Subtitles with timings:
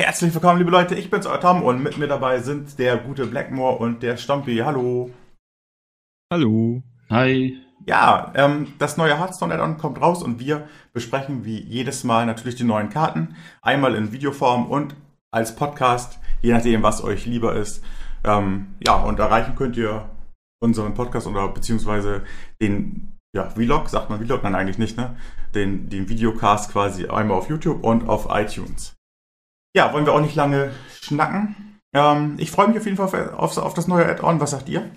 [0.00, 0.94] Herzlich willkommen, liebe Leute.
[0.94, 4.56] Ich bin's, euer Tom, und mit mir dabei sind der gute Blackmore und der Stompi.
[4.56, 5.10] Hallo.
[6.32, 6.82] Hallo.
[7.10, 7.58] Hi.
[7.84, 12.54] Ja, ähm, das neue Hearthstone Add-on kommt raus und wir besprechen wie jedes Mal natürlich
[12.54, 13.36] die neuen Karten.
[13.60, 14.94] Einmal in Videoform und
[15.30, 17.84] als Podcast, je nachdem, was euch lieber ist.
[18.24, 20.08] Ähm, ja, und erreichen könnt ihr
[20.62, 22.22] unseren Podcast oder beziehungsweise
[22.62, 24.44] den ja, Vlog, sagt man Vlog?
[24.44, 25.18] Nein, eigentlich nicht, ne?
[25.54, 28.96] Den, den Videocast quasi einmal auf YouTube und auf iTunes.
[29.74, 31.80] Ja, wollen wir auch nicht lange schnacken.
[31.92, 34.40] Ähm, ich freue mich auf jeden Fall auf, auf, auf das neue Add-on.
[34.40, 34.90] Was sagt ihr?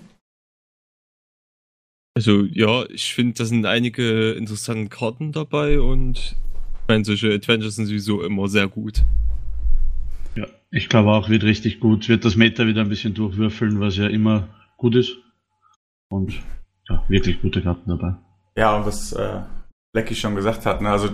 [2.16, 7.76] Also ja, ich finde, da sind einige interessante Karten dabei und ich meine, solche Adventures
[7.76, 9.02] sind sowieso immer sehr gut.
[10.36, 12.08] Ja, ich glaube auch, wird richtig gut.
[12.08, 15.16] Wird das Meta wieder ein bisschen durchwürfeln, was ja immer gut ist.
[16.08, 16.34] Und
[16.88, 18.14] ja, wirklich gute Karten dabei.
[18.56, 19.42] Ja, und was äh,
[19.92, 20.90] Lecky schon gesagt hat, ne?
[20.90, 21.08] also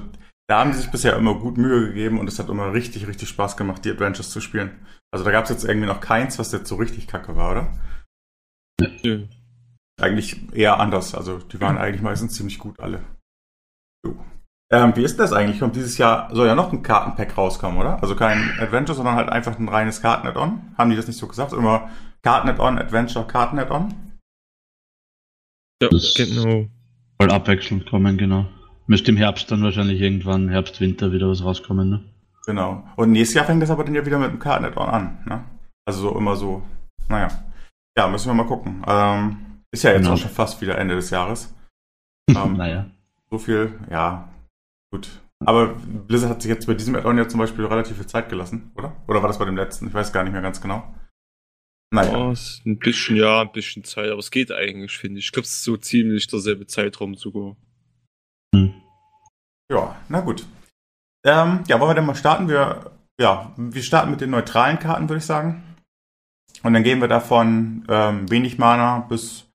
[0.51, 3.29] da haben sie sich bisher immer gut Mühe gegeben und es hat immer richtig, richtig
[3.29, 4.85] Spaß gemacht, die Adventures zu spielen.
[5.13, 7.79] Also da gab es jetzt irgendwie noch keins, was jetzt so richtig kacke war, oder?
[9.05, 9.29] Nö.
[10.01, 11.15] Eigentlich eher anders.
[11.15, 13.05] Also die waren eigentlich meistens ziemlich gut alle.
[14.05, 14.19] So.
[14.73, 15.61] Ähm, wie ist das eigentlich?
[15.61, 18.03] Kommt dieses Jahr, soll ja noch ein Kartenpack rauskommen, oder?
[18.03, 20.75] Also kein Adventure, sondern halt einfach ein reines Karten-Add-on.
[20.77, 21.53] Haben die das nicht so gesagt?
[21.53, 21.91] Immer
[22.23, 23.95] Karten-Add-on, Adventure, Karten-Add-on?
[25.81, 26.67] Ja, genau.
[27.21, 28.47] Voll abwechselnd kommen, genau.
[28.91, 32.05] Müsste im Herbst dann wahrscheinlich irgendwann, Herbst, Winter wieder was rauskommen, ne?
[32.45, 32.85] Genau.
[32.97, 35.45] Und nächstes Jahr fängt das aber dann ja wieder mit dem Karten-Add-on an, ne?
[35.87, 36.61] Also so immer so,
[37.09, 37.29] naja.
[37.97, 38.83] Ja, müssen wir mal gucken.
[38.89, 40.15] Ähm, ist ja jetzt Genau.
[40.15, 41.55] auch schon fast wieder Ende des Jahres.
[42.31, 42.91] Ähm, naja.
[43.31, 44.29] So viel, ja,
[44.93, 45.09] gut.
[45.45, 48.73] Aber Blizzard hat sich jetzt bei diesem Add-on ja zum Beispiel relativ viel Zeit gelassen,
[48.77, 48.97] oder?
[49.07, 49.87] Oder war das bei dem letzten?
[49.89, 50.83] Ich weiß gar nicht mehr ganz genau.
[51.93, 52.11] Naja.
[52.19, 55.27] Ja, ist ein bisschen, ja, ein bisschen Zeit, aber es geht eigentlich, finde ich.
[55.27, 57.57] Ich glaube, es ist so ziemlich derselbe Zeitraum sogar.
[58.55, 58.75] Hm.
[59.71, 60.47] Ja, na gut.
[61.25, 62.49] Ähm, ja, wollen wir denn mal starten?
[62.49, 65.77] Wir, ja, wir starten mit den neutralen Karten, würde ich sagen.
[66.63, 69.47] Und dann gehen wir davon ähm, wenig Mana bis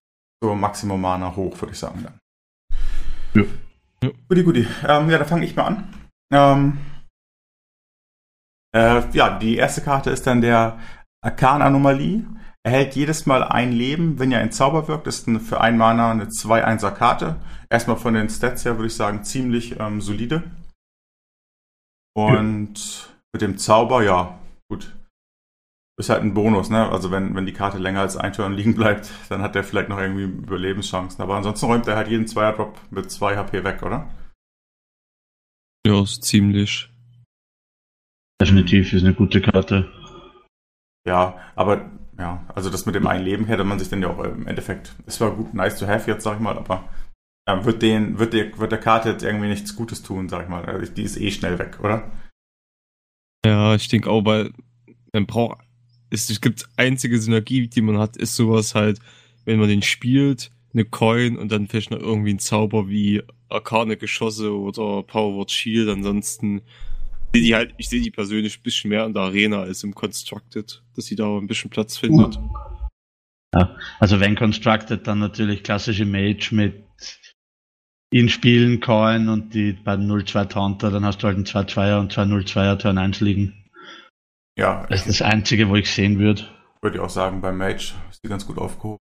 [0.42, 2.04] zur Maximum Mana hoch, würde ich sagen.
[2.04, 2.18] Dann.
[3.34, 3.42] Ja.
[4.02, 4.10] Ja.
[4.28, 4.66] Guti, guti.
[4.86, 5.94] Ähm, ja, da fange ich mal an.
[6.32, 6.78] Ähm,
[8.74, 10.78] äh, ja, die erste Karte ist dann der
[11.22, 12.24] Arkan-Anomalie.
[12.66, 15.06] Erhält jedes Mal ein Leben, wenn ihr ein Zauber wirkt.
[15.06, 17.36] Ist eine, für ein Mana eine 2-1er Karte.
[17.70, 20.42] Erstmal von den Stats her würde ich sagen ziemlich ähm, solide.
[22.16, 24.96] Und mit dem Zauber, ja, gut.
[25.96, 26.90] Ist halt ein Bonus, ne?
[26.90, 29.88] Also wenn, wenn die Karte länger als ein Turn liegen bleibt, dann hat der vielleicht
[29.88, 31.22] noch irgendwie Überlebenschancen.
[31.22, 34.12] Aber ansonsten räumt er halt jeden Zweier-Drop mit 2 HP weg, oder?
[35.86, 36.90] Ja, ist ziemlich.
[38.42, 39.88] Definitiv ist eine gute Karte.
[41.06, 41.88] Ja, aber
[42.18, 44.94] ja, also das mit dem einen Leben hätte man sich dann ja auch im Endeffekt,
[45.06, 46.88] es war gut, nice to have jetzt, sag ich mal, aber
[47.46, 50.48] äh, wird den, wird der, wird der Karte jetzt irgendwie nichts Gutes tun, sag ich
[50.48, 50.64] mal.
[50.64, 52.10] Also die ist eh schnell weg, oder?
[53.44, 54.52] Ja, ich denke auch, weil
[55.12, 55.60] man braucht,
[56.10, 58.98] es, es gibt einzige Synergie, die man hat, ist sowas halt,
[59.44, 63.96] wenn man den spielt, eine Coin und dann vielleicht noch irgendwie ein Zauber wie Arkane
[63.96, 65.88] Geschosse oder Powerword Shield.
[65.88, 66.62] Ansonsten
[67.36, 69.94] sehe die halt, ich sehe die persönlich ein bisschen mehr in der Arena als im
[69.94, 72.38] Constructed, dass sie da ein bisschen Platz findet.
[73.54, 76.84] Ja, also wenn Constructed, dann natürlich klassische Mage mit
[78.12, 82.12] in Spielen Coin und die beiden 0-2 Taunter, dann hast du halt einen 2-2er und
[82.12, 83.64] zwei 0-2er Turn 1 liegen.
[84.58, 86.48] Ja, Das ist das Einzige, wo ich sehen würde.
[86.82, 88.98] würde ich auch sagen, beim Mage ist die ganz gut aufgehoben.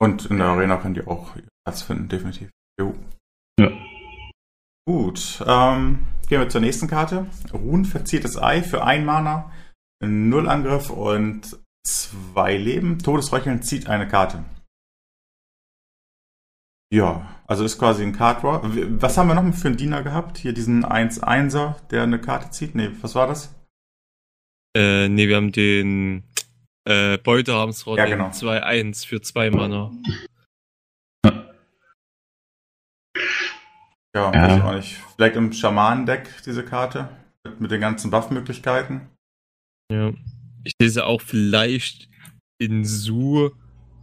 [0.00, 2.50] Und in der Arena kann die auch ihren Platz finden, definitiv.
[2.78, 2.94] Jo.
[3.58, 3.70] Ja.
[4.86, 7.26] Gut, ähm, gehen wir zur nächsten Karte.
[7.52, 9.52] Ruhen verziertes Ei für ein Mana,
[10.02, 12.98] null Angriff und zwei Leben.
[12.98, 14.44] Todesröcheln zieht eine Karte.
[16.92, 18.60] Ja, also ist quasi ein Card Draw.
[19.00, 20.38] Was haben wir noch für einen Diener gehabt?
[20.38, 22.74] Hier diesen 1-1er, der eine Karte zieht?
[22.74, 23.52] Nee, was war das?
[24.76, 26.22] Äh, nee, wir haben den
[26.84, 28.28] äh, Beutehamsrott Ja, genau.
[28.28, 29.90] 2-1 für zwei Mana.
[34.14, 34.42] Ja, Ja.
[34.42, 34.96] weiß ich auch nicht.
[35.16, 37.08] Vielleicht im Schamanendeck diese Karte
[37.44, 39.08] mit, mit den ganzen Buff-Möglichkeiten.
[39.90, 40.12] Ja.
[40.64, 42.08] Ich lese auch vielleicht
[42.58, 43.50] in Su,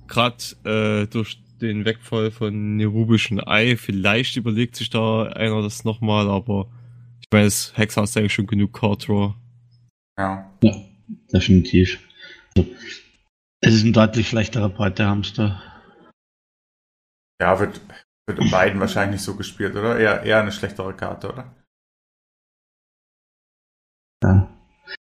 [0.07, 6.29] gerade äh, durch den Wegfall von Nerubischen Ei, vielleicht überlegt sich da einer das nochmal,
[6.29, 6.69] aber
[7.19, 9.33] ich meine, das Hex hast eigentlich schon genug Card Draw.
[10.17, 10.51] Ja.
[10.61, 10.75] Ja,
[11.33, 11.99] definitiv.
[12.57, 12.69] Also,
[13.61, 15.61] es ist ein deutlich schlechterer Beutehamster.
[17.41, 17.79] Ja, wird,
[18.27, 19.99] wird in beiden wahrscheinlich nicht so gespielt, oder?
[19.99, 21.55] Eher, eher eine schlechtere Karte, oder?
[24.23, 24.47] Ja.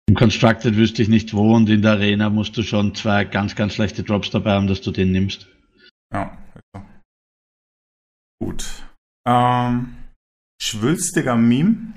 [0.08, 3.56] Im Constructed wüsste ich nicht wo und in der Arena musst du schon zwei ganz,
[3.56, 5.48] ganz schlechte Drops dabei haben, dass du den nimmst.
[6.14, 6.38] Ja.
[6.74, 6.86] Also.
[8.42, 8.84] Gut.
[9.26, 9.96] Ähm,
[10.62, 11.94] schwülstiger Meme.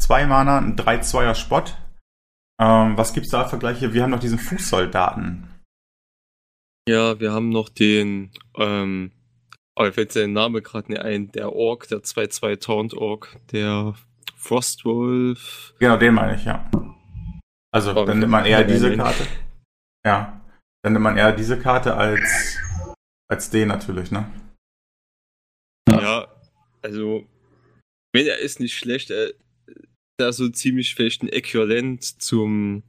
[0.00, 1.64] zwei Mana, ein 3-2er Spot.
[2.60, 3.92] Ähm, was gibt's da Vergleiche?
[3.92, 5.48] Wir haben noch diesen Fußsoldaten.
[6.88, 9.10] Ja, wir haben noch den, ähm,
[9.74, 13.94] aber ich fällt der Name gerade nicht ein, der Ork, der 2-2 Taunt Ork, der
[14.36, 15.74] Frostwolf.
[15.78, 16.70] Genau, den meine ich, ja.
[17.72, 18.96] Also, Oh, dann nimmt man eher diese.
[18.96, 19.26] Karte.
[20.06, 20.40] Ja.
[20.82, 22.58] Dann nimmt man eher diese Karte als,
[23.28, 24.30] als den natürlich, ne?
[25.90, 26.28] Ja,
[26.82, 27.26] also,
[28.12, 29.32] wenn er ist nicht schlecht, er
[30.18, 32.82] ist so ziemlich vielleicht ein Äquivalent zum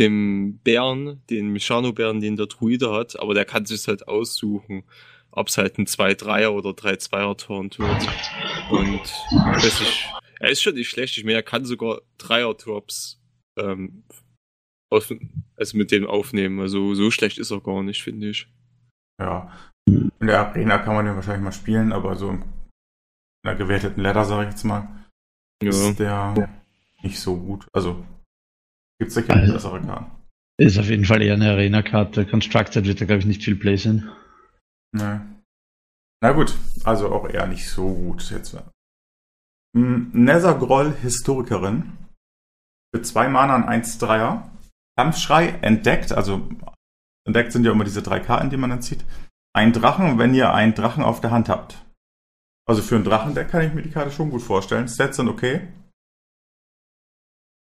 [0.00, 4.84] dem Bären, den Mechano-Bären, den der Druide hat, aber der kann sich halt aussuchen,
[5.36, 8.08] ob es halt ein 2-3er oder 3-2er Taunt wird.
[8.70, 9.00] Und
[9.62, 10.04] das ist,
[10.40, 13.20] er ist schon nicht schlecht, ich meine, er kann sogar Dreier-Drops
[13.58, 14.02] ähm,
[14.90, 18.48] also mit dem aufnehmen, also so schlecht ist er gar nicht, finde ich.
[19.20, 19.50] Ja.
[19.88, 22.44] In der Arena kann man den wahrscheinlich mal spielen, aber so in
[23.44, 24.88] einer gewerteten Ladder, sage ich jetzt mal,
[25.62, 25.68] Ja.
[25.70, 26.48] ist der
[27.02, 27.66] nicht so gut.
[27.72, 28.04] Also,
[28.98, 30.10] gibt's sicher Also- bessere Karten.
[30.58, 32.24] Ist auf jeden Fall eher eine Arena-Karte.
[32.26, 34.08] Constructed wird da, glaube ich, nicht viel Play sein.
[34.92, 35.20] Nee.
[36.22, 38.56] Na gut, also auch eher nicht so gut jetzt.
[39.74, 41.98] Mm, Nethergroll Historikerin.
[42.94, 44.50] Für zwei Mana ein 1-3er.
[44.98, 46.48] Kampfschrei entdeckt, also
[47.26, 49.04] entdeckt sind ja immer diese drei Karten, die man dann zieht.
[49.52, 51.84] Ein Drachen, wenn ihr einen Drachen auf der Hand habt.
[52.66, 54.88] Also für ein Drachendeck kann ich mir die Karte schon gut vorstellen.
[54.88, 55.68] Stats sind okay.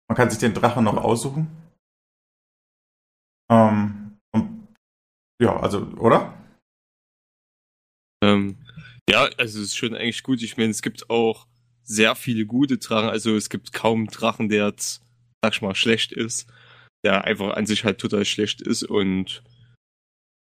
[0.07, 1.47] Man kann sich den Drachen noch aussuchen.
[3.49, 4.67] Ähm, und,
[5.41, 6.36] ja, also, oder?
[9.09, 10.41] Ja, also es ist schon eigentlich gut.
[10.41, 11.47] Ich meine, es gibt auch
[11.83, 13.09] sehr viele gute Drachen.
[13.09, 15.01] Also es gibt kaum einen Drachen, der jetzt,
[15.41, 16.47] sag ich mal, schlecht ist.
[17.05, 18.83] Der einfach an sich halt total schlecht ist.
[18.83, 19.43] Und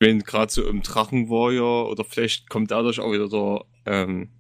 [0.00, 4.30] wenn gerade so im Drachenwarrior oder vielleicht kommt dadurch auch wieder der ähm,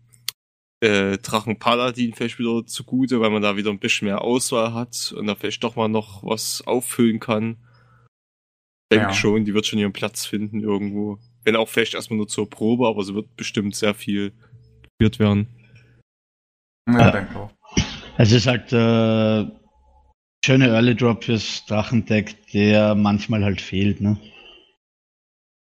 [0.80, 5.26] äh, Drachen-Paladin vielleicht wieder zugute, weil man da wieder ein bisschen mehr Auswahl hat und
[5.26, 7.56] da vielleicht doch mal noch was auffüllen kann.
[8.90, 9.14] Ich denke Ja.
[9.14, 11.18] schon, die wird schon ihren Platz finden irgendwo.
[11.44, 14.32] Wenn auch vielleicht erstmal nur zur Probe, aber sie wird bestimmt sehr viel
[14.82, 15.48] gespielt werden.
[16.88, 17.10] Ja, Ja.
[17.10, 17.50] denke auch.
[18.16, 19.50] Es ist halt äh,
[20.44, 24.18] schöne Early Drop fürs Drachendeck, der manchmal halt fehlt, ne?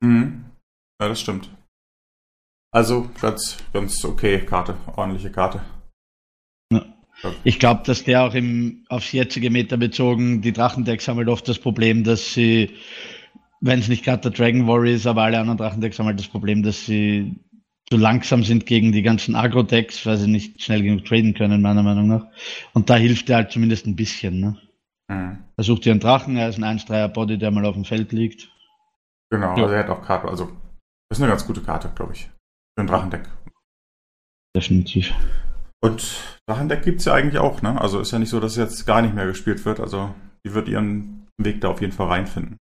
[0.01, 0.45] Mhm.
[1.01, 1.51] Ja, das stimmt.
[2.73, 5.61] Also, ganz, ganz okay Karte, ordentliche Karte.
[7.43, 11.49] Ich glaube, dass der auch im, aufs jetzige Meta bezogen, die Drachendecks haben halt oft
[11.49, 12.77] das Problem, dass sie,
[13.61, 16.29] wenn es nicht gerade der Dragon Warrior ist, aber alle anderen Drachendecks haben halt das
[16.29, 17.37] Problem, dass sie
[17.91, 21.83] zu langsam sind gegen die ganzen Agro-Decks, weil sie nicht schnell genug traden können, meiner
[21.83, 22.27] Meinung nach.
[22.75, 24.59] Und da hilft er halt zumindest ein bisschen, ne?
[25.11, 25.39] Mhm.
[25.57, 28.51] Er sucht einen Drachen, er ist ein 1-3er Body, der mal auf dem Feld liegt.
[29.31, 29.63] Genau, Ja.
[29.63, 30.53] also er hat auch Karte, also
[31.11, 32.25] ist eine ganz gute Karte, glaube ich.
[32.77, 33.29] Für ein Drachendeck.
[34.55, 35.15] Definitiv.
[35.81, 37.81] Und Drachendeck gibt's ja eigentlich auch, ne?
[37.81, 39.81] Also ist ja nicht so, dass jetzt gar nicht mehr gespielt wird.
[39.81, 40.15] Also
[40.45, 42.57] die wird ihren Weg da auf jeden Fall reinfinden.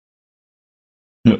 [1.31, 1.37] Ja.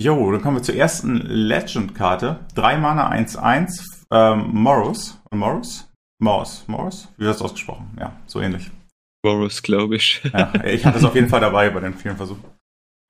[0.00, 2.46] Jo, dann kommen wir zur ersten Legend-Karte.
[2.54, 5.20] 3 Mana 1-1, ähm, Morus.
[5.32, 5.90] Morus?
[6.20, 6.64] Morus.
[6.68, 7.08] Morus?
[7.16, 7.96] Wie wird das ausgesprochen?
[7.98, 8.70] Ja, so ähnlich.
[9.22, 10.22] Boris, glaube ich.
[10.32, 12.44] Ja, ich hatte es auf jeden Fall dabei bei den vielen Versuchen.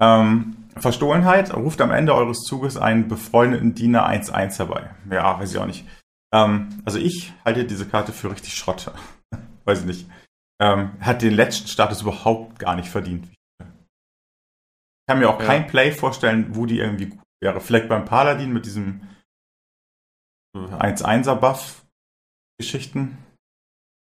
[0.00, 4.90] Ähm, Verstohlenheit ruft am Ende eures Zuges einen befreundeten Diener 1-1 herbei.
[5.10, 5.84] Ja, weiß ich auch nicht.
[6.32, 8.90] Ähm, also ich halte diese Karte für richtig Schrott.
[9.64, 10.06] weiß ich nicht.
[10.60, 13.28] Ähm, hat den letzten Status überhaupt gar nicht verdient.
[15.08, 15.46] Ich kann mir auch Ja.
[15.46, 17.62] kein Play vorstellen, wo die irgendwie gut wäre.
[17.62, 19.00] Vielleicht beim Paladin mit diesem
[20.54, 21.86] 1-1er Buff
[22.60, 23.16] Geschichten.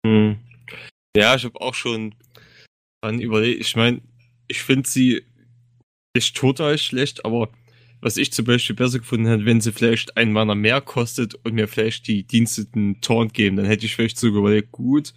[0.06, 0.38] Hm.
[1.14, 2.14] Ja, ich habe auch schon
[3.02, 3.60] dran überlegt.
[3.60, 4.00] Ich meine,
[4.48, 5.26] ich finde sie
[6.16, 7.50] nicht total schlecht, aber
[8.00, 11.52] was ich zum Beispiel besser gefunden hätte, wenn sie vielleicht ein Mana mehr kostet und
[11.52, 15.12] mir vielleicht die diensteten Taunt geben, dann hätte ich vielleicht sogar überlegt, gut,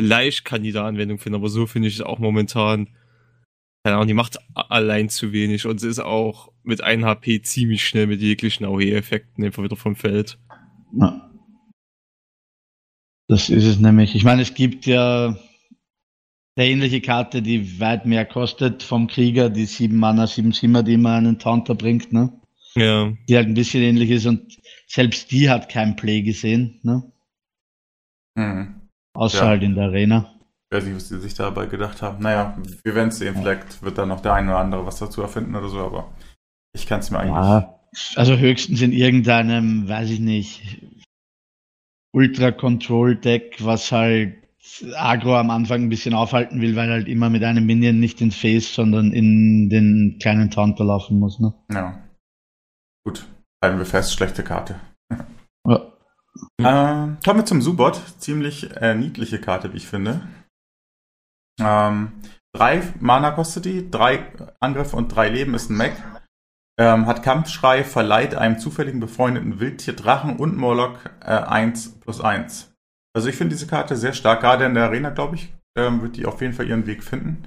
[0.00, 2.88] vielleicht kann die da Anwendung finden, aber so finde ich es auch momentan.
[3.84, 7.86] Keine Ahnung, die macht allein zu wenig und sie ist auch mit 1 HP ziemlich
[7.86, 10.38] schnell mit jeglichen AOE-Effekten einfach wieder vom Feld.
[10.98, 11.30] Ja.
[13.28, 14.14] Das ist es nämlich.
[14.14, 15.36] Ich meine, es gibt ja
[16.56, 20.94] eine ähnliche Karte, die weit mehr kostet vom Krieger, die 7 Mana, 7 Simmer, die
[20.94, 22.32] immer einen Taunter bringt, ne?
[22.76, 27.12] Ja, Die halt ein bisschen ähnlich ist und selbst die hat kein Play gesehen, ne?
[28.38, 28.88] Hm.
[29.14, 29.46] Außer Ja.
[29.48, 30.33] halt in der Arena.
[30.74, 32.20] Ich weiß nicht, was die sich dabei gedacht haben.
[32.20, 33.36] Naja, wir werden es sehen.
[33.36, 36.10] Vielleicht wird da noch der eine oder andere was dazu erfinden oder so, aber
[36.72, 37.32] ich kann es mir eigentlich.
[37.32, 37.78] Ja,
[38.16, 40.82] also höchstens in irgendeinem, weiß ich nicht,
[42.12, 44.34] Ultra-Control-Deck, was halt
[44.96, 48.34] Agro am Anfang ein bisschen aufhalten will, weil halt immer mit einem Minion nicht ins
[48.34, 51.38] Face, sondern in den kleinen Taunter laufen muss.
[51.38, 51.54] Ne?
[51.72, 52.02] Ja.
[53.04, 53.24] Gut.
[53.62, 54.80] Halten wir fest, schlechte Karte.
[55.68, 55.92] Ja.
[56.58, 58.00] Ähm, kommen wir zum Subot.
[58.18, 60.22] Ziemlich äh, niedliche Karte, wie ich finde.
[61.60, 62.12] Ähm,
[62.52, 65.94] drei Mana kostet die, drei Angriff und drei Leben ist ein Mech.
[66.78, 72.74] Ähm, hat Kampfschrei, verleiht einem zufälligen befreundeten Wildtier Drachen und Morlock äh, 1 plus 1.
[73.14, 76.16] Also ich finde diese Karte sehr stark, gerade in der Arena, glaube ich, ähm, wird
[76.16, 77.46] die auf jeden Fall ihren Weg finden.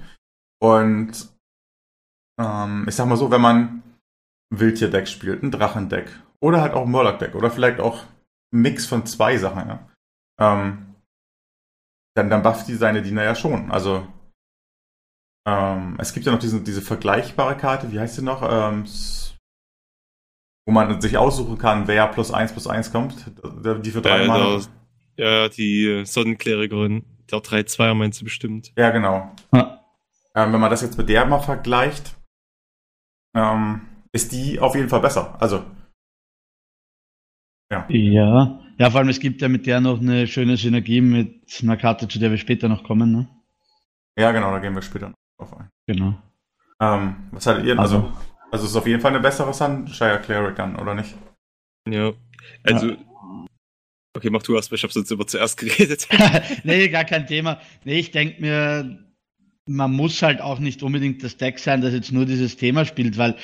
[0.62, 1.28] Und
[2.40, 3.82] ähm, ich sag mal so, wenn man
[4.50, 6.10] Wildtier-Deck spielt, ein Drachendeck
[6.40, 8.04] oder halt auch ein Morlock-Deck oder vielleicht auch
[8.52, 9.88] ein Mix von zwei Sachen, ja,
[10.40, 10.87] ähm,
[12.18, 13.70] dann, dann bufft die seine Diener ja schon.
[13.70, 14.06] Also
[15.46, 18.42] ähm, es gibt ja noch diese, diese vergleichbare Karte, wie heißt sie noch?
[18.42, 18.84] Ähm,
[20.66, 23.14] wo man sich aussuchen kann, wer plus eins plus eins kommt.
[23.84, 24.60] Die für drei Äh, da-
[25.16, 28.72] ja, die Sonnenklärerin, der 3-2er meinst du bestimmt.
[28.76, 29.32] Ja, genau.
[29.52, 29.82] Ja.
[30.34, 32.14] Ähm, wenn man das jetzt mit der mal vergleicht,
[33.34, 33.80] ähm,
[34.12, 35.40] ist die auf jeden Fall besser.
[35.40, 35.64] Also,
[37.70, 37.84] Ja.
[37.88, 42.06] Ja, vor allem es gibt ja mit der noch eine schöne Synergie mit einer Karte,
[42.06, 43.12] zu der wir später noch kommen.
[43.12, 43.28] Ne?
[44.18, 45.68] ja, genau, da gehen wir später noch drauf ein.
[45.86, 46.14] Genau.
[46.80, 47.78] Ähm, was hattet ihr?
[47.78, 48.12] Also,
[48.50, 51.14] also es ist auf jeden Fall eine bessere Sunshire Cleric dann, oder nicht?
[51.88, 52.12] Ja.
[52.62, 52.96] Also.
[54.16, 56.08] Okay, mach du erst, ich habe sonst immer zuerst geredet.
[56.64, 57.60] nee, gar kein Thema.
[57.84, 58.98] Nee, ich denke mir,
[59.66, 63.18] man muss halt auch nicht unbedingt das Deck sein, das jetzt nur dieses Thema spielt,
[63.18, 63.36] weil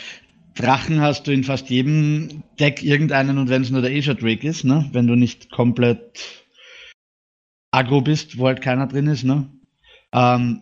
[0.54, 4.46] Drachen hast du in fast jedem Deck irgendeinen und wenn es nur der Asia Drake
[4.46, 4.88] ist, ne?
[4.92, 6.44] Wenn du nicht komplett
[7.72, 9.48] aggro bist, wo halt keiner drin ist, ne?
[10.12, 10.60] Ähm,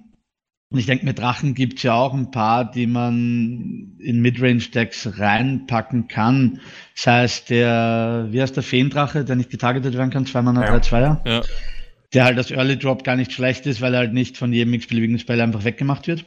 [0.71, 6.09] und ich denke, mit Drachen gibt's ja auch ein paar, die man in Midrange-Decks reinpacken
[6.09, 6.61] kann.
[6.95, 10.75] Sei es der, wie heißt der Feendrache, der nicht getargetet werden kann, zweimal Ja.
[10.75, 11.43] 3-2er ja.
[12.15, 14.73] der halt als Early Drop gar nicht schlecht ist, weil er halt nicht von jedem
[14.73, 16.25] x-beliebigen Spell einfach weggemacht wird.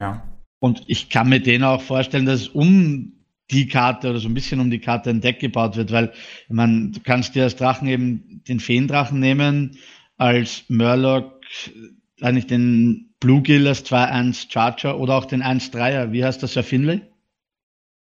[0.00, 0.29] Ja.
[0.60, 3.12] Und ich kann mir den auch vorstellen, dass um
[3.50, 6.12] die Karte oder so ein bisschen um die Karte ein Deck gebaut wird, weil
[6.48, 9.76] ich meine, du kannst dir als Drachen eben den Feendrachen nehmen,
[10.18, 16.12] als Murloc äh, eigentlich den Bluegill als 2-1 Charger oder auch den 1-3er.
[16.12, 17.00] Wie heißt das, Sir Finlay?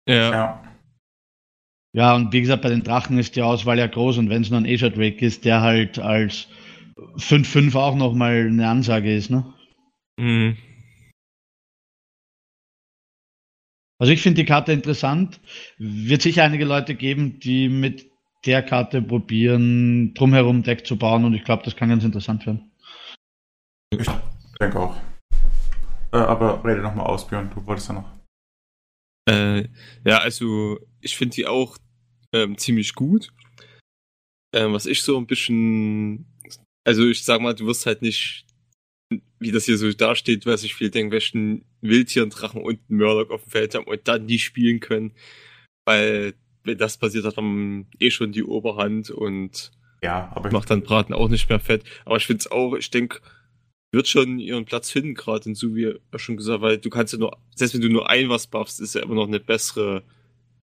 [0.08, 0.32] Ja.
[0.32, 0.64] Ja.
[1.94, 4.50] Ja, und wie gesagt, bei den Drachen ist die Auswahl ja groß und wenn es
[4.50, 6.50] nur ein Asia Drake ist, der halt als
[7.18, 9.54] 5-5 auch nochmal eine Ansage ist, ne?
[10.18, 10.58] Mhm.
[13.98, 15.40] Also ich finde die Karte interessant.
[15.78, 18.10] Wird sicher einige Leute geben, die mit
[18.46, 22.72] der Karte probieren, drumherum Deck zu bauen und ich glaube, das kann ganz interessant werden.
[23.92, 24.08] Ich
[24.60, 24.96] denke auch.
[26.12, 28.10] Äh, aber rede nochmal aus, Björn, du wolltest ja noch.
[29.28, 29.68] Äh,
[30.06, 31.78] ja, also ich finde die auch
[32.34, 33.34] ähm, ziemlich gut.
[34.54, 36.26] Ähm, was ich so ein bisschen,
[36.86, 38.46] also ich sag mal, du wirst halt nicht,
[39.40, 43.32] wie das hier so dasteht, was ich viel denke, welchen Wildtieren, Drachen und einen Murloc
[43.32, 45.12] auf dem Feld haben und dann die spielen können.
[45.86, 46.34] Weil,
[46.64, 49.72] wenn das passiert, hat man eh schon die Oberhand und
[50.02, 51.84] Ja, aber macht dann Braten auch nicht mehr fett.
[52.06, 53.20] Aber ich finde es auch, ich denke,
[53.94, 57.14] wird schon ihren Platz finden, gerade in so wie er schon gesagt, weil du kannst
[57.14, 60.04] ja nur, selbst wenn du nur ein was buffst, ist ja immer noch eine bessere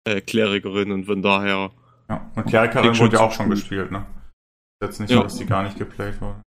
[0.04, 1.72] äh, Klerikerin und von daher,
[2.08, 2.30] ja.
[2.36, 3.56] Und Klerikerin wurde ja auch schon gut.
[3.56, 4.06] gespielt, ne?
[4.82, 5.22] Jetzt nicht Ja.
[5.22, 6.40] dass die gar nicht geplayt wurde.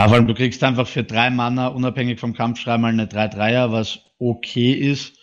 [0.00, 3.70] Ja, vor allem du kriegst einfach für drei Mana unabhängig vom Kampfschrei mal eine 3-3er,
[3.70, 5.18] was okay ist.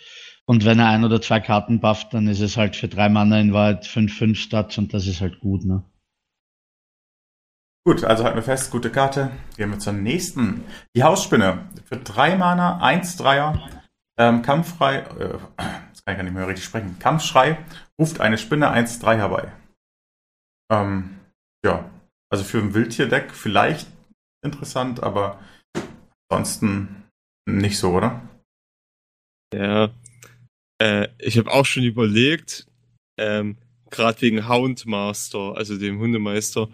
[0.45, 3.39] Und wenn er ein oder zwei Karten bufft, dann ist es halt für drei Mana
[3.39, 5.83] in Wahrheit 5-5 Stats und das ist halt gut, ne?
[7.87, 9.31] Gut, also halten wir fest, gute Karte.
[9.55, 10.63] Gehen wir zur nächsten.
[10.95, 11.65] Die Hausspinne.
[11.85, 13.59] Für drei Mana, 1 Dreier,
[14.19, 15.39] ähm, kampffrei, äh,
[15.87, 16.99] jetzt kann ich gar nicht mehr richtig sprechen.
[16.99, 17.57] Kampfschrei
[17.99, 19.51] ruft eine Spinne 1-3 herbei.
[20.71, 21.17] Ähm,
[21.65, 21.89] ja,
[22.29, 23.96] also für ein Wildtierdeck vielleicht
[24.47, 25.39] interessant, aber
[26.29, 27.05] ansonsten
[27.47, 28.27] nicht so, oder?
[29.53, 29.89] ja,
[30.81, 32.67] äh, ich habe auch schon überlegt,
[33.17, 33.57] ähm,
[33.89, 36.69] gerade wegen Houndmaster, also dem Hundemeister,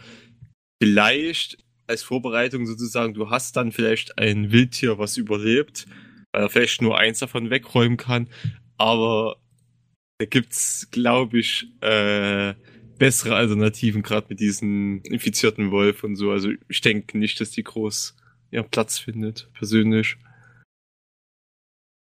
[0.82, 5.86] vielleicht als Vorbereitung sozusagen, du hast dann vielleicht ein Wildtier, was überlebt,
[6.32, 8.30] weil er vielleicht nur eins davon wegräumen kann,
[8.78, 9.38] aber
[10.20, 12.54] da gibt's, glaube ich, äh,
[12.98, 16.32] bessere Alternativen, gerade mit diesen infizierten Wolf und so.
[16.32, 18.16] Also ich denke nicht, dass die groß
[18.52, 20.18] ihren Platz findet, persönlich.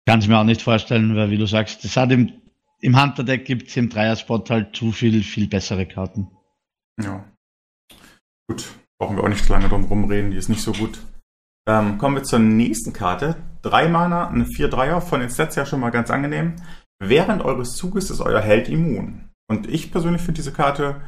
[0.07, 2.33] Kann es mir auch nicht vorstellen, weil wie du sagst, das hat im,
[2.81, 6.29] im Hunter-Deck gibt es im Dreier-Spot halt zu viel, viel bessere Karten.
[7.01, 7.25] Ja.
[8.49, 8.65] Gut,
[8.99, 10.99] brauchen wir auch nicht lange drum rumreden, die ist nicht so gut.
[11.69, 13.37] Ähm, kommen wir zur nächsten Karte.
[13.63, 16.57] Drei Mana, eine 4-3er, von den Stats ja schon mal ganz angenehm.
[16.99, 19.32] Während eures Zuges ist euer Held immun.
[19.51, 21.03] Und ich persönlich finde diese Karte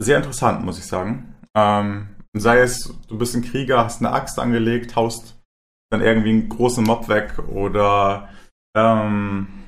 [0.00, 1.34] sehr interessant, muss ich sagen.
[1.56, 5.40] Ähm, sei es, du bist ein Krieger, hast eine Axt angelegt, haust
[5.90, 8.28] dann irgendwie einen großen Mob weg oder
[8.76, 9.66] ähm,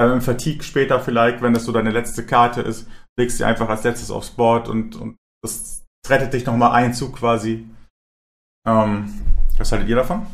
[0.00, 2.88] äh, im Fatigue später vielleicht, wenn das so deine letzte Karte ist,
[3.18, 7.16] legst du einfach als letztes aufs Board und, und das rettet dich nochmal ein Zug
[7.16, 7.68] quasi.
[8.66, 9.22] Ähm,
[9.58, 10.26] was haltet ihr davon?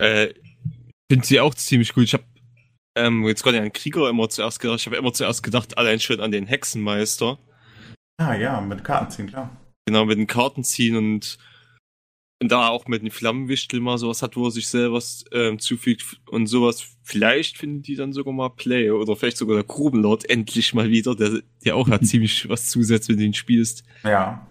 [0.00, 0.34] Äh,
[1.10, 2.04] finde sie auch ziemlich gut.
[2.04, 2.24] Ich habe
[2.96, 4.80] ähm, jetzt gerade an Krieger immer zuerst gedacht.
[4.80, 7.38] Ich habe immer zuerst gedacht, allein schon an den Hexenmeister.
[8.18, 9.50] Ah ja, mit Karten ziehen, klar.
[9.86, 11.38] Genau, mit den Karten ziehen und,
[12.40, 16.20] und da auch mit den Flammenwichtel mal sowas hat, wo er sich selber ähm, zufügt
[16.30, 16.96] und sowas.
[17.02, 21.14] Vielleicht finden die dann sogar mal Play oder vielleicht sogar der Grubenlord endlich mal wieder,
[21.14, 23.84] der, der auch hat ziemlich was zusetzt, wenn du ihn spielst.
[24.04, 24.46] Ja.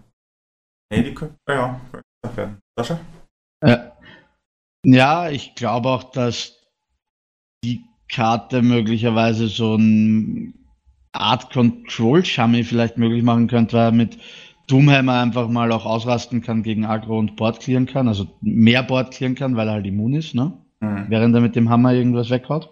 [0.92, 2.04] Nee, die können, ja, können
[2.36, 2.60] werden.
[2.78, 3.00] Sascha?
[3.62, 3.90] Äh,
[4.86, 6.60] ja, ich glaube auch, dass
[7.64, 7.84] die
[8.14, 10.54] Karte möglicherweise so ein
[11.12, 14.18] Art Control-Shummy vielleicht möglich machen könnte, weil er mit
[14.68, 19.14] Doomhammer einfach mal auch ausrasten kann gegen Agro und Board clearen kann, also mehr Board
[19.14, 20.54] clearen kann, weil er halt immun ist, ne?
[20.80, 21.06] Hm.
[21.10, 22.70] Während er mit dem Hammer irgendwas weghaut.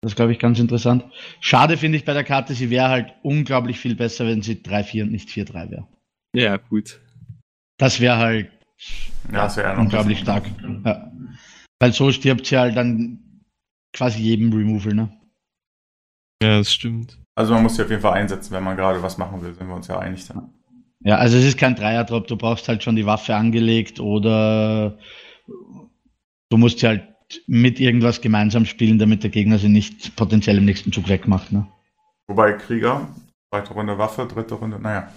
[0.00, 1.04] Das ist, glaube ich, ganz interessant.
[1.40, 5.02] Schade finde ich bei der Karte, sie wäre halt unglaublich viel besser, wenn sie 3-4
[5.02, 5.88] und nicht 4-3 wäre.
[6.34, 7.00] Ja, gut.
[7.78, 8.50] Das wäre halt
[9.32, 10.44] Ja, das noch unglaublich stark.
[10.84, 11.10] Ja.
[11.80, 13.27] Weil so stirbt sie halt dann
[13.98, 15.12] quasi jedem Removal, ne?
[16.42, 17.18] Ja, das stimmt.
[17.34, 19.66] Also man muss sie auf jeden Fall einsetzen, wenn man gerade was machen will, sind
[19.66, 20.52] wir uns ja einig dann.
[21.00, 24.98] Ja, also es ist kein Dreier-Drop, du brauchst halt schon die Waffe angelegt oder
[26.48, 27.08] du musst sie halt
[27.46, 31.52] mit irgendwas gemeinsam spielen, damit der Gegner sie nicht potenziell im nächsten Zug wegmacht.
[31.52, 31.66] Ne?
[32.28, 33.08] Wobei Krieger,
[33.52, 35.12] zweite Runde Waffe, dritte Runde, naja.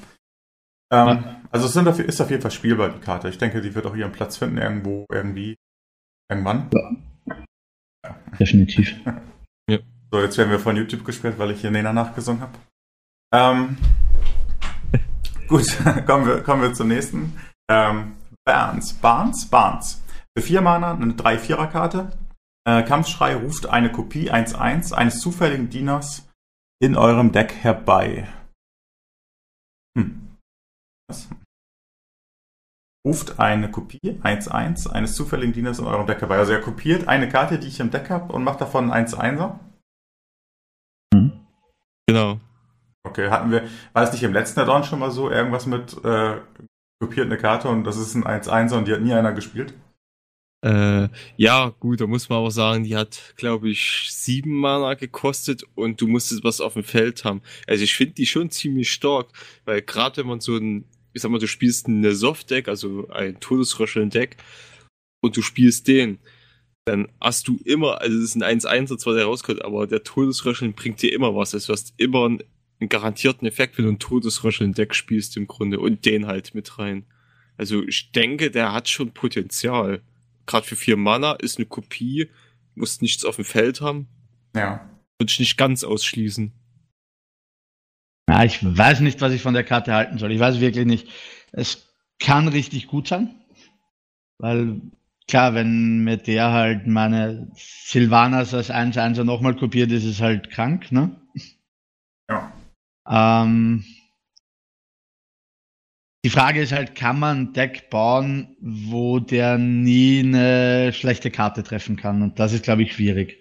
[0.92, 1.42] Ähm, Ja.
[1.52, 3.30] Also es sind auf, ist auf jeden Fall spielbar, die Karte.
[3.30, 5.56] Ich denke, die wird auch ihren Platz finden, irgendwo, irgendwie,
[6.30, 6.70] irgendwann.
[8.40, 8.96] Definitiv.
[10.14, 12.58] So, jetzt werden wir von YouTube gesperrt, weil ich hier Nena nachgesungen habe.
[13.34, 13.78] Ähm,
[15.48, 15.66] gut,
[16.06, 17.40] kommen wir, kommen wir zum nächsten.
[17.70, 20.02] Ähm, Barnes, Barnes, Barnes.
[20.36, 22.12] Für vier Mana eine 3-4er-Karte.
[22.68, 26.28] Äh, Kampfschrei ruft eine Kopie 1-1 eines zufälligen Dieners
[26.82, 28.28] in eurem Deck herbei.
[29.98, 30.38] Hm.
[31.08, 31.30] Was?
[33.06, 36.38] Ruft eine Kopie 1-1 eines zufälligen Dieners in eurem Deck herbei.
[36.38, 39.60] Also er kopiert eine Karte, die ich im Deck habe und macht davon einen 1-1er.
[41.14, 41.32] Mhm.
[42.08, 42.40] Genau.
[43.04, 46.38] Okay, hatten wir, war es nicht im letzten Add-on schon mal so, irgendwas mit äh,
[47.02, 49.74] kopiert eine Karte und das ist ein 1-1er und die hat nie einer gespielt?
[50.64, 55.64] Äh, ja, gut, da muss man aber sagen, die hat, glaube ich, sieben Mana gekostet
[55.74, 57.42] und du musstest was auf dem Feld haben.
[57.68, 59.30] Also ich finde die schon ziemlich stark,
[59.66, 63.40] weil gerade wenn man so ein, ich sag mal, du spielst eine Soft-Deck, also ein
[63.40, 64.38] Todesröscheln-Deck
[65.22, 66.20] und du spielst den,
[66.86, 70.74] dann hast du immer, also es ist ein 1-1er zwar, der rauskommt, aber der Todesröscheln
[70.74, 71.54] bringt dir immer was.
[71.54, 72.44] Also du hast immer einen,
[72.80, 77.06] einen garantierten Effekt, wenn du ein Todesröscheln-Deck spielst im Grunde und den halt mit rein.
[77.58, 80.02] Also ich denke, der hat schon Potenzial
[80.46, 82.30] gerade für vier Mana ist eine Kopie,
[82.76, 84.08] musst nichts auf dem Feld haben,
[84.56, 84.90] Ja.
[85.20, 86.52] würde ich nicht ganz ausschließen.
[88.32, 90.32] Ja, ich weiß nicht, was ich von der Karte halten soll.
[90.32, 91.10] Ich weiß wirklich nicht.
[91.52, 91.86] Es
[92.18, 93.36] kann richtig gut sein,
[94.38, 94.80] weil
[95.28, 100.94] klar, wenn mit der halt meine Sylvanas als 1-1er nochmal kopiert, ist es halt krank,
[100.94, 101.14] ne?
[102.30, 102.54] Ja.
[103.10, 103.84] Ähm,
[106.24, 111.64] die Frage ist halt, kann man ein Deck bauen, wo der nie eine schlechte Karte
[111.64, 112.22] treffen kann?
[112.22, 113.41] Und das ist, glaube ich, schwierig.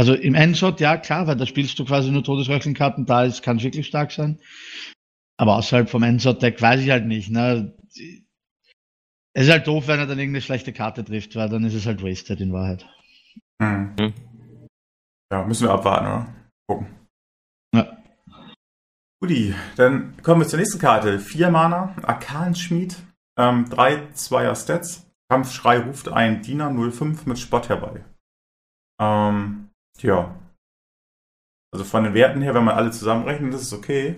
[0.00, 3.58] Also im Endshot, ja klar, weil da spielst du quasi nur Todesröchelkarten, da ist, kann
[3.58, 4.40] es wirklich stark sein.
[5.36, 7.28] Aber außerhalb vom Endshot-Deck weiß ich halt nicht.
[7.28, 7.76] Ne?
[9.34, 11.84] Es ist halt doof, wenn er dann irgendeine schlechte Karte trifft, weil dann ist es
[11.84, 12.86] halt wasted in Wahrheit.
[13.60, 13.94] Hm.
[14.00, 14.14] Hm.
[15.30, 16.34] Ja, müssen wir abwarten, oder?
[16.66, 16.86] Gucken.
[17.74, 18.02] Ja.
[19.20, 21.18] Guti, dann kommen wir zur nächsten Karte.
[21.18, 22.96] Vier Mana, Arkanschmied,
[23.38, 25.06] ähm, drei Zweier Stats.
[25.30, 28.02] Kampfschrei ruft ein Diener 05 mit Spott herbei.
[28.98, 29.69] Ähm,
[30.02, 30.34] ja.
[31.72, 34.16] Also von den Werten her, wenn man alle zusammenrechnet, ist es okay.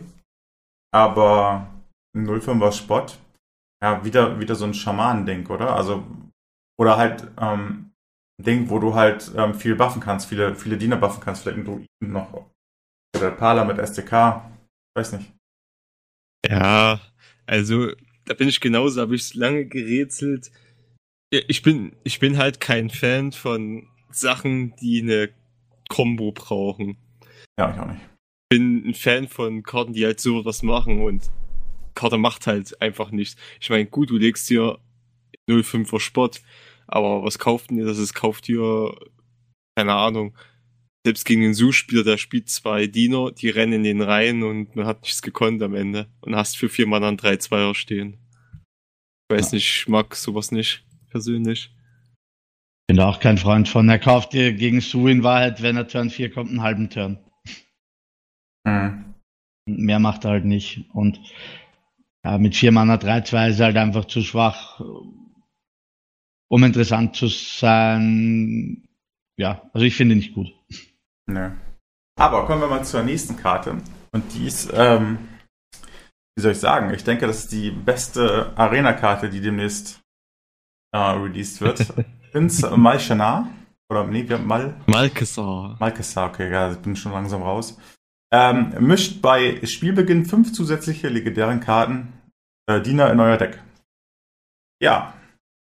[0.95, 1.68] Aber
[2.16, 3.18] ein 05er Spott,
[3.83, 5.75] ja, wieder, wieder so ein Schamanen-Ding, oder?
[5.75, 6.05] Also,
[6.79, 7.92] oder halt, ähm,
[8.38, 11.59] ein Ding, wo du halt ähm, viel buffen kannst, viele, viele Diener buffen kannst, vielleicht
[11.59, 12.51] ein Druiden noch.
[13.16, 14.51] Oder Pala mit SDK.
[14.95, 15.33] Weiß nicht.
[16.49, 17.01] Ja,
[17.47, 17.92] also
[18.25, 20.51] da bin ich genauso, habe ich lange gerätselt.
[21.31, 25.33] Ich bin, ich bin halt kein Fan von Sachen, die eine
[25.92, 26.96] Combo brauchen.
[27.59, 28.00] Ja, ich auch nicht.
[28.48, 31.31] bin ein Fan von Karten, die halt so was machen und
[31.94, 33.37] Karte macht halt einfach nichts.
[33.61, 34.78] Ich meine, gut, du legst dir
[35.50, 36.40] 05er Sport,
[36.87, 37.85] aber was kauft denn ihr?
[37.85, 38.94] Das ist, kauft ihr,
[39.76, 40.35] keine Ahnung,
[41.07, 44.87] selbst gegen den Su-Spieler, der spielt zwei Diener, die rennen in den Reihen und man
[44.87, 48.18] hat nichts gekonnt am Ende und hast für vier Mann an drei Zweier stehen.
[49.31, 49.57] Ich weiß Ja.
[49.57, 51.74] nicht, ich mag sowas nicht, persönlich.
[52.92, 53.88] Bin da auch kein Freund von.
[53.88, 57.18] Er kauft dir gegen Su in Wahrheit, wenn er Turn 4 kommt, einen halben Turn.
[58.64, 59.14] Mhm.
[59.64, 60.90] Mehr macht er halt nicht.
[60.92, 61.18] Und
[62.22, 64.83] ja, mit 4 Mana 3-2 ist er halt einfach zu schwach,
[66.50, 68.87] um interessant zu sein.
[69.38, 70.52] Ja, also ich finde ihn nicht gut.
[71.31, 71.57] Ne.
[72.20, 73.78] Aber kommen wir mal zur nächsten Karte.
[74.12, 75.16] Und die ist, ähm,
[76.37, 80.02] wie soll ich sagen, ich denke, das ist die beste Arena-Karte, die demnächst
[80.94, 81.90] äh, released wird.
[82.33, 83.49] Ins Malchana.
[83.90, 84.75] Oder nee, wir haben Mal.
[84.87, 85.77] Malkesar.
[85.79, 87.79] Malkesar, okay, ja, ich bin schon langsam raus.
[88.33, 92.14] Ähm, mischt bei Spielbeginn fünf zusätzliche legendären Karten
[92.66, 93.61] äh, Diener in euer Deck.
[94.81, 95.12] Ja,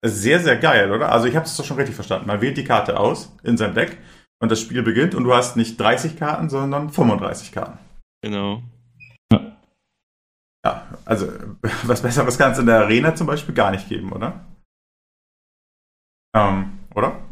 [0.05, 1.11] sehr, sehr geil, oder?
[1.11, 2.27] Also ich habe es doch schon richtig verstanden.
[2.27, 3.97] Man wählt die Karte aus in seinem Deck
[4.41, 7.79] und das Spiel beginnt und du hast nicht 30 Karten, sondern 35 Karten.
[8.23, 8.63] Genau.
[10.65, 11.29] Ja, also
[11.85, 14.45] was Besseres kann es in der Arena zum Beispiel gar nicht geben, oder?
[16.35, 17.23] Ähm, oder?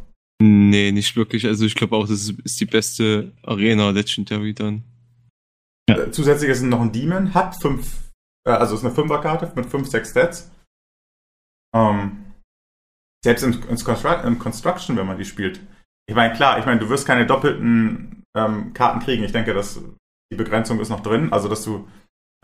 [0.42, 1.46] Nee, nicht wirklich.
[1.46, 4.84] Also ich glaube auch, das ist, die beste Arena Legendary dann.
[5.90, 8.10] Äh, Zusätzlich ist noch ein Demon, hat fünf,
[8.46, 10.50] äh, also ist eine Fünferkarte mit fünf, sechs Stats.
[11.74, 12.32] Ähm,
[13.24, 15.60] selbst im, im, Constru- im Construction, wenn man die spielt.
[16.08, 19.24] Ich meine, klar, ich meine, du wirst keine doppelten ähm, Karten kriegen.
[19.24, 19.80] Ich denke, dass
[20.32, 21.86] die Begrenzung ist noch drin, also dass du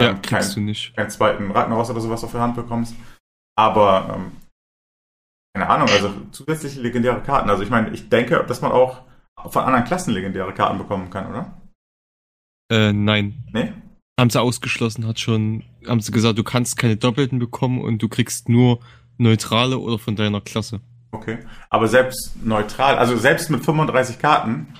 [0.01, 2.95] Ja, ähm, kriegst kein, du keinen zweiten Ragnaros oder sowas auf der Hand bekommst.
[3.59, 4.33] Aber ähm,
[5.57, 7.49] keine Ahnung, also zusätzliche legendäre Karten.
[7.49, 9.05] Also ich meine, ich denke, dass man auch
[9.49, 11.63] von anderen Klassen legendäre Karten bekommen kann, oder?
[12.71, 13.43] Äh, nein.
[13.53, 13.73] Nee?
[14.21, 18.09] Haben sie ausgeschlossen, hat schon, haben sie gesagt, du kannst keine Doppelten bekommen und du
[18.09, 18.81] kriegst nur
[19.17, 20.81] neutrale oder von deiner Klasse.
[21.13, 21.39] Okay.
[21.71, 24.75] Aber selbst neutral, also selbst mit 35 Karten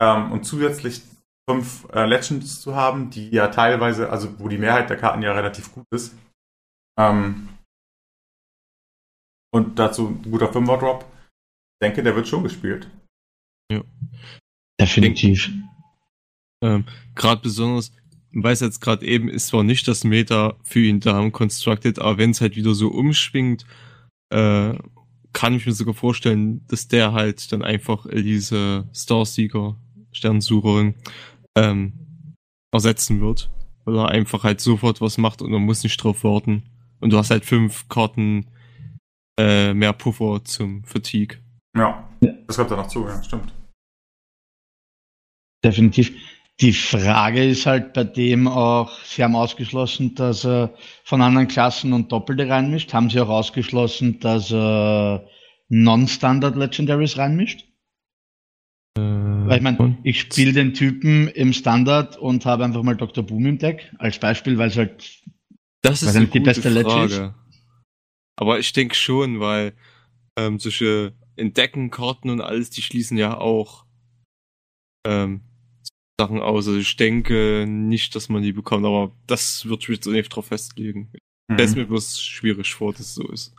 [0.00, 1.02] ähm, und zusätzlich
[1.50, 5.32] fünf äh, Legends zu haben, die ja teilweise, also wo die Mehrheit der Karten ja
[5.32, 6.16] relativ gut ist.
[6.98, 7.50] Ähm,
[9.54, 11.04] und dazu ein guter Fünfer-Drop.
[11.04, 12.90] Ich denke, der wird schon gespielt.
[14.80, 15.48] Definitiv.
[16.60, 17.92] Ähm, gerade besonders,
[18.32, 22.00] man weiß jetzt gerade eben, ist zwar nicht das Meta für ihn da im Constructed,
[22.00, 23.64] aber wenn es halt wieder so umschwingt,
[24.30, 24.74] äh,
[25.32, 29.76] kann ich mir sogar vorstellen, dass der halt dann einfach Elise Starseeker,
[30.10, 30.96] Sternsucherin,
[31.56, 31.92] ähm,
[32.72, 33.50] ersetzen wird.
[33.84, 36.64] Weil er einfach halt sofort was macht und man muss nicht drauf warten.
[36.98, 38.46] Und du hast halt fünf Karten
[39.38, 41.38] äh, mehr Puffer zum Fatigue.
[41.76, 42.08] Ja,
[42.46, 43.52] das kommt da noch zu, ja, stimmt.
[45.64, 46.12] Definitiv.
[46.60, 51.92] Die Frage ist halt bei dem auch, Sie haben ausgeschlossen, dass er von anderen Klassen
[51.92, 52.92] und Doppelte reinmischt.
[52.94, 55.26] Haben Sie auch ausgeschlossen, dass er
[55.68, 57.64] Non-Standard Legendaries reinmischt?
[58.96, 63.24] Äh, Weil ich meine, ich spiele den Typen im Standard und habe einfach mal Dr.
[63.24, 65.22] Boom im Deck als Beispiel, weil es halt
[65.82, 67.34] Das ist eine die gute beste Frage.
[68.36, 69.74] Aber ich denke schon, weil
[70.36, 73.84] ähm, solche Entdeckenkarten und alles, die schließen ja auch
[75.06, 75.42] ähm,
[76.20, 76.66] Sachen aus.
[76.66, 80.46] Also ich denke nicht, dass man die bekommt, aber das wird ich jetzt nicht drauf
[80.46, 81.10] festlegen.
[81.48, 81.56] Mhm.
[81.56, 83.54] Das ist mir bloß schwierig vor, dass es so ist.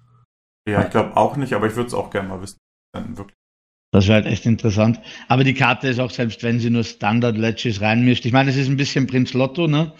[0.67, 2.57] Ja, ich glaube auch nicht, aber ich würde es auch gerne mal wissen.
[2.93, 3.35] Dann wirklich.
[3.91, 4.99] Das wäre halt echt interessant.
[5.27, 8.25] Aber die Karte ist auch, selbst wenn sie nur Standard-Ledges reinmischt.
[8.25, 9.93] Ich meine, es ist ein bisschen Prinz Lotto, ne?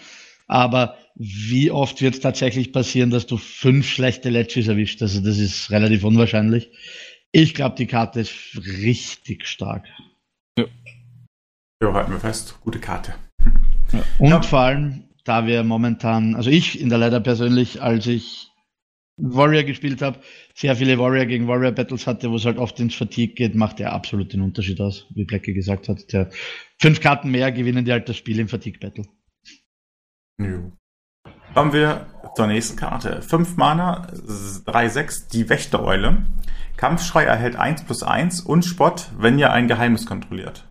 [0.48, 5.00] Aber wie oft wird es tatsächlich passieren, dass du fünf schlechte Ledges erwischt?
[5.02, 6.70] Also das ist relativ unwahrscheinlich.
[7.32, 9.86] Ich glaube, die Karte ist richtig stark.
[10.58, 12.58] Ja, halten wir fest.
[12.60, 13.14] Gute Karte.
[14.18, 14.42] Und Ja.
[14.42, 18.50] vor allem, da wir momentan, also ich in der Leiter persönlich, als ich
[19.18, 20.20] Warrior gespielt habe,
[20.54, 23.78] sehr viele Warrior gegen Warrior Battles hatte, wo es halt oft ins Fatigue geht, macht
[23.78, 26.12] der absolut den Unterschied aus, wie Blackie gesagt hat.
[26.12, 26.30] Der
[26.78, 29.04] fünf Karten mehr gewinnen die halt das Spiel im Fatigue Battle.
[30.38, 30.72] Jo.
[31.56, 33.22] Kommen wir zur nächsten Karte.
[33.22, 36.26] 5 Mana, 3-6, die Wächtereule.
[36.76, 40.68] Kampfschrei erhält 1 plus 1 und Spott, wenn ihr ein Geheimnis kontrolliert.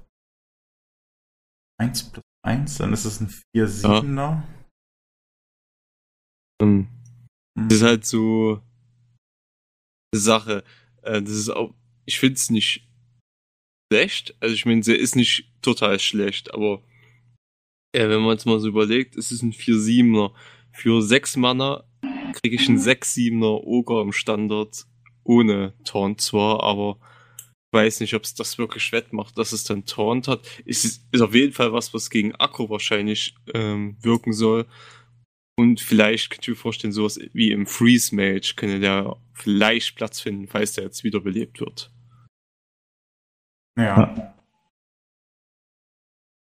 [1.80, 4.44] 1 plus 1, dann ist es ein 4-7er.
[6.62, 6.88] Ähm,
[7.58, 7.68] Hm.
[7.68, 8.62] Das ist halt so
[10.14, 10.64] eine Sache.
[11.02, 11.74] Äh, das ist auch,
[12.06, 12.88] ich finde es nicht
[13.92, 14.36] schlecht.
[14.40, 16.84] Also ich meine, sie ist nicht total schlecht, aber
[17.92, 20.32] äh, wenn man jetzt mal so überlegt, es ist ein 4-7er.
[20.76, 21.86] Für 6 Mana
[22.34, 24.86] kriege ich einen 6-7er Ogre im Standard
[25.24, 27.00] ohne Taunt zwar, aber
[27.72, 30.42] ich weiß nicht, ob es das wirklich wettmacht, dass es dann Taunt hat.
[30.66, 34.66] Es ist, ist auf jeden Fall was, was gegen Akku wahrscheinlich ähm, wirken soll.
[35.58, 40.20] Und vielleicht könnt ihr mir vorstellen, sowas wie im Freeze Mage könnte der vielleicht Platz
[40.20, 41.90] finden, falls der jetzt wiederbelebt wird.
[43.78, 44.36] Ja.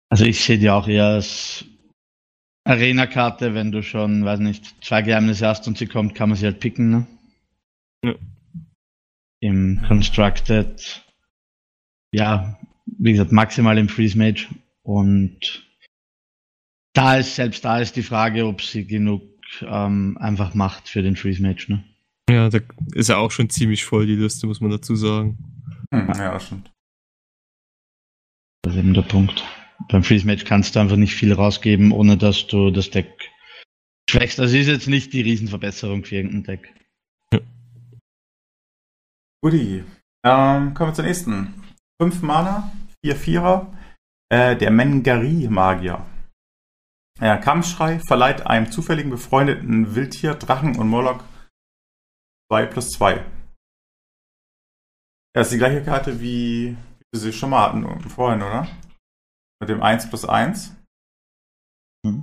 [0.10, 1.66] Also ich sehe die auch eher als
[2.66, 6.46] Arena-Karte, wenn du schon, weiß nicht, zwei Geheimnisse hast und sie kommt, kann man sie
[6.46, 7.08] halt picken, ne?
[8.04, 8.16] Ja.
[9.42, 11.04] Im Constructed
[12.12, 14.48] ja, wie gesagt, maximal im Freeze Mage.
[14.84, 15.68] Und
[16.94, 19.24] da ist, selbst da ist die Frage, ob sie genug
[19.62, 21.66] ähm, einfach macht für den Freeze Mage.
[21.70, 21.84] Ne?
[22.30, 22.60] Ja, da
[22.94, 25.38] ist ja auch schon ziemlich voll, die Liste, muss man dazu sagen.
[25.94, 26.72] Hm, ja, stimmt.
[28.64, 29.44] Das ist eben der Punkt.
[29.88, 33.32] Beim Freeze Match kannst du einfach nicht viel rausgeben, ohne dass du das Deck
[34.10, 34.38] schwächst.
[34.40, 36.74] Das ist jetzt nicht die Riesenverbesserung für irgendein Deck.
[39.42, 39.86] Guti.
[40.26, 41.54] Ähm, kommen wir zur nächsten.
[42.02, 42.72] 5 Mana,
[43.04, 43.74] 4 Vierer,
[44.30, 46.06] äh, der Mengari-Magier.
[47.20, 51.24] Ja, Kampfschrei verleiht einem zufälligen befreundeten Wildtier, Drachen und Moloch
[52.52, 53.26] 2 plus 2.
[55.36, 56.78] Ja, ist die gleiche Karte, wie
[57.12, 58.68] wir sie schon mal hatten vorhin, oder?
[59.60, 60.76] Mit dem 1 plus 1.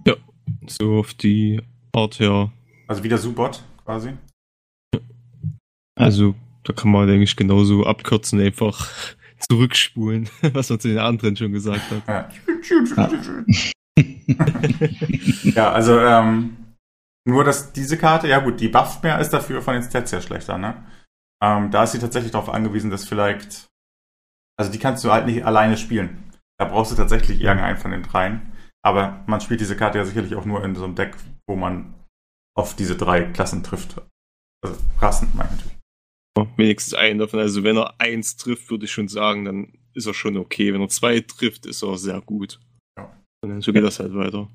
[0.06, 0.14] Ja,
[0.66, 1.60] so auf die
[1.92, 2.50] Art her.
[2.88, 4.14] Also wieder Subot quasi.
[5.98, 8.90] Also, da kann man, denke ich, genauso abkürzen, einfach
[9.38, 12.02] zurückspulen, was man zu den anderen schon gesagt hat.
[12.06, 12.28] Ja,
[15.42, 16.56] ja also ähm,
[17.26, 20.20] nur, dass diese Karte, ja gut, die bufft mehr, ist dafür von den Stats her
[20.20, 20.86] schlechter, ne?
[21.42, 23.66] Ähm, da ist sie tatsächlich darauf angewiesen, dass vielleicht,
[24.58, 26.25] also die kannst du halt nicht alleine spielen.
[26.58, 28.52] Da brauchst du tatsächlich irgendeinen von den dreien.
[28.84, 31.16] Aber man spielt diese Karte ja sicherlich auch nur in so einem Deck,
[31.48, 31.94] wo man
[32.56, 34.00] auf diese drei Klassen trifft.
[34.64, 35.76] Also Rassen, meine ich natürlich.
[36.56, 37.40] Wenigstens einen davon.
[37.40, 40.72] Also wenn er eins trifft, würde ich schon sagen, dann ist er schon okay.
[40.72, 42.60] Wenn er zwei trifft, ist er sehr gut.
[42.98, 43.10] Ja.
[43.42, 44.48] Und dann so geht das halt weiter.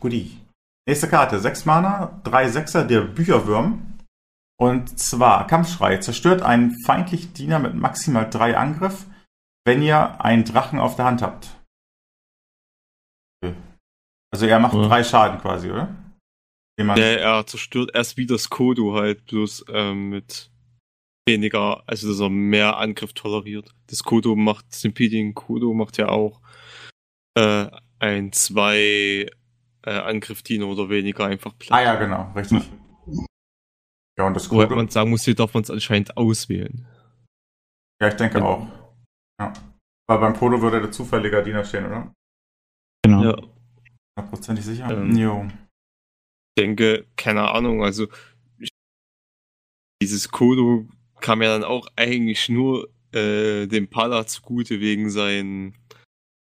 [0.00, 0.38] Guti.
[0.86, 3.98] Nächste Karte, 6 Mana, 3 Sechser, der Bücherwurm.
[4.58, 5.98] Und zwar Kampfschrei.
[5.98, 9.06] Zerstört einen feindlichen Diener mit maximal 3 Angriff,
[9.64, 11.48] wenn ihr einen Drachen auf der Hand habt.
[14.32, 14.88] Also er macht Ja.
[14.88, 15.94] 3 Schaden quasi, oder?
[16.78, 20.50] Den man- Der, er zerstört erst wie das Kodo halt, bloß ähm, mit
[21.28, 23.74] weniger, also dass er mehr Angriff toleriert.
[23.88, 26.40] Das Kodo macht, Simpeding Kodo macht ja auch
[27.38, 29.26] äh, ein zwei
[29.84, 31.78] äh, Angriff-Dino oder weniger einfach platt.
[31.78, 32.62] ah ja, genau, richtig.
[34.18, 36.86] Ja, und das Wobei Kodo, man sagen muss, hier darf man es anscheinend auswählen.
[38.00, 38.44] ja, ich denke Ja.
[38.44, 38.66] auch.
[39.42, 39.52] Ja.
[40.08, 42.14] Weil beim Kodo würde der zufälliger Diener stehen, oder?
[43.04, 43.24] Genau.
[43.24, 43.36] Ja.
[44.16, 44.90] Hundertprozentig sicher?
[44.90, 45.16] Ähm.
[45.16, 45.48] Jo.
[46.58, 48.08] denke, keine Ahnung, also
[48.58, 48.68] ich,
[50.02, 50.86] dieses Kodo
[51.20, 55.74] kam ja dann auch eigentlich nur äh, dem Pala zugute wegen seinen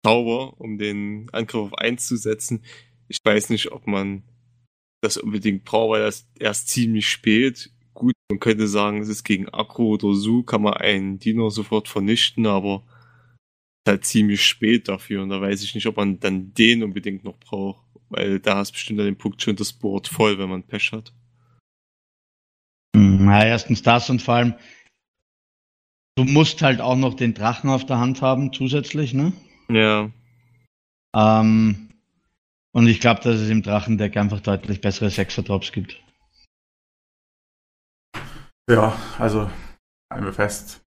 [0.05, 2.63] Zauber, um den Angriff auf 1 zu setzen.
[3.09, 4.23] Ich weiß nicht, ob man
[5.03, 7.71] das unbedingt braucht, weil das erst ziemlich spät.
[7.97, 11.89] Gut, man könnte sagen, es ist gegen Akro oder Su, kann man einen Dino sofort
[11.89, 12.83] vernichten, aber
[13.87, 17.25] ist halt ziemlich spät dafür und da weiß ich nicht, ob man dann den unbedingt
[17.25, 17.87] noch braucht.
[18.11, 21.15] Weil da hast bestimmt an dem Punkt schon das Board voll, wenn man Pech hat.
[22.95, 24.55] Hm, Na, erstens das und vor allem,
[26.17, 29.33] du musst halt auch noch den Drachen auf der Hand haben zusätzlich, ne?
[29.71, 30.11] Ja.
[31.17, 31.89] Ähm,
[32.73, 36.03] und ich glaube, dass es im Drachendeck einfach deutlich bessere Sechser-Drops gibt.
[38.69, 39.51] Ja, also
[40.13, 40.83] halten wir fest.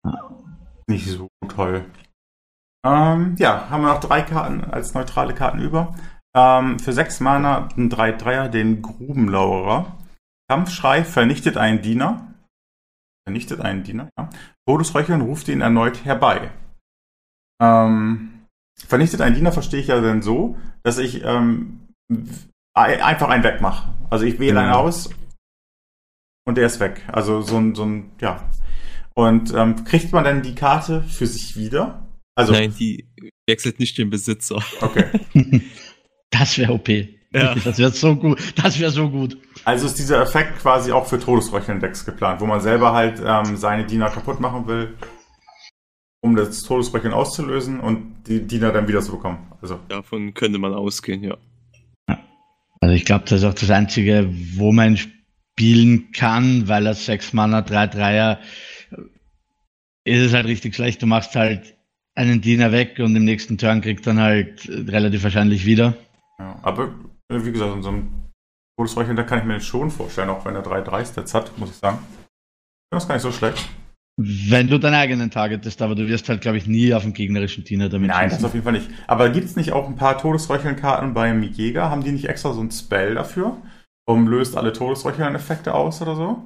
[0.88, 1.84] Nicht so toll.
[2.86, 5.94] Ähm, ja, haben wir noch drei Karten als neutrale Karten über.
[6.36, 9.96] Ähm, für sechs Mana ein 3-3er, den Grubenlauerer.
[10.50, 12.34] Kampfschrei vernichtet einen Diener.
[13.26, 14.28] Vernichtet einen Diener, ja.
[14.68, 16.50] Todesröcheln ruft ihn erneut herbei.
[17.62, 18.44] Ähm,
[18.76, 21.88] vernichtet einen Diener verstehe ich ja dann so, dass ich ähm,
[22.76, 23.88] ein- einfach einen wegmache.
[24.10, 24.82] Also ich wähle einen Genau.
[24.82, 25.08] aus
[26.44, 27.02] und der ist weg.
[27.12, 28.48] Also so ein, so ein, ja.
[29.14, 32.08] Und ähm, kriegt man dann die Karte für sich wieder?
[32.34, 33.06] Also, Nein, die
[33.46, 34.62] wechselt nicht den Besitzer.
[34.80, 35.06] okay.
[36.30, 36.88] Das wäre OP.
[36.88, 37.54] Ja.
[37.64, 38.40] Das wäre so gut.
[38.56, 39.38] Das wäre so gut.
[39.64, 43.84] Also ist dieser Effekt quasi auch für Todesröcheln-Decks geplant, wo man selber halt ähm, seine
[43.86, 44.94] Diener kaputt machen will,
[46.22, 49.46] um das Todesröcheln auszulösen und die Diener dann wieder zu bekommen.
[49.62, 51.36] Also, Davon könnte man ausgehen, ja.
[52.80, 54.98] Also ich glaube, das ist auch das Einzige, wo man
[55.54, 58.38] spielen kann, weil er 6 Mana 3-3er
[60.04, 61.00] ist es halt richtig schlecht.
[61.00, 61.76] Du machst halt
[62.16, 65.94] einen Diener weg und im nächsten Turn kriegt dann halt relativ wahrscheinlich wieder.
[66.38, 66.58] ja.
[66.62, 66.92] Aber
[67.32, 68.08] äh, wie gesagt, in so einem
[68.76, 71.76] Todesröcheln-Deck kann ich mir den schon vorstellen, auch wenn er 3-3 Stats hat, muss ich
[71.76, 71.98] sagen.
[72.90, 73.68] Das ist gar nicht so schlecht.
[74.16, 77.64] Wenn du deinen eigenen targetest, aber du wirst halt, glaube ich, nie auf den gegnerischen
[77.64, 78.46] Diener damit Nein, das schießen.
[78.46, 78.88] auf jeden Fall nicht.
[79.06, 81.90] Aber gibt es nicht auch ein paar Todesröcheln-Karten beim Jäger?
[81.90, 83.56] Haben die nicht extra so ein Spell dafür?
[84.06, 86.42] Um löst alle Todesröcheln-Effekte aus oder so?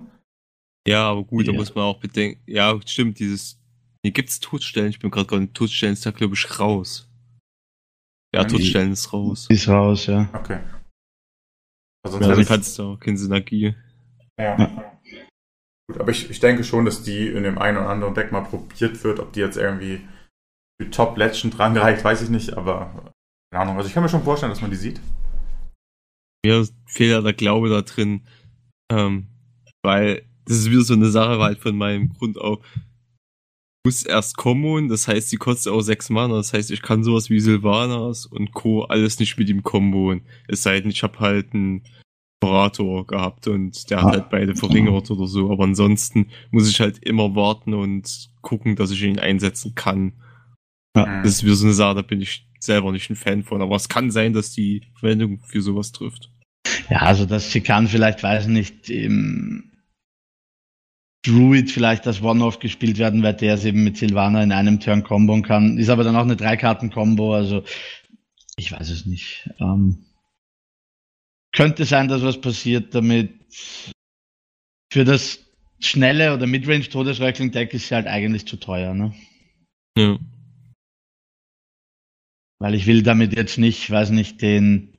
[0.87, 1.59] Ja, aber gut, da Ja.
[1.59, 2.41] muss man auch bedenken.
[2.47, 3.59] Ja, stimmt, dieses.
[4.05, 7.09] Hier gibt's Todstellen, ich bin gerade gerade Todstellen ist da, glaube ich, raus.
[8.35, 9.47] Ja, Ja, die- Todstellen ist raus.
[9.51, 10.29] Ist raus, ja.
[10.33, 10.61] Okay.
[12.07, 13.75] Also Ja, dann kannst du auch keine Synergie.
[14.39, 14.95] ja.
[15.91, 18.43] Gut, aber ich, ich denke schon, dass die in dem einen oder anderen Deck mal
[18.43, 19.19] probiert wird.
[19.21, 20.07] Ob die jetzt irgendwie
[20.81, 23.13] für Top Legend rangereicht, weiß ich nicht, aber
[23.51, 23.77] keine Ahnung.
[23.79, 25.01] Also ich kann mir schon vorstellen, dass man die sieht.
[26.45, 28.23] Mir fehlt ja der Glaube da drin,
[28.91, 29.27] ähm,
[29.83, 32.59] weil das ist wieder so eine Sache halt von meinem Grund auf.
[33.85, 37.31] Muss erst kommen, das heißt, die kostet auch sechs Mana, das heißt, ich kann sowas
[37.31, 38.85] wie Sylvanas und Co.
[38.85, 40.23] alles nicht mit ihm komboen.
[40.47, 41.83] Es sei denn, ich habe halt einen
[42.41, 46.99] Operator gehabt und der hat halt beide verringert oder so, aber ansonsten muss ich halt
[47.05, 50.13] immer warten und gucken, dass ich ihn einsetzen kann.
[50.97, 51.23] Ja.
[51.23, 53.77] Das ist wieder so eine Sache, da bin ich selber nicht ein Fan von, aber
[53.77, 56.31] es kann sein, dass die Verwendung für sowas trifft.
[56.91, 59.73] Ja, also dass sie kann vielleicht, weiß nicht, im
[61.25, 65.03] Druid vielleicht als One-Off gespielt werden, weil der es eben mit Silvana in einem Turn
[65.03, 65.79] kombon kann.
[65.79, 67.65] Ist aber dann auch eine Drei-Karten-Kombo, also
[68.57, 69.51] ich weiß es nicht.
[69.61, 70.07] Ähm,
[71.53, 73.33] könnte sein, dass was passiert damit.
[74.91, 75.41] Für das
[75.81, 79.15] schnelle oder Midrange Todesröckling Deck ist sie halt eigentlich zu teuer, ne?
[79.97, 80.19] Ja.
[82.59, 84.99] Weil ich will damit jetzt nicht, weiß nicht, den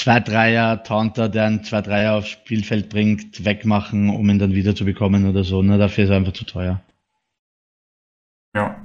[0.00, 5.28] 2-3er Taunter, der einen 2-3er aufs Spielfeld bringt, wegmachen, um ihn dann wieder zu bekommen
[5.28, 5.62] oder so.
[5.62, 5.78] Ne?
[5.78, 6.82] Dafür ist er einfach zu teuer.
[8.54, 8.84] Ja.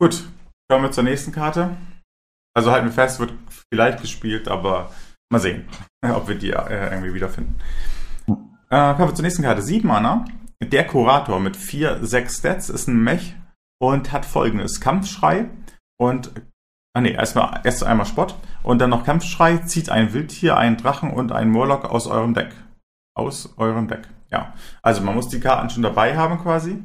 [0.00, 0.24] Gut,
[0.68, 1.76] kommen wir zur nächsten Karte.
[2.54, 3.32] Also halten wir fest, wird
[3.72, 4.92] vielleicht gespielt, aber
[5.30, 5.68] mal sehen,
[6.02, 7.56] ob wir die äh, irgendwie wiederfinden.
[8.70, 9.62] Äh, kommen wir zur nächsten Karte.
[9.62, 10.24] 7 Mana.
[10.62, 13.34] Der Kurator mit 4, 6 Stats ist ein Mech
[13.78, 15.48] und hat folgendes: Kampfschrei
[16.00, 16.32] und.
[16.92, 18.34] Ah nee, erstmal erst einmal Spott
[18.64, 22.52] und dann noch Kampfschrei, zieht ein Wildtier, einen Drachen und einen Murloc aus eurem Deck.
[23.14, 24.08] Aus eurem Deck.
[24.28, 24.54] Ja.
[24.82, 26.82] Also man muss die Karten schon dabei haben quasi.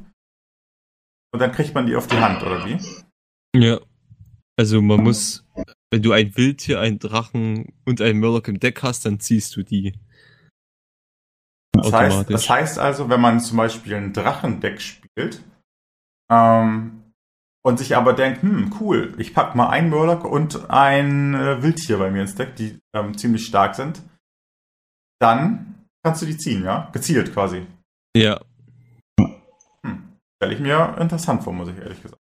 [1.34, 2.78] Und dann kriegt man die auf die Hand, oder wie?
[3.60, 3.80] Ja.
[4.58, 5.44] Also man muss,
[5.90, 9.64] wenn du ein Wildtier, einen Drachen und einen Murloc im Deck hast, dann ziehst du
[9.64, 10.00] die.
[11.74, 15.44] Das heißt, das heißt also, wenn man zum Beispiel ein Drachendeck spielt
[16.30, 17.05] ähm,
[17.66, 21.98] und sich aber denkt, hm, cool, ich pack mal einen Murloc und ein äh, Wildtier
[21.98, 24.04] bei mir ins Deck, die ähm, ziemlich stark sind,
[25.20, 26.92] dann kannst du die ziehen, ja?
[26.94, 27.66] Gezielt quasi.
[28.16, 28.40] Ja.
[29.20, 30.14] Hm.
[30.38, 32.22] Stelle ich mir interessant vor, muss ich ehrlich gesagt.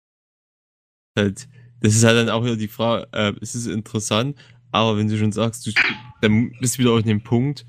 [1.17, 1.47] Halt,
[1.79, 4.37] das ist halt dann auch wieder die Frage, äh, es ist interessant,
[4.73, 5.71] aber wenn du schon sagst, du
[6.19, 7.65] dann bist du wieder auf dem Punkt,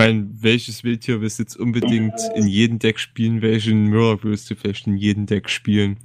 [0.00, 4.56] meine, welches Wildtier willst du jetzt unbedingt in jedem Deck spielen, welchen Murloc willst du
[4.56, 5.98] vielleicht in jedem Deck spielen?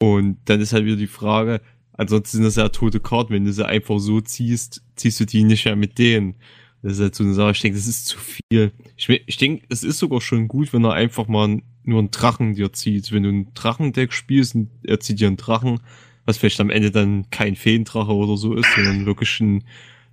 [0.00, 1.60] Und dann ist halt wieder die Frage,
[1.92, 5.44] ansonsten sind das ja tote Karten, wenn du sie einfach so ziehst, ziehst du die
[5.44, 6.34] nicht mehr mit denen.
[6.82, 8.72] Das ist halt so eine Sache, ich denke, das ist zu viel.
[8.96, 12.54] Ich, ich denke, es ist sogar schon gut, wenn er einfach mal nur einen Drachen
[12.54, 13.12] dir zieht.
[13.12, 15.78] Wenn du ein Drachendeck spielst und er zieht dir einen Drachen,
[16.24, 19.62] was vielleicht am Ende dann kein Feendrache oder so ist, sondern wirklich ein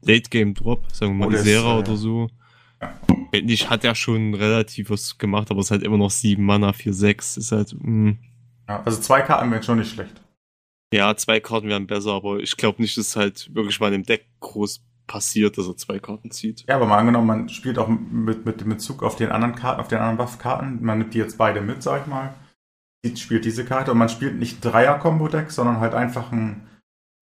[0.04, 2.30] Late-Game-Drop, sagen wir mal Isera äh, oder so.
[3.32, 6.74] Ich, hat ja schon relativ was gemacht, aber es ist halt immer noch 7 Mana,
[6.74, 7.38] 4, 6.
[7.38, 8.16] Ist halt, mh.
[8.68, 10.22] Ja, also zwei Karten wären schon nicht schlecht.
[10.94, 14.26] ja, zwei Karten wären besser, aber ich glaube nicht, dass halt wirklich mal im Deck
[14.40, 16.66] groß passiert, dass er zwei Karten zieht.
[16.68, 19.82] Ja, aber mal angenommen, man spielt auch mit, mit dem Bezug auf den anderen Karten,
[19.82, 20.84] auf den anderen Buff-Karten.
[20.84, 22.36] Man nimmt die jetzt beide mit, sag ich mal.
[23.16, 26.68] Spielt diese Karte und man spielt nicht Dreier-Kombo-Deck, sondern halt einfach ein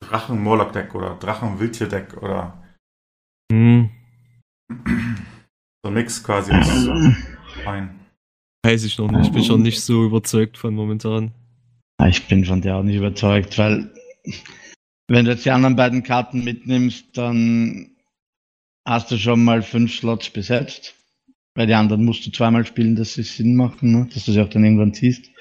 [0.04, 2.62] Drachen-Morlock-Deck oder Drachen-Wildtier-Deck oder
[3.52, 3.89] Hm,
[5.88, 6.89] so ein Mix quasi aus
[8.63, 9.32] weiß ich noch nicht.
[9.32, 11.32] Bin schon nicht so überzeugt von momentan.
[12.06, 13.89] Ich bin von der auch nicht überzeugt, weil
[15.08, 17.91] wenn du jetzt die anderen beiden Karten mitnimmst, dann
[18.86, 20.95] hast du schon mal fünf Slots besetzt.
[21.54, 24.10] Bei die anderen musst du zweimal spielen, dass sie Sinn machen, ne?
[24.13, 25.32] dass du sie auch dann irgendwann ziehst.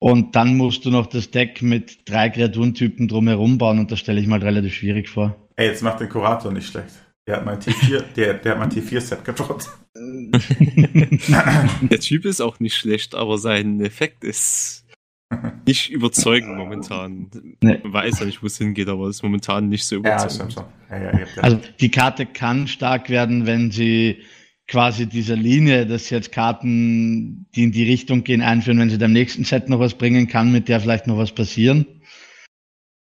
[0.00, 4.20] Und dann musst du noch das Deck mit drei Kreaturentypen drumherum bauen und das stelle
[4.20, 5.36] ich mal relativ schwierig vor.
[5.54, 6.94] Ey, jetzt macht den Kurator nicht schlecht.
[7.30, 9.68] Der hat mein T4, der, der hat mein T4-Set gedroppt.
[11.88, 14.84] Der Typ ist auch nicht schlecht, aber sein Effekt ist
[15.66, 17.30] nicht überzeugend momentan.
[17.60, 17.78] Nee.
[17.84, 20.56] Man weiß ja nicht, wo es hingeht, aber ist momentan nicht so überzeugend.
[20.90, 21.26] Ja, ja, ja.
[21.36, 24.22] Also die Karte kann stark werden, wenn sie
[24.66, 29.12] quasi dieser Linie, dass jetzt Karten, die in die Richtung gehen, einführen, wenn sie dem
[29.12, 31.86] nächsten Set noch was bringen kann, mit der vielleicht noch was passieren.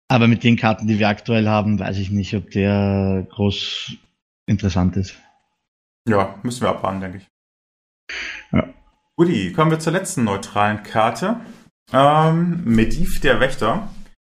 [0.09, 3.95] Aber mit den Karten, die wir aktuell haben, weiß ich nicht, ob der groß
[4.51, 5.15] interessant ist.
[6.07, 7.27] ja, müssen wir abwarten, denke ich.
[8.51, 8.67] Ja.
[9.55, 11.41] Kommen wir zur letzten neutralen Karte.
[11.93, 13.89] Ähm, Mediv der Wächter.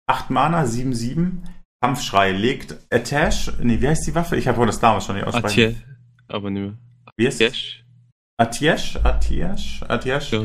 [0.07, 1.43] 8 Mana, 7-7.
[1.81, 3.51] Kampfschrei legt Atash.
[3.61, 4.35] Nee, wie heißt die Waffe?
[4.37, 5.75] Ich habe wohl das damals schon nicht aussprechen.
[5.75, 5.75] Atje,
[6.27, 6.77] aber ne.
[7.17, 7.75] Wie ist es?
[8.37, 8.97] Atjesh?
[8.97, 8.97] Atiesh?
[9.03, 9.83] Atiesh?
[9.87, 10.31] Atiesh?
[10.31, 10.43] Ja.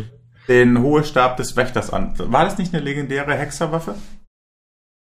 [0.49, 2.15] Den Hohlstab des Wächters an.
[2.19, 3.95] War das nicht eine legendäre Hexerwaffe?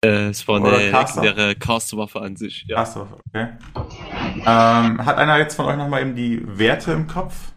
[0.04, 1.22] Äh, es war Oder eine Caster?
[1.22, 2.64] legendäre Casterwaffe an sich.
[2.68, 2.78] Ja.
[2.78, 3.48] Achso, okay.
[4.46, 7.52] Ähm, hat einer jetzt von euch nochmal eben die Werte im Kopf?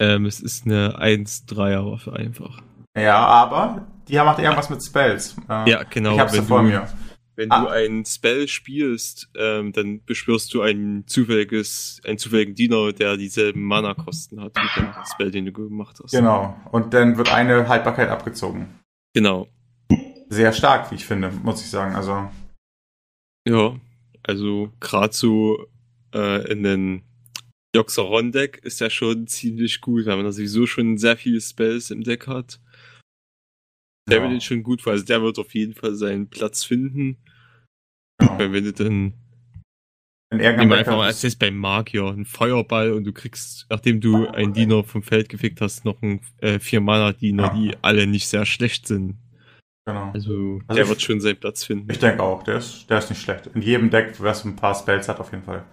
[0.00, 2.60] Ähm, es ist eine 1-3er-Waffe einfach.
[2.98, 5.36] Ja, aber die macht irgendwas mit Spells.
[5.48, 6.14] Äh, Ja, genau.
[6.14, 6.88] Ich hab's ja wenn vor du, mir.
[7.34, 7.62] Wenn Ah.
[7.62, 13.62] du ein Spell spielst, ähm, dann beschwörst du ein zufälliges, einen zufälligen Diener, der dieselben
[13.62, 16.10] Mana-Kosten hat wie der Spell, den du gemacht hast.
[16.12, 16.54] Genau.
[16.72, 18.78] Und dann wird eine Haltbarkeit abgezogen.
[19.14, 19.48] Genau.
[20.32, 21.94] Sehr stark, wie ich finde, muss ich sagen.
[21.94, 22.30] Also,
[23.46, 23.78] Ja,
[24.22, 25.66] also gerade so
[26.14, 27.02] äh, in den
[27.76, 32.02] Joxeron-Deck ist ja schon ziemlich gut, weil man da sowieso schon sehr viele Spells im
[32.02, 32.60] Deck hat.
[34.08, 37.18] Der ja, wird jetzt schon gut, also der wird auf jeden Fall seinen Platz finden.
[38.18, 38.38] genau.
[38.38, 39.14] Weil wenn du dann
[40.30, 44.52] einfach mal Deck als jetzt beim Magier einen Feuerball und du kriegst, nachdem du einen
[44.54, 47.54] Diener vom Feld gefickt hast, noch einen äh, vier Mana Diener, Ja.
[47.54, 49.18] die alle nicht sehr schlecht sind.
[49.86, 50.10] Genau.
[50.12, 51.90] Also, Also der ich- wird schon seinen Platz finden.
[51.90, 53.46] Ich denke auch, der ist, der ist nicht schlecht.
[53.48, 55.64] In jedem Deck, was ein paar Spells hat, auf jeden Fall.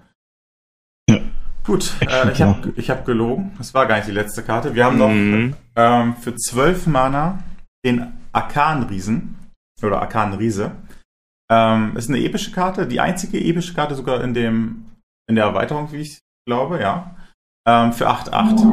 [1.10, 1.20] Ja.
[1.66, 3.53] Gut, äh, ich habe ich hab gelogen.
[3.57, 4.74] Das war gar nicht die letzte Karte.
[4.76, 5.55] Wir haben noch Mhm.
[5.76, 7.43] ähm, für 12 Mana
[7.86, 9.36] den Arkan-Riesen
[9.84, 10.72] oder Arkan-Riese.
[11.51, 14.86] Ähm, ist eine epische Karte, die einzige epische Karte sogar in dem
[15.28, 17.16] in der Erweiterung, wie ich glaube, ja.
[17.68, 18.64] Ähm, für 8-8.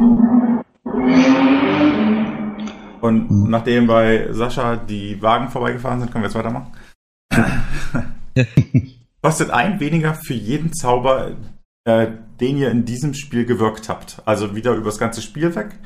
[3.01, 3.49] Und Mhm.
[3.49, 6.71] nachdem bei Sascha die Wagen vorbeigefahren sind, können wir jetzt weitermachen.
[9.21, 11.35] Kostet ein weniger für jeden Zauber,
[11.85, 12.07] äh,
[12.39, 14.21] den ihr in diesem Spiel gewirkt habt.
[14.25, 15.79] Also wieder übers ganze Spiel weg.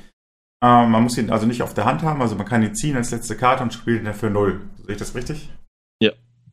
[0.64, 2.96] Ähm, man muss ihn also nicht auf der Hand haben, also man kann ihn ziehen
[2.96, 4.62] als letzte Karte und spielt ihn dann für null.
[4.84, 5.50] Sehe ich das richtig?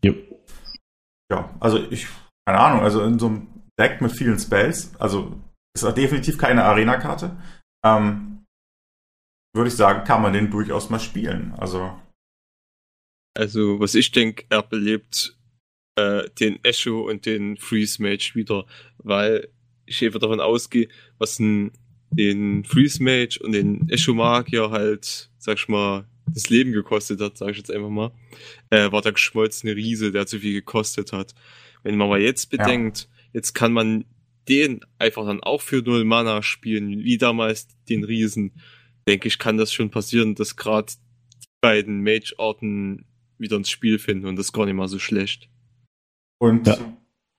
[0.05, 0.15] Jo.
[1.31, 2.07] Ja, also ich,
[2.47, 3.49] keine Ahnung, also in so einem
[3.79, 5.35] Deck mit vielen Spells, also
[5.75, 7.37] ist auch definitiv keine Arena-Karte,
[7.85, 8.28] ähm,
[9.59, 11.53] würde ich sagen, kann man den durchaus mal spielen.
[11.59, 11.93] Also,
[13.37, 15.37] Also, was ich denke, er belebt
[15.97, 18.65] äh, den Echo und den Freeze Mage wieder,
[18.99, 19.49] weil
[19.87, 20.89] ich einfach davon ausgehe,
[21.19, 21.73] was ein,
[22.11, 27.39] den Freeze Mage und den Echo Magier halt, sag ich mal, das Leben gekostet hat,
[27.39, 28.11] sag ich jetzt einfach mal,
[28.71, 31.35] äh, war der geschmolzene Riese, der zu viel gekostet hat.
[31.83, 32.59] Wenn man mal jetzt Ja.
[32.59, 34.05] bedenkt, jetzt kann man
[34.49, 38.53] den einfach dann auch für null Mana spielen, wie damals den Riesen,
[39.09, 40.93] denke ich, kann das schon passieren, dass gerade
[41.43, 43.07] die beiden Mage-Arten
[43.39, 45.49] wieder ins Spiel finden und das ist gar nicht mal so schlecht.
[46.41, 46.77] und Ja.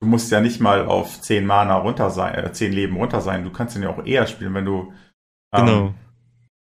[0.01, 3.45] du musst ja nicht mal auf 10 Mana runter sein, äh, 10 Leben runter sein.
[3.45, 4.93] Du kannst ihn ja auch eher spielen, wenn du
[5.53, 5.93] ähm, Genau.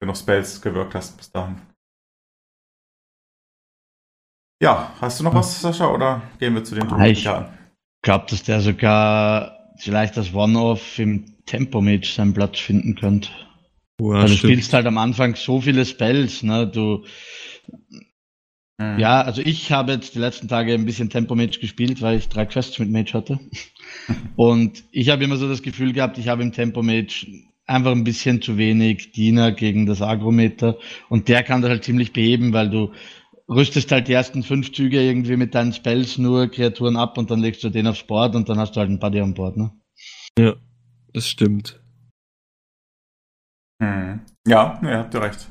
[0.01, 1.61] genug Spells gewirkt hast bis dahin.
[4.63, 7.25] Ja, hast du noch was, Sascha, oder gehen wir zu den Ah, ich-
[8.05, 13.31] glaube, dass der sogar vielleicht als One-Off im Tempo-Mage seinen Platz finden könnte.
[14.11, 14.53] Ja, Weil du stimmt.
[14.53, 16.67] spielst halt am Anfang so viele Spells, ne?
[16.67, 17.05] Du,
[18.79, 18.99] Mhm.
[18.99, 22.47] ja, also ich habe jetzt die letzten Tage ein bisschen Tempo-Mage gespielt, weil ich drei
[22.47, 23.39] Quests mit Mage hatte.
[24.37, 27.27] Und ich habe immer so das Gefühl gehabt, ich habe im Tempo-Mage
[27.67, 30.79] einfach ein bisschen zu wenig Diener gegen das Agrometer.
[31.09, 32.93] Und der kann das halt ziemlich beheben, weil du
[33.49, 37.41] rüstest halt die ersten fünf Züge irgendwie mit deinen Spells nur Kreaturen ab und dann
[37.41, 39.71] legst du den aufs Board und dann hast du halt ein Buddy an Bord, ne?
[40.39, 40.55] Ja,
[41.13, 41.82] das stimmt.
[43.83, 44.21] Mhm.
[44.47, 45.51] Ja, ne, habt ihr recht.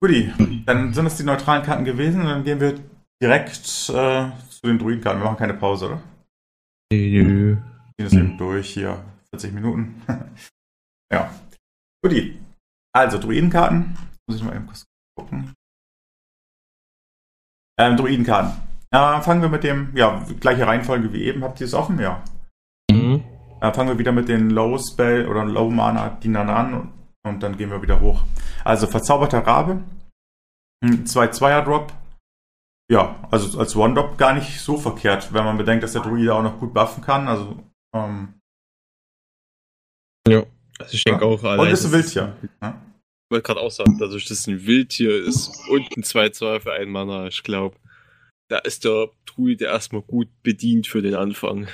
[0.00, 0.32] Guti,
[0.66, 2.78] dann sind es die neutralen Karten gewesen und dann gehen wir
[3.20, 5.20] direkt äh, zu den Druidenkarten.
[5.20, 6.02] Wir machen keine Pause, oder?
[6.92, 7.56] Nö.
[7.56, 9.02] Ziehen das eben durch hier.
[9.30, 10.02] 40 Minuten.
[11.12, 11.32] ja.
[12.02, 12.38] Guti.
[12.94, 13.96] Also, Druidenkarten.
[14.28, 14.84] Muss ich mal eben kurz
[15.18, 15.54] gucken.
[17.80, 18.52] Ähm, Druidenkarten.
[18.90, 21.42] Äh, fangen wir mit dem, ja, gleiche Reihenfolge wie eben.
[21.42, 21.98] Habt ihr es offen?
[21.98, 22.22] Ja.
[23.60, 26.92] Äh, fangen wir wieder mit den Low Spell oder Low Mana Dienern an und,
[27.24, 28.22] und dann gehen wir wieder hoch.
[28.64, 29.82] Also verzauberter Rabe,
[30.84, 31.92] 2-2er Drop.
[32.90, 36.42] Ja, also als One-Drop gar nicht so verkehrt, wenn man bedenkt, dass der Druide auch
[36.42, 37.28] noch gut buffen kann.
[37.28, 37.62] Also,
[37.94, 38.34] ähm,
[40.26, 40.44] Ja.
[40.78, 41.26] Also ich denke Ja.
[41.30, 42.36] auch und ist ein Wildtier.
[42.62, 42.80] Ne?
[43.30, 46.72] Ich wollte gerade auch sagen, dadurch, dass es ein Wildtier ist und ein 2-2 für
[46.72, 47.76] einen Mana, ich glaube,
[48.48, 51.66] da ist der Druide erstmal gut bedient für den Anfang.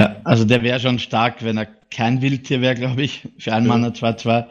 [0.00, 3.66] Ja, also der wäre schon stark, wenn er kein Wildtier wäre, glaube ich, für einen
[3.66, 3.76] Ja.
[3.76, 4.46] Mann 2-2.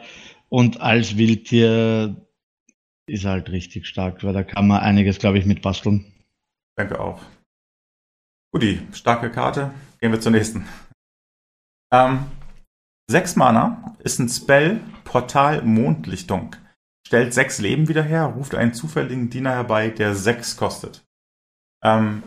[0.48, 2.14] Und als Wildtier
[3.06, 6.06] ist er halt richtig stark, weil da kann man einiges, glaube ich, mit basteln.
[6.78, 7.20] Denke auch.
[8.52, 9.72] Guti, starke Karte.
[10.00, 10.66] Gehen wir zur nächsten.
[11.92, 12.26] Ähm,
[13.10, 16.54] 6 Mana ist ein Spell Portal Mondlichtung.
[17.04, 21.04] Stellt 6 Leben wieder her, ruft einen zufälligen Diener herbei, der 6 kostet.
[21.82, 22.22] Ähm,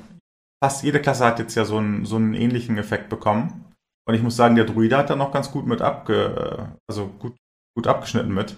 [0.63, 3.65] fast jede Klasse hat jetzt ja so einen, so einen ähnlichen Effekt bekommen.
[4.07, 7.35] Und ich muss sagen, der Druide hat da noch ganz gut mit abge, also gut,
[7.75, 8.55] gut abgeschnitten mit.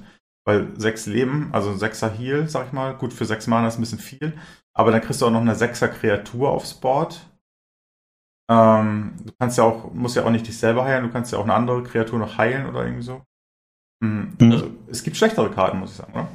[0.47, 3.82] Weil 6 Leben, also 6er Heal, sag ich mal, gut für 6 Mana ist ein
[3.82, 4.38] bisschen viel.
[4.76, 7.28] Aber dann kriegst du auch noch eine 6er Kreatur aufs Board.
[8.51, 11.39] Ähm, du kannst ja auch, musst ja auch nicht dich selber heilen, du kannst ja
[11.39, 13.24] auch eine andere Kreatur noch heilen oder irgendwie so.
[14.03, 14.38] Mhm.
[14.39, 16.28] Also, es gibt schlechtere Karten, muss ich sagen, oder?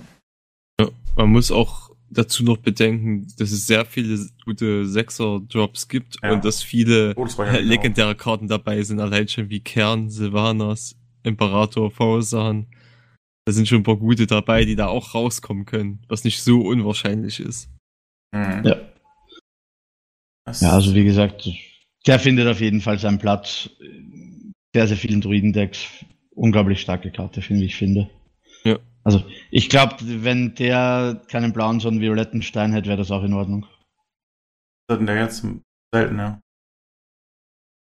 [0.81, 6.33] Ja, man muss auch dazu noch bedenken, dass es sehr viele gute Sechser-Drops gibt Ja.
[6.33, 7.59] und dass viele Oh, das ja genau.
[7.61, 12.67] legendäre Karten dabei sind, allein schon wie Kern, Sylvanas, Imperator, Fausan.
[13.47, 16.61] Da sind schon ein paar gute dabei, die da auch rauskommen können, was nicht so
[16.61, 17.69] unwahrscheinlich ist.
[18.33, 18.63] Mhm.
[18.65, 18.77] Ja.
[20.45, 21.49] Das- Ja, also wie gesagt,
[22.07, 23.71] der findet auf jeden Fall seinen Platz.
[24.75, 25.87] Sehr, sehr vielen Druidendecks.
[26.31, 28.09] Unglaublich starke Karte, finde ich, finde.
[28.65, 28.79] Ja.
[29.03, 33.33] Also, ich glaube, wenn der keinen blauen, sondern violetten Stein hätte, wäre das auch in
[33.33, 33.67] Ordnung.
[34.91, 35.47] Denn der jetzt
[35.95, 36.41] selten, ja.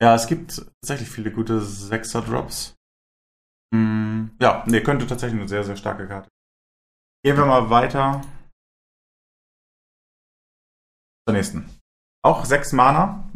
[0.03, 2.75] Ja, es gibt tatsächlich viele gute Sechser-Drops.
[3.75, 6.29] Hm, ja, nee, könnte tatsächlich eine sehr, sehr starke Karte.
[7.25, 8.23] Gehen wir mal weiter
[11.27, 11.69] zur nächsten.
[12.23, 13.29] Auch sechs Mana.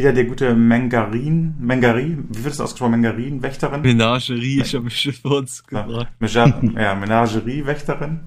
[0.00, 2.92] Wieder der gute Mengarin, Mengari, wie wird es ausgesprochen?
[2.92, 3.82] Mengarin, Wächterin?
[3.82, 5.82] Menagerie, ich habe mich schon vor uns Ja.
[5.82, 6.14] gesagt.
[6.22, 8.20] Meja- ja, Menagerie-Wächterin.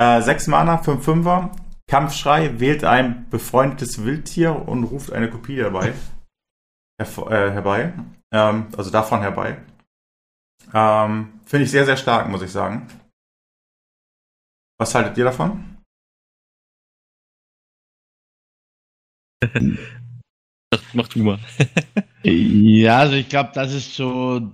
[0.00, 1.52] Äh, sechs Mana, 5 Fünfer.
[1.86, 5.92] Kampfschrei wählt ein befreundetes Wildtier und ruft eine Kopie dabei
[6.98, 7.92] hervor- äh, herbei.
[8.32, 9.60] Ähm, also davon herbei.
[10.72, 12.86] Ähm, Finde ich sehr, sehr stark, muss ich sagen.
[14.80, 15.76] Was haltet ihr davon?
[20.92, 21.38] Mach du mal.
[22.24, 24.52] Ja, also ich glaube, das ist so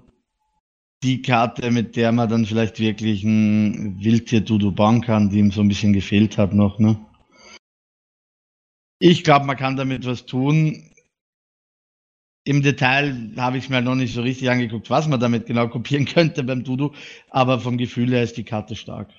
[1.03, 5.61] die Karte, mit der man dann vielleicht wirklich ein Wildtier-Dudu bauen kann, die ihm so
[5.61, 6.99] ein bisschen gefehlt hat noch, ne?
[9.01, 10.91] Ich glaube, man kann damit was tun.
[12.45, 15.69] Im Detail habe ich es mir noch nicht so richtig angeguckt, was man damit genau
[15.69, 16.95] kopieren könnte beim Dudu,
[17.29, 19.11] aber vom Gefühl her ist die Karte stark.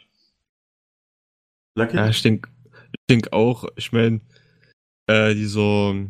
[1.76, 1.98] Lucky?
[1.98, 2.50] Ja, ich denke
[2.92, 4.22] ich denk auch, ich meine,
[5.08, 6.10] äh, dieser,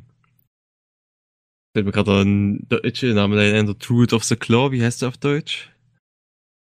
[1.73, 5.09] fällt mir gerade ein deutscher Name ein, der Druid of the Claw, wie heißt der
[5.09, 5.71] auf Deutsch?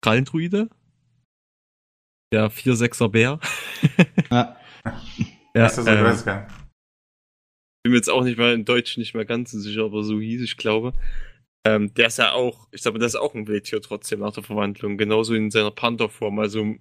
[0.01, 0.69] Krallendruide?
[2.33, 3.39] Der 4-6er Bär.
[4.31, 4.57] Ja.
[5.55, 6.47] ja, Ist das so, ich ähm, weiß gar
[7.83, 10.19] bin mir jetzt auch nicht mal in Deutsch nicht mehr ganz so sicher, aber so
[10.19, 10.93] hieß ich glaube.
[11.65, 14.43] Ähm, der ist ja auch, ich glaube, der ist auch ein Wildtier trotzdem nach der
[14.43, 16.39] Verwandlung, genauso in seiner Pantherform.
[16.39, 16.75] Also,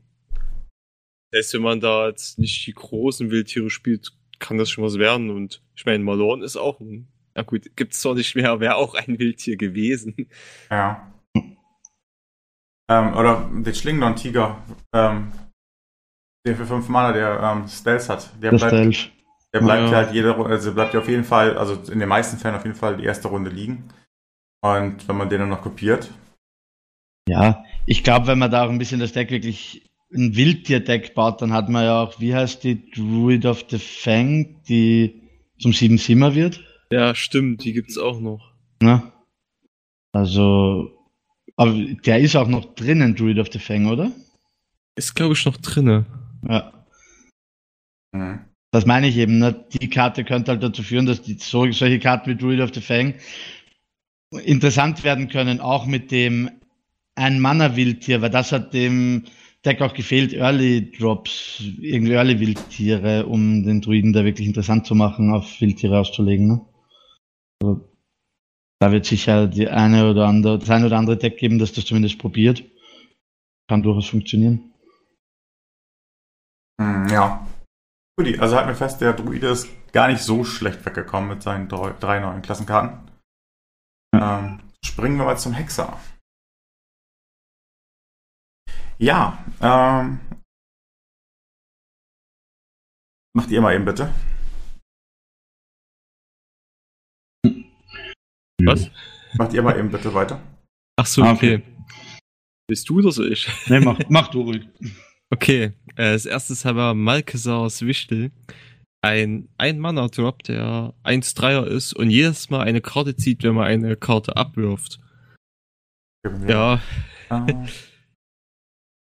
[1.31, 4.99] das heißt, wenn man da jetzt nicht die großen Wildtiere spielt, kann das schon was
[4.99, 5.31] werden.
[5.31, 8.95] Und ich meine, Malorn ist auch ein, na gut, gibt's zwar nicht mehr, wäre auch
[8.95, 10.15] ein Wildtier gewesen.
[10.71, 11.13] Ja.
[12.91, 14.59] Ähm, oder den Schlingendorn-Tiger,
[14.93, 15.33] ähm,
[16.47, 18.31] den für 5 Mana, der ähm, Stealth hat.
[18.43, 19.13] Der Das bleibt, Stealth.
[19.55, 19.97] der bleibt Ja.
[19.97, 22.65] halt jede Runde, also bleibt ja auf jeden Fall, also in den meisten Fällen auf
[22.65, 23.89] jeden Fall die erste Runde liegen.
[24.65, 26.11] Und wenn man den dann noch kopiert,
[27.29, 31.41] Ja, ich glaube, wenn man da auch ein bisschen das Deck wirklich ein Wildtier-Deck baut,
[31.41, 35.23] dann hat man ja auch, wie heißt die Druid of the Fang, die
[35.61, 36.61] zum sieben Simmer wird.
[36.93, 38.53] Ja, stimmt, die gibt's auch noch.
[38.83, 39.03] Ne?
[40.13, 40.91] Also,
[41.57, 44.13] aber der ist auch noch drinnen, Druid of the Fang, oder?
[44.95, 46.05] Ist, glaube ich, noch drinne.
[46.47, 46.85] Ja.
[48.13, 48.41] mhm.
[48.73, 49.65] Das meine ich eben, ne?
[49.73, 52.83] Die Karte könnte halt dazu führen, dass die, so, solche Karten wie Druid of the
[52.83, 53.15] Fang
[54.45, 56.51] interessant werden können, auch mit dem
[57.15, 59.25] Ein-Mana-Wildtier, weil das hat dem
[59.65, 64.95] Deck auch gefehlt, Early Drops, irgendwie Early Wildtiere, um den Druiden da wirklich interessant zu
[64.95, 66.49] machen, auf Wildtiere auszulegen.
[66.49, 66.61] Ne?
[67.63, 67.89] Also,
[68.81, 71.85] da wird sicher die eine oder andere, das eine oder andere Deck geben, das das
[71.85, 72.65] zumindest probiert.
[73.69, 74.75] Kann durchaus funktionieren.
[76.81, 77.47] Mhm, ja.
[78.19, 81.69] Guti, also halten wir fest, der Druide ist gar nicht so schlecht weggekommen mit seinen
[81.69, 83.11] drei, drei neuen Klassenkarten.
[84.15, 85.99] Ähm, springen wir mal zum Hexer.
[88.99, 90.21] Ja, ähm,
[93.35, 94.13] macht ihr mal eben bitte.
[98.67, 98.91] Was?
[99.35, 100.41] Macht ihr mal eben bitte weiter.
[100.97, 101.57] Ach so, Ah, okay.
[101.57, 101.63] okay.
[102.69, 103.49] Bist du oder so ich?
[103.69, 104.69] Nee, mach, mach du ruhig.
[105.31, 108.31] Okay, äh, als erstes haben wir Malkesars Wichtel.
[109.05, 114.37] Ein Ein-Mana-Drop, der 1-3er ist und jedes Mal eine Karte zieht, wenn man eine Karte
[114.37, 115.01] abwirft.
[116.23, 116.81] Wir.
[117.31, 117.67] Ja, Äh,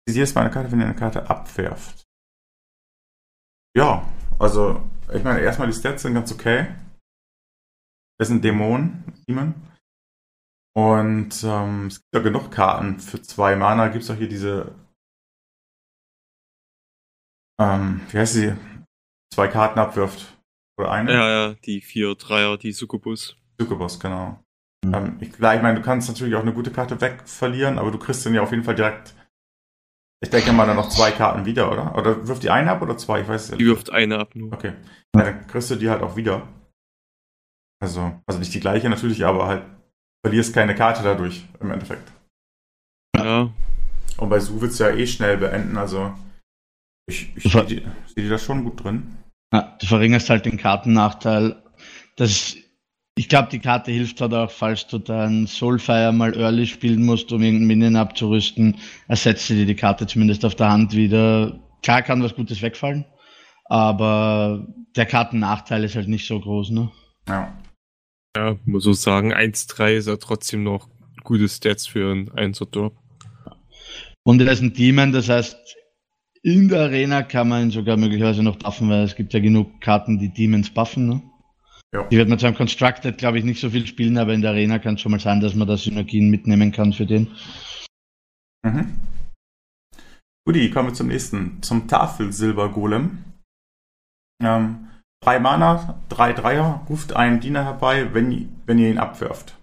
[0.07, 2.05] Sie jedes Mal eine Karte, wenn ihr eine Karte abwerft.
[3.77, 4.07] Ja,
[4.39, 4.83] also,
[5.13, 6.69] ich meine, erstmal die Stats sind ganz okay.
[8.19, 9.55] Das sind Dämonen, Demon.
[10.77, 13.89] Und ähm, es gibt ja genug Karten für zwei Mana.
[13.89, 14.75] Gibt es auch hier diese.
[17.61, 18.55] Ähm, wie heißt sie?
[19.33, 20.37] Zwei Karten abwirft.
[20.77, 21.13] Oder eine?
[21.13, 23.37] ja, ja, die 4-3er, die Succubus.
[23.61, 24.45] Succubus, genau.
[24.85, 24.95] Mhm.
[24.95, 27.99] Ähm, ich, klar, ich meine, du kannst natürlich auch eine gute Karte wegverlieren, aber du
[27.99, 29.15] kriegst dann ja auf jeden Fall direkt.
[30.21, 31.97] Ich denke mal dann noch zwei Karten wieder, oder?
[31.97, 33.21] Oder wirft die eine ab oder zwei?
[33.21, 34.53] Ich weiß es Die wirft eine ab nur.
[34.53, 34.73] Okay.
[35.15, 36.49] Ja, dann kriegst du die halt auch wieder.
[37.85, 39.63] Also, also nicht die gleiche natürlich, aber halt
[40.25, 42.11] verlierst keine Karte dadurch im Endeffekt.
[43.15, 43.51] Ja,
[44.17, 46.15] Und bei Su willst du ja eh schnell beenden, also
[47.07, 49.17] ich, ich sehe die, seh die da schon gut drin.
[49.53, 51.63] Ja, du verringerst halt den Kartennachteil.
[52.17, 52.57] Das,
[53.17, 57.31] ich glaube, die Karte hilft halt auch, falls du dann Soulfire mal early spielen musst,
[57.33, 58.79] um irgendeinen Minion abzurüsten,
[59.09, 61.61] ersetzt dir die Karte zumindest auf der Hand wieder.
[61.83, 63.05] Klar kann was Gutes wegfallen,
[63.67, 64.67] aber
[64.97, 66.91] der Kartennachteil ist halt nicht so groß, ne?
[67.29, 67.53] Ja.
[68.37, 70.89] Ja, muss so sagen, 1-3 ist ja trotzdem noch
[71.23, 72.97] gute Stats für ein 1er Drop.
[74.25, 75.57] Und er ist ein Demon, das heißt,
[76.43, 79.81] in der Arena kann man ihn sogar möglicherweise noch buffen, weil es gibt ja genug
[79.81, 81.09] Karten, die Demons buffen.
[81.09, 81.23] Ne?
[81.95, 82.03] Ja.
[82.09, 84.51] Die wird man zwar im Constructed, glaube ich, nicht so viel spielen, aber in der
[84.51, 87.29] Arena kann es schon mal sein, dass man da Synergien mitnehmen kann für den.
[88.63, 88.99] Mhm.
[90.47, 91.63] Guti, kommen wir zum nächsten.
[91.63, 93.25] Zum Tafelsilbergolem.
[94.43, 94.84] Ähm,
[95.25, 99.57] drei Mana, drei Dreier, ruft einen Diener herbei, wenn, wenn ihr ihn abwirft.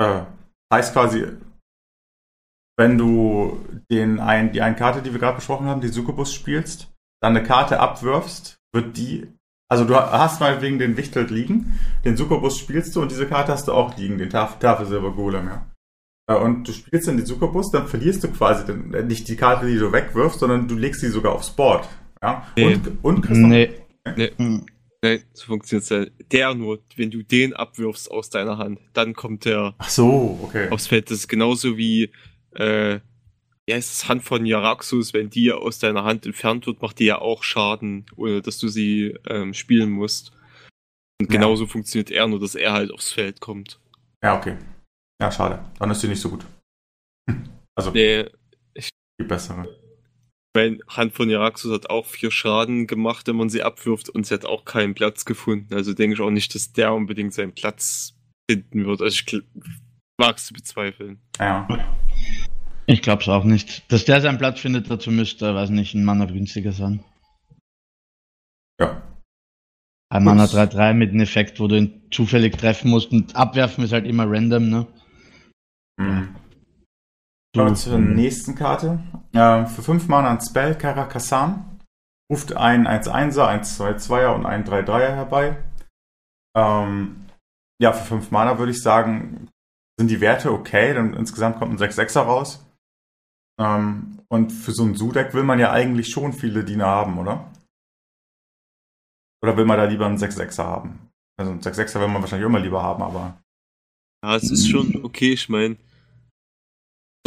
[0.00, 0.22] Äh,
[0.72, 1.26] heißt quasi,
[2.76, 6.92] wenn du den ein, die eine Karte, die wir gerade besprochen haben, die Succubus spielst,
[7.22, 9.28] dann eine Karte abwirfst, wird die,
[9.70, 13.52] also du hast mal wegen den Wichtel liegen, den Succubus spielst du und diese Karte
[13.52, 15.66] hast du auch liegen, den Taf Tafelsilbergolem, ja.
[16.28, 19.36] Äh, Und du spielst dann die Succubus, dann verlierst du quasi den, äh, nicht die
[19.36, 21.88] Karte, die du wegwirfst, sondern du legst sie sogar aufs Board.
[22.22, 22.46] Ja?
[22.56, 22.74] Nee.
[22.74, 23.81] Und, und kriegst Nee.
[24.16, 24.32] Nee.
[24.36, 24.66] Hm.
[25.04, 26.06] Nein, so funktioniert ja.
[26.30, 30.68] Der nur, wenn du den abwirfst aus deiner Hand, dann kommt der Ach so, okay.
[30.70, 31.10] aufs Feld.
[31.10, 32.12] Das ist genauso wie,
[32.54, 33.00] äh,
[33.68, 37.06] ja, ist das Hand von Jaraxus, wenn die aus deiner Hand entfernt wird, macht die
[37.06, 40.32] ja auch Schaden, ohne dass du sie ähm, spielen musst.
[41.20, 41.38] Und Ja.
[41.40, 43.80] genauso funktioniert er, nur dass er halt aufs Feld kommt.
[44.22, 44.56] Ja, okay.
[45.20, 45.64] Ja, schade.
[45.78, 46.44] Dann ist sie nicht so gut.
[47.28, 47.44] Hm.
[47.76, 48.26] Also, Nee,
[49.20, 49.68] die bessere.
[50.54, 54.34] Mein Hand von Jaraxus hat auch vier Schaden gemacht, wenn man sie abwirft und sie
[54.34, 55.74] hat auch keinen Platz gefunden.
[55.74, 58.14] Also denke ich auch nicht, dass der unbedingt seinen Platz
[58.50, 59.00] finden wird.
[59.00, 59.42] Also ich
[60.18, 61.20] mag es zu bezweifeln.
[61.38, 61.66] Ja.
[62.86, 63.90] Ich glaube es auch nicht.
[63.90, 67.02] Dass der seinen Platz findet, dazu müsste, weiß nicht, ein Mana günstiger sein.
[68.80, 69.02] Ja.
[70.10, 73.92] Ein Mana 3-3 mit einem Effekt, wo du ihn zufällig treffen musst und abwerfen ist
[73.92, 74.86] halt immer random, ne?
[77.54, 79.02] Kommen wir zur nächsten Karte.
[79.34, 81.80] Ähm, für 5 Mana ein Spell, Karakassan.
[82.30, 85.62] Ruft einen 1-1er, 1-2-2er und einen 3-3er herbei.
[86.56, 87.26] Ähm,
[87.78, 89.48] ja, für 5 Mana würde ich sagen,
[89.98, 92.64] sind die Werte okay, denn insgesamt kommt ein 6-6er raus.
[93.60, 97.50] Ähm, und für so ein Su-Deck will man ja eigentlich schon viele Diener haben, oder?
[99.42, 101.10] Oder will man da lieber einen 6-6er haben?
[101.38, 103.38] Also einen 6-6er will man wahrscheinlich immer lieber haben, aber.
[104.24, 105.34] Ja, es ist schon okay.
[105.34, 105.76] Ich meine,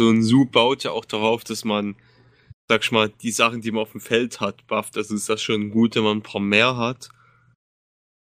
[0.00, 1.96] so ein Su baut ja auch darauf, dass man,
[2.68, 4.96] sag ich mal, die Sachen, die man auf dem Feld hat, bufft.
[4.96, 7.08] Also ist das schon gut, wenn man ein paar mehr hat.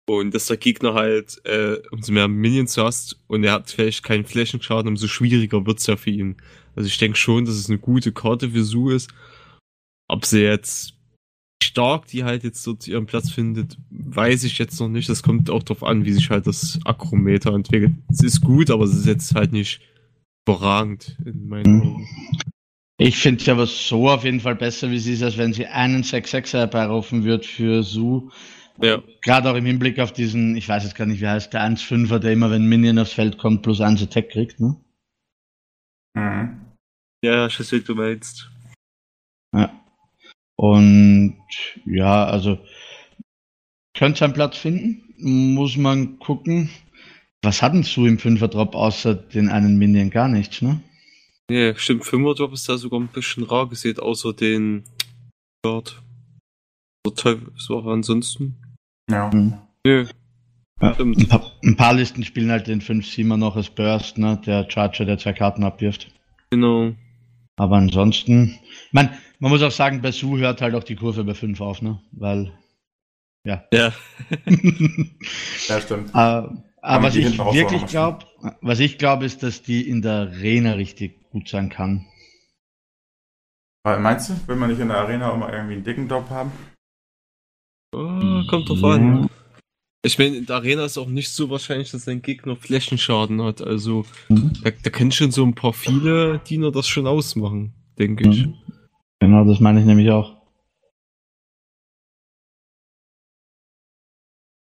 [0.07, 4.27] Und dass der Gegner halt, äh, umso mehr Minions hast und er hat vielleicht keinen
[4.27, 6.37] Flächenschaden, umso schwieriger wird's ja für ihn.
[6.77, 9.11] Also ich denke schon, dass es eine gute Karte für Su ist.
[10.07, 10.95] Ob sie jetzt
[11.63, 15.09] stark die halt jetzt dort ihren Platz findet, weiß ich jetzt noch nicht.
[15.09, 17.95] Das kommt auch darauf an, wie sich halt das Akrometer entwickelt.
[18.11, 19.81] Es ist gut, aber es ist jetzt halt nicht
[20.47, 21.83] überragend in meinen Mhm.
[21.83, 22.09] Augen.
[22.97, 25.67] Ich finde es aber so auf jeden Fall besser, wie sie ist, als wenn sie
[25.67, 28.31] einen 6-6er herbeirufen wird für Su.
[28.81, 31.63] Ja, Gerade auch im Hinblick auf diesen, ich weiß jetzt gar nicht, wie heißt der
[31.63, 34.77] 1-5er, der immer, wenn Minion aufs Feld kommt, plus 1 Attack kriegt, ne?
[36.17, 36.67] Mhm.
[37.25, 38.51] ja, ich weiß, wie du meinst.
[39.55, 39.73] Ja.
[40.57, 41.37] Und
[41.85, 42.59] ja, also
[43.97, 46.71] könnte seinen Platz finden, muss man gucken.
[47.45, 50.11] Was hat denn Su im 5er Drop außer den einen Minion?
[50.11, 50.81] Gar nichts, ne?
[51.51, 54.85] Ja, stimmt, Fünfer-Drop ist da sogar ein bisschen rar gesehen, außer den
[55.63, 56.01] Guard.
[57.07, 57.13] So
[57.57, 58.57] so ansonsten.
[59.11, 59.31] Ja.
[59.31, 59.59] Mhm.
[59.87, 60.07] Nö,
[60.81, 64.41] Ja, ein, paar, ein paar Listen spielen halt den 5-7er noch als Burst, ne?
[64.47, 66.11] Der Charger, der zwei Karten abwirft.
[66.51, 66.95] genau.
[67.57, 71.23] Aber ansonsten, ich mein, man muss auch sagen, bei Su hört halt auch die Kurve
[71.25, 72.01] bei 5 auf, ne?
[72.13, 72.53] Weil,
[73.47, 73.63] ja.
[73.73, 73.93] Ja.
[75.69, 76.11] Ja, stimmt.
[76.15, 76.43] Äh,
[76.85, 78.27] aber was ich wirklich glaube,
[78.61, 82.07] was ich glaube, ist, dass die in der Arena richtig gut sein kann.
[83.85, 86.53] Meinst du, will man nicht in der Arena auch mal irgendwie einen dicken Drop haben?
[87.95, 89.29] Oh, kommt drauf an.
[90.05, 93.63] Ich meine, in der Arena ist auch nicht so wahrscheinlich, dass dein Gegner Flächenschaden hat.
[93.63, 94.53] Also, Mhm.
[94.63, 98.47] da, da können schon so ein paar viele Diener das schon ausmachen, denke ich.
[98.47, 98.55] Mhm.
[99.21, 100.37] Genau, das meine ich nämlich auch.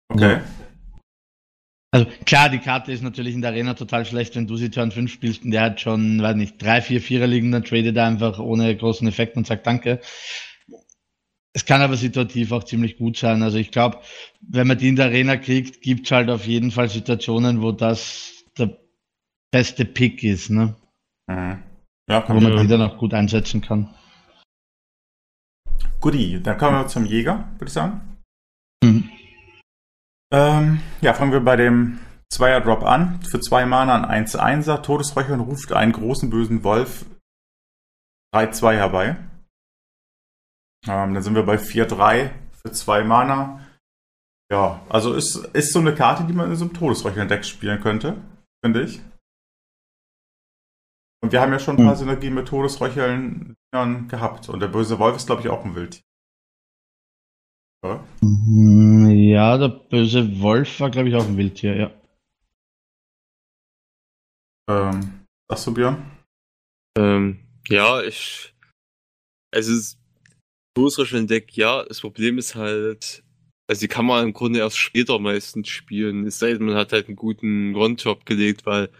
[0.08, 0.40] Okay.
[1.92, 4.92] Also klar, die Karte ist natürlich in der Arena total schlecht, wenn du sie Turn
[4.92, 8.06] 5 spielst und der hat schon, weiß nicht, drei, vier, vierer liegen, dann tradet er
[8.06, 10.00] einfach ohne großen Effekt und sagt Danke.
[11.52, 13.42] Es kann aber situativ auch ziemlich gut sein.
[13.42, 13.98] Also ich glaube,
[14.40, 18.44] wenn man die in der Arena kriegt, gibt's halt auf jeden Fall Situationen, wo das
[18.56, 18.78] der
[19.50, 20.76] beste Pick ist, ne?
[21.26, 21.60] Mhm.
[22.08, 22.62] Ja, wo kann man Ja.
[22.62, 23.92] die dann auch gut einsetzen kann.
[26.00, 26.40] Goodie.
[26.40, 28.16] Dann kommen wir zum Jäger, würde ich sagen.
[28.84, 29.10] Mhm.
[30.32, 31.98] Ähm, ja, fangen wir bei dem
[32.32, 33.20] Zweier-Drop an.
[33.22, 34.82] Für zwei Mana ein 1-1er.
[34.82, 37.04] Todesräuchern ruft einen großen bösen Wolf
[38.34, 39.16] 3-2 herbei.
[40.86, 43.66] Ähm, dann sind wir bei 4-3 für zwei Mana.
[44.52, 48.20] Ja, also ist, ist so eine Karte, die man in so einem Todesräuchern-Deck spielen könnte,
[48.64, 49.00] finde ich.
[51.22, 51.98] Und wir haben ja schon ein paar Hm.
[51.98, 54.48] Synergien mit Todesräuchern gehabt.
[54.48, 56.02] Und der böse Wolf ist, glaube ich, auch ein Wild.
[57.84, 58.04] Ja.
[58.20, 61.90] Mhm, Ja, der böse Wolf war, glaube ich, auch ein Wildtier, ja.
[64.68, 66.10] Ähm, sagst du, Björn?
[66.98, 68.54] Ähm, ja, ich.
[69.52, 69.98] Es ist
[70.76, 71.84] größere Deck, ja.
[71.84, 73.24] Das Problem ist halt,
[73.68, 76.26] also die kann man im Grunde erst später meistens spielen.
[76.26, 78.90] Es sei denn, man hat halt einen guten One-Job gelegt, weil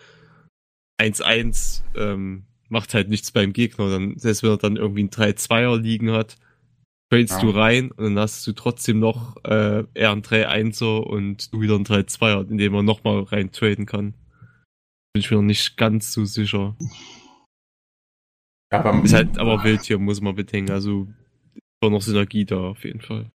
[1.01, 3.91] 1-1 ähm, macht halt nichts beim Gegner.
[3.91, 6.37] Dann, selbst wenn er dann irgendwie einen 3-2er liegen hat,
[7.11, 7.41] tradest Ja.
[7.41, 11.75] du rein und dann hast du trotzdem noch äh, eher einen 3-1er und du wieder
[11.75, 14.15] einen 3-2er, indem man nochmal rein traden kann.
[15.13, 16.77] Bin ich mir noch nicht ganz so sicher.
[18.73, 20.71] Ja, aber Ist halt aber wild hier, muss man bedenken.
[20.71, 21.09] Also
[21.83, 23.31] war noch Synergie da auf jeden Fall.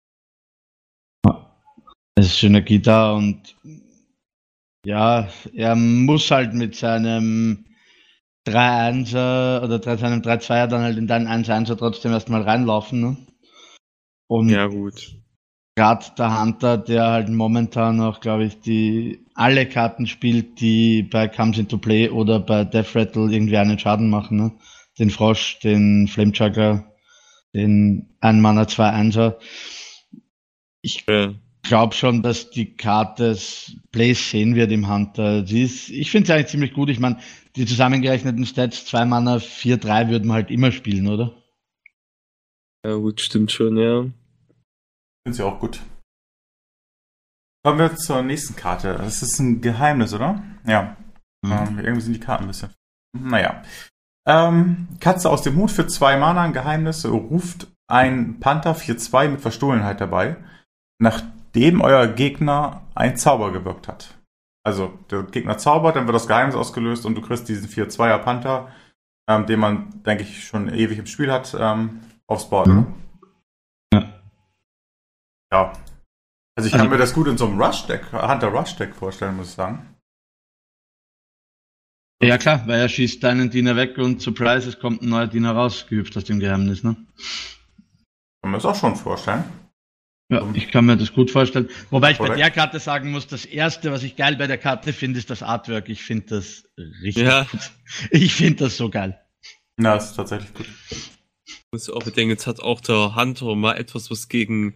[2.18, 3.58] Es ist Synergie da und
[4.86, 7.66] ja, er muss halt mit seinem
[8.48, 13.02] 3-1er oder seinem 3-2er dann halt in deinen 1-1er trotzdem erstmal reinlaufen.
[13.02, 13.18] Ne?
[14.28, 15.16] Und Ja, gut.
[15.76, 21.28] gerade der Hunter, der halt momentan auch, glaube ich, die alle Karten spielt, die bei
[21.28, 24.38] Comes into Play oder bei Death Rattle irgendwie einen Schaden machen.
[24.38, 24.52] Ne?
[25.00, 26.86] Den Frosch, den Flamejuggler,
[27.54, 29.38] den 1 Mana 2 1er.
[30.82, 31.34] Ich Ja.
[31.64, 33.38] glaube schon, dass die Karte
[33.92, 35.46] Plays sehen wird im Hunter.
[35.46, 36.90] Sie ist, ich finde sie eigentlich ziemlich gut.
[36.90, 37.18] Ich meine,
[37.56, 41.34] die zusammengerechneten Stats, 2 Mana, 4, 3 würden wir halt immer spielen, oder?
[42.86, 44.02] Ja, gut, stimmt schon, ja.
[45.24, 45.82] Finde sie auch gut.
[47.64, 48.94] Kommen wir zur nächsten Karte.
[48.94, 50.44] Das ist ein Geheimnis, oder?
[50.68, 50.96] Ja.
[51.44, 52.70] Ähm, irgendwie sind die Karten ein bisschen.
[53.18, 53.64] Naja.
[54.28, 59.42] Ähm, Katze aus dem Hut für zwei Mana, ein Geheimnis, ruft ein Panther 4-2 mit
[59.42, 60.38] Verstohlenheit dabei,
[61.00, 64.16] nachdem euer Gegner ein Zauber gewirkt hat.
[64.64, 68.72] Also, der Gegner zaubert, dann wird das Geheimnis ausgelöst und du kriegst diesen 4-2er Panther,
[69.30, 72.68] ähm, den man, denke ich, schon ewig im Spiel hat, ähm, aufs Board.
[72.68, 72.94] Mhm.
[73.94, 74.22] Ja.
[75.52, 75.74] Ja.
[76.58, 79.54] Also ich Also- kann mir das gut in so einem Rush-Deck, Hunter-Rush-Deck vorstellen, muss ich
[79.56, 79.96] sagen.
[82.24, 85.52] Ja klar, weil er schießt deinen Diener weg und Surprise, es kommt ein neuer Diener
[85.52, 86.96] raus, gehüpft aus dem Geheimnis, ne?
[88.42, 89.44] Kann man das auch schon vorstellen.
[90.32, 91.70] Ja, ich kann mir das gut vorstellen.
[91.92, 92.40] Wobei ich bei Korrekt.
[92.42, 95.44] der Karte sagen muss, das erste, was ich geil bei der Karte finde, ist das
[95.44, 95.88] Artwork.
[95.90, 96.64] Ich finde das
[97.04, 97.44] richtig Ja.
[97.44, 97.72] gut.
[98.12, 99.22] Ich finde das so geil.
[99.78, 100.68] Na, das ist tatsächlich gut.
[101.76, 104.76] Muss auch bedenken, jetzt hat auch der Hunter mal etwas, was gegen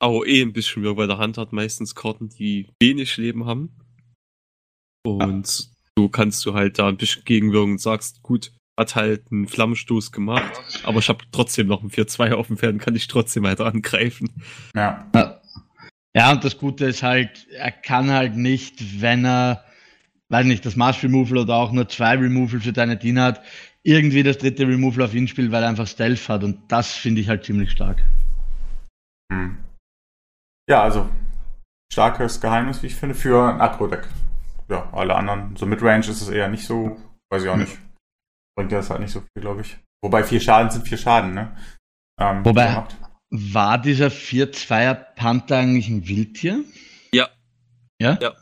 [0.00, 3.76] AOE ein bisschen wirkt, weil der Hunter hat meistens Karten, die wenig Leben haben.
[5.06, 9.46] Und so kannst du halt da ein bisschen gegenwirken und sagst, gut, hat halt einen
[9.46, 10.50] Flammenstoß gemacht,
[10.82, 13.66] aber ich habe trotzdem noch einen 4-2 auf dem Pferd und kann dich trotzdem weiter
[13.66, 14.28] angreifen.
[14.74, 15.08] Ja.
[16.12, 19.64] Ja, und das Gute ist halt, er kann halt nicht, wenn er,
[20.28, 23.42] weiß nicht, das Marsh Removal oder auch nur zwei Removal für deine Diener hat,
[23.82, 26.44] irgendwie das dritte Removal auf ihn spielt, weil er einfach Stealth hat.
[26.44, 28.02] Und das finde ich halt ziemlich stark.
[29.32, 29.58] Hm.
[30.68, 31.08] Ja, also
[31.92, 34.08] starkes Geheimnis, wie ich finde, für ein Akro-Deck.
[34.68, 35.56] Ja, alle anderen.
[35.56, 36.96] So Midrange ist es eher nicht so,
[37.30, 37.76] weiß ich auch nicht.
[38.56, 39.76] Bringt ja das halt nicht so viel, glaube ich.
[40.02, 41.56] Wobei vier Schaden sind vier Schaden, ne?
[42.20, 42.84] Ähm, Wobei-.
[43.34, 46.64] War dieser 4-2er Panther eigentlich ein Wildtier?
[47.14, 47.30] Ja.
[47.98, 48.18] Ja?
[48.20, 48.32] Ja.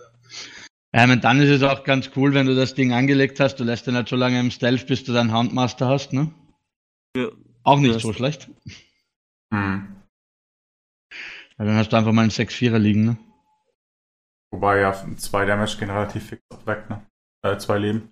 [0.92, 3.56] Ja, ich meine, dann ist es auch ganz cool, wenn du das Ding angelegt hast,
[3.56, 6.32] du lässt den halt so lange im Stealth, bis du deinen Handmaster hast, ne?
[7.16, 7.28] Ja.
[7.62, 8.48] Auch nicht Das- so schlecht.
[9.52, 9.96] Hm.
[11.56, 13.16] Weil dann hast du einfach mal einen 6-4er liegen, ne?
[14.52, 17.06] Wobei ja zwei Damage gehen relativ fix weg, ne?
[17.42, 18.10] Äh, zwei Leben.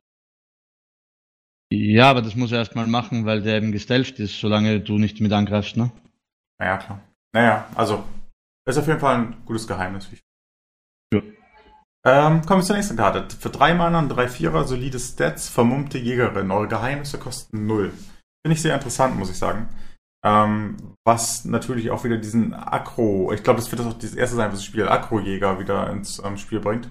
[1.73, 5.21] Ja, aber das muss er erstmal machen, weil der eben gestelft ist, solange du nicht
[5.21, 5.91] mit angreifst, ne?
[6.61, 7.03] Naja, klar.
[7.35, 8.05] Naja, also,
[8.67, 10.11] ist auf jeden Fall ein gutes Geheimnis.
[10.11, 10.23] Wie ich
[11.13, 11.21] Ja.
[12.07, 13.27] Ähm, kommen wir zur nächsten Karte.
[13.37, 16.51] Für drei Mana und drei Vierer solide Stats, vermummte Jägerin.
[16.51, 17.93] Eure Geheimnisse kosten null.
[18.45, 19.69] Finde ich sehr interessant, muss ich sagen.
[20.25, 24.37] Ähm, was natürlich auch wieder diesen Akro, ich glaube, das wird das auch das erste
[24.37, 26.87] sein, was das Spiel Akro-Jäger wieder ins ähm, Spiel bringt.
[26.87, 26.91] Du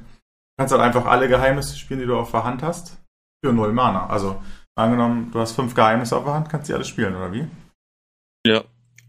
[0.58, 2.98] kannst halt einfach alle Geheimnisse spielen, die du auf der Hand hast,
[3.44, 4.08] für null Mana.
[4.08, 4.42] Also,
[4.76, 7.48] angenommen, du hast fünf Geheimnisse auf der Hand, kannst du die alle spielen, oder wie?
[8.46, 8.64] Ja.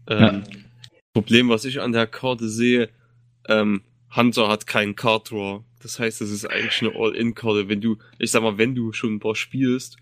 [0.07, 0.43] Ähm,
[1.13, 2.89] Problem, was ich an der Karte sehe,
[3.47, 3.83] ähm,
[4.15, 5.63] Hunter hat keinen Card Draw.
[5.81, 7.69] Das heißt, es ist eigentlich eine All-In-Karte.
[7.69, 9.97] Wenn du, ich sag mal, wenn du schon ein paar spielst,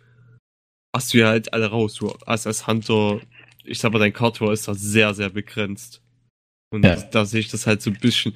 [0.96, 1.94] hast du ja halt alle raus.
[1.96, 3.22] Du hast als Hunter,
[3.64, 6.02] ich sag mal, dein Kartor ist da sehr, sehr begrenzt.
[6.74, 6.96] Und Ja.
[6.96, 8.34] da sehe ich das halt so ein bisschen.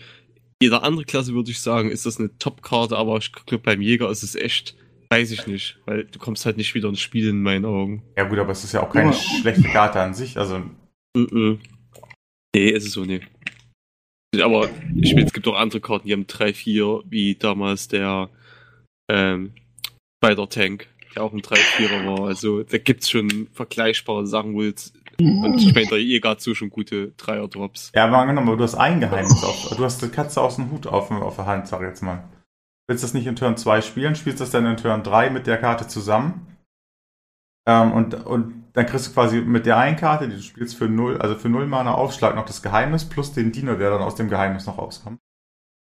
[0.62, 4.12] Jeder andere Klasse würde ich sagen, ist das eine Top-Karte, aber ich glaube, beim Jäger
[4.12, 4.78] ist es echt,
[5.10, 8.04] weiß ich nicht, weil du kommst halt nicht wieder ins Spiel in meinen Augen.
[8.16, 9.18] Ja gut, aber es ist ja auch keine Ja.
[9.18, 10.38] schlechte Karte an sich.
[10.38, 10.62] Also
[11.18, 11.60] Mhm.
[12.56, 13.26] Nee, ist es so nicht.
[14.40, 18.30] Aber ich meine, es gibt auch andere Karten, die haben 3, 4, wie damals der
[19.10, 19.52] ähm,
[20.24, 22.28] Spider-Tank, der auch ein 3-4er war.
[22.28, 24.94] Also da gibt's schon vergleichbare Sachen, wo jetzt.
[25.20, 27.92] Und ich meine, Jäger hat so schon gute Dreier-Drops.
[27.94, 29.76] Ja, aber angenommen, du hast ein Geheimnis auf.
[29.76, 32.24] Du hast die Katze aus dem Hut auf, auf der Hand, sag ich jetzt mal.
[32.88, 35.46] Willst du das nicht in Turn 2 spielen, spielst das dann in Turn 3 mit
[35.46, 36.58] der Karte zusammen.
[37.68, 40.88] Ähm, und, und dann kriegst du quasi mit der einen Karte, die du spielst für
[40.88, 44.16] 0, also für 0 Mana Aufschlag noch das Geheimnis plus den Diener, der dann aus
[44.16, 45.20] dem Geheimnis noch rauskommt.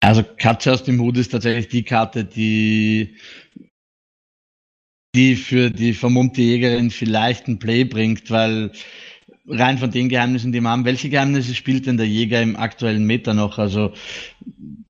[0.01, 3.17] Also Katze aus dem Hut ist tatsächlich die Karte, die,
[5.15, 8.71] die für die vermummte Jägerin vielleicht ein Play bringt, weil
[9.47, 13.05] rein von den Geheimnissen, die wir haben, welche Geheimnisse spielt denn der Jäger im aktuellen
[13.05, 13.57] Meta noch?
[13.57, 13.93] Also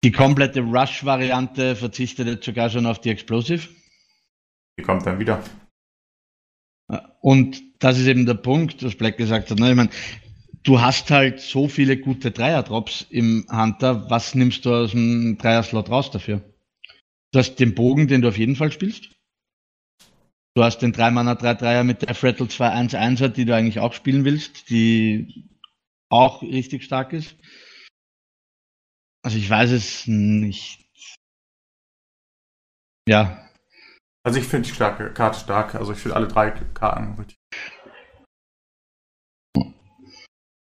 [0.04, 3.68] die komplette Rush-Variante verzichtet jetzt sogar schon auf die Explosive.
[4.78, 5.44] Die kommt dann wieder.
[7.22, 9.60] Und das ist eben der Punkt, was Black gesagt hat.
[9.60, 9.70] Ne?
[9.70, 9.90] Ich meine,
[10.64, 14.10] du hast halt so viele gute Dreier-Drops im Hunter.
[14.10, 16.42] Was nimmst du aus dem Dreier-Slot raus dafür?
[17.32, 19.10] Du hast den Bogen, den du auf jeden Fall spielst.
[20.56, 24.70] Du hast den 3-Mana 3-3er mit der Frettle 2-1-1er, die du eigentlich auch spielen willst,
[24.70, 25.46] die
[26.10, 27.36] auch richtig stark ist.
[29.22, 30.86] Also ich weiß es nicht.
[33.08, 33.49] Ja,
[34.26, 35.76] Also ich finde die starke Karte stark.
[35.76, 37.38] Also ich finde alle drei Karten richtig.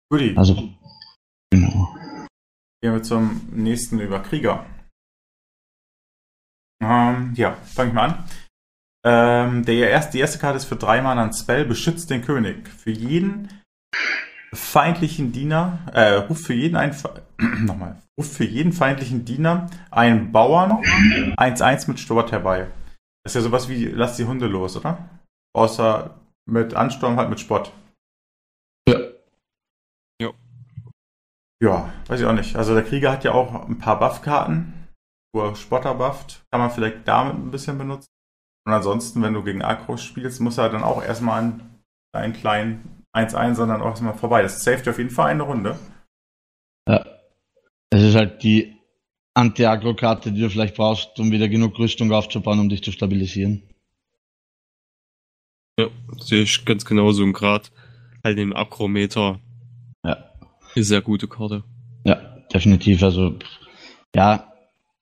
[0.08, 0.54] Guti, also
[1.50, 1.96] genau.
[2.80, 4.64] gehen wir zum nächsten über Krieger.
[6.80, 8.24] Ähm, ja, fange ich mal an.
[9.04, 12.68] Ähm, der erste, die erste Karte ist für drei Mana ein Spell, beschützt den König.
[12.68, 13.48] Für jeden
[14.52, 20.82] feindlichen Diener, äh, ruft für jeden Fe- nochmal, ruft für jeden feindlichen Diener einen Bauern
[21.36, 22.68] 1-1 mit Stort herbei.
[23.26, 24.98] Das ist ja sowas wie, lass die Hunde los, oder?
[25.52, 26.14] Außer
[26.48, 27.72] mit Ansturm halt mit Spott.
[28.88, 29.00] Ja.
[30.22, 30.30] Ja.
[31.60, 32.54] Ja, weiß ich auch nicht.
[32.54, 34.86] Also der Krieger hat ja auch ein paar Buff-Karten,
[35.34, 36.44] wo er Spotter bufft.
[36.52, 38.06] Kann man vielleicht damit ein bisschen benutzen.
[38.64, 43.02] Und ansonsten, wenn du gegen Agro spielst, muss er dann auch erstmal einen, einen kleinen
[43.12, 44.42] 1-1, sondern auch erstmal vorbei.
[44.42, 45.76] Das saved auf jeden Fall eine Runde.
[46.88, 47.04] Ja.
[47.90, 48.75] Es ist halt die
[49.36, 53.62] Anti-Agro-Karte, die du vielleicht brauchst, um wieder genug Rüstung aufzubauen, um dich zu stabilisieren.
[55.78, 57.22] Ja, sehe ich ganz genauso.
[57.22, 57.68] Und gerade
[58.24, 59.40] halt im Akrometer
[60.04, 60.12] Ja.
[60.70, 61.64] ist eine sehr gute Karte.
[62.04, 62.14] Ja,
[62.52, 63.02] definitiv.
[63.02, 63.38] Also,
[64.14, 64.52] ja,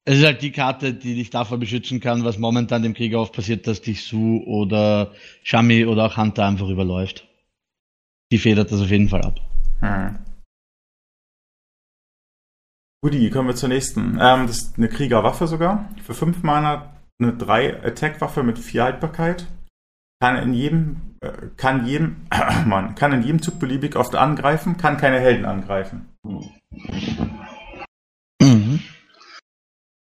[0.04, 3.32] es ist halt die Karte, die dich davor beschützen kann, was momentan dem Krieger oft
[3.32, 5.12] passiert, dass dich Su oder
[5.44, 7.28] Shami oder auch Hunter einfach überläuft.
[8.32, 9.40] Die federt das auf jeden Fall ab.
[9.80, 10.23] Hm.
[13.04, 14.18] Guti, kommen wir zur nächsten.
[14.18, 15.90] Ähm, das ist eine Kriegerwaffe sogar.
[16.02, 19.46] Für 5 Mana eine 3 Attack-Waffe mit 4 Haltbarkeit.
[20.22, 22.26] Kann in jedem, äh, kann jedem,
[22.66, 26.08] Mann, kann in jedem Zug beliebig oft angreifen, kann keine Helden angreifen.
[28.40, 28.80] Mhm.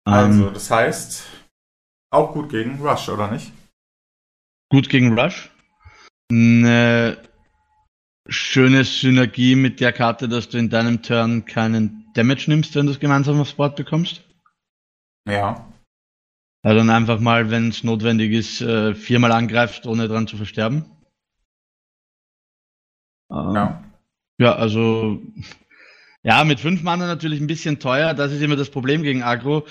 [0.04, 1.26] Also, Ähm, das heißt,
[2.12, 3.50] auch gut gegen Rush, oder nicht?
[4.70, 5.50] gut gegen Rush.
[6.30, 7.18] Eine
[8.28, 12.92] schöne Synergie mit der Karte, dass du in deinem Turn keinen Damage nimmst, wenn du
[12.92, 14.22] es gemeinsam aufs Board bekommst.
[15.28, 15.72] Ja.
[16.62, 20.86] Also dann einfach mal, wenn es notwendig ist, äh, viermal angreifst, ohne dran zu versterben.
[23.30, 23.84] Ähm, Ja.
[24.38, 25.20] ja, also
[26.22, 28.14] ja, mit fünf Mana natürlich ein bisschen teuer.
[28.14, 29.66] Das ist immer das Problem gegen Agro.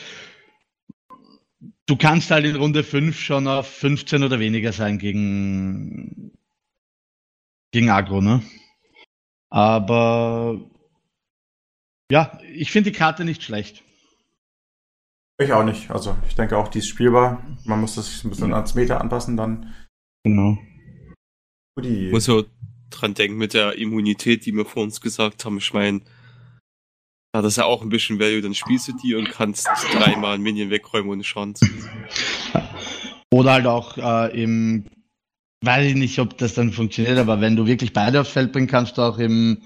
[1.87, 6.31] Du kannst halt in Runde 5 schon auf 15 oder weniger sein gegen,
[7.71, 8.41] gegen Agro, ne?
[9.49, 10.59] Aber
[12.11, 13.83] ja, ich finde die Karte nicht schlecht.
[15.39, 15.89] Ich auch nicht.
[15.89, 17.43] Also, ich denke auch, die ist spielbar.
[17.65, 19.73] Man muss das ein bisschen ans Meter anpassen, dann.
[20.23, 20.57] Genau.
[21.75, 22.09] Guti.
[22.11, 22.43] Muss ja
[22.89, 25.57] dran denken mit der Immunität, die wir vor uns gesagt haben.
[25.57, 26.01] Ich meine,
[27.35, 28.41] ja, das ist ja auch ein bisschen Value.
[28.41, 31.99] Dann spielst du die und kannst dreimal einen Minion wegräumen ohne nehmen.
[33.31, 34.85] Oder halt auch äh, im,
[35.65, 38.67] weiß ich nicht, ob das dann funktioniert, aber wenn du wirklich beide aufs Feld bringen
[38.67, 39.63] kannst, du auch im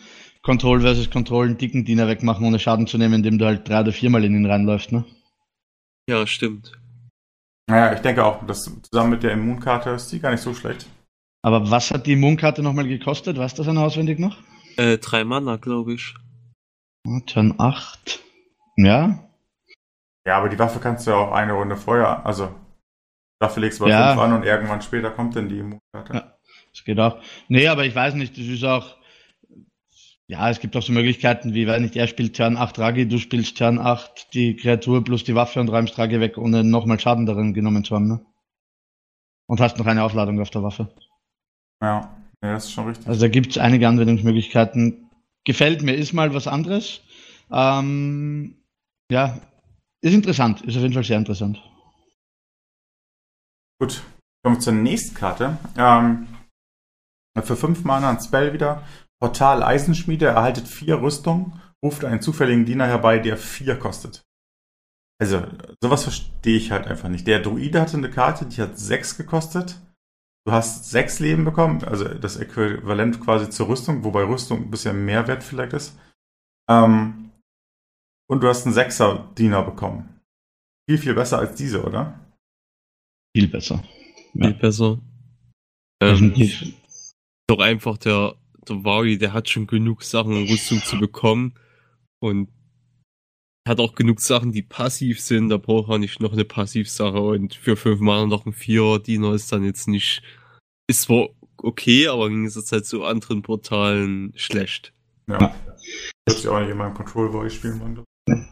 [0.47, 3.81] Control versus Control einen dicken Diener wegmachen, ohne Schaden zu nehmen, indem du halt drei
[3.81, 5.03] oder viermal in ihn reinläufst, ne?
[6.09, 6.71] Ja, stimmt.
[7.69, 10.87] Naja, ich denke auch, dass zusammen mit der Immunkarte ist die gar nicht so schlecht.
[11.43, 13.37] Aber was hat die Immunkarte nochmal gekostet?
[13.37, 14.37] Weißt du das dann auswendig noch?
[14.77, 16.15] Äh, drei Mana, glaube ich.
[17.25, 18.23] Turn 8.
[18.77, 19.19] Ja.
[20.25, 22.55] Ja, aber die Waffe kannst du ja auch eine Runde vorher, also
[23.41, 24.13] Waffe legst du bei Ja.
[24.13, 26.13] 5 an und irgendwann später kommt dann die Immunkarte.
[26.13, 26.33] Ja.
[26.71, 27.21] Das geht auch.
[27.49, 28.96] Nee, aber ich weiß nicht, das ist auch,
[30.29, 33.17] ja, es gibt auch so Möglichkeiten wie, weiß nicht, er spielt Turn 8 Ragi, du
[33.17, 37.25] spielst Turn 8 die Kreatur plus die Waffe und räumst Ragi weg, ohne nochmal Schaden
[37.25, 38.25] darin genommen zu haben, ne?
[39.47, 40.93] Und hast noch eine Aufladung auf der Waffe.
[41.81, 42.13] Ja,
[42.43, 43.07] ja das ist schon richtig.
[43.07, 45.09] Also da gibt es einige Anwendungsmöglichkeiten.
[45.45, 46.99] Gefällt mir, ist mal was anderes.
[47.49, 48.55] Ähm,
[49.09, 49.39] ja,
[50.01, 51.63] ist interessant, ist auf jeden Fall sehr interessant.
[53.79, 54.03] Gut,
[54.43, 55.57] kommen wir zur nächsten Karte.
[55.77, 56.27] Ähm,
[57.41, 58.83] für 5 Mana ein Spell wieder.
[59.19, 64.23] Portal Eisenschmiede erhaltet 4 Rüstung, ruft einen zufälligen Diener herbei, der 4 kostet.
[65.19, 65.43] Also,
[65.81, 67.25] sowas verstehe ich halt einfach nicht.
[67.25, 69.81] Der Druide hatte eine Karte, die hat 6 gekostet.
[70.45, 75.03] Du hast 6 Leben bekommen, also das Äquivalent quasi zur Rüstung, wobei Rüstung ein bisschen
[75.03, 75.97] mehr wert vielleicht ist.
[76.69, 77.31] Ähm,
[78.29, 80.21] und du hast einen 6er Diener bekommen.
[80.89, 82.19] Viel, viel besser als diese, oder?
[83.35, 83.83] Viel besser.
[84.33, 84.99] Viel besser.
[86.01, 86.33] Ähm,
[87.47, 88.35] doch einfach der,
[88.69, 91.53] der Vari, der hat schon genug Sachen, um Rüstung zu bekommen.
[92.19, 92.49] Und
[93.67, 95.49] hat auch genug Sachen, die passiv sind.
[95.49, 97.19] Da braucht er nicht noch eine Passivsache.
[97.19, 100.23] Und für fünf Mal noch ein Vierer-Diener ist dann jetzt nicht.
[100.87, 104.93] Ist zwar okay, aber ging es halt zu anderen Portalen schlecht.
[105.27, 105.39] Ja.
[105.39, 105.55] ja.
[106.25, 108.03] Das ich auch nicht in meinem Control Voice spielen wollen.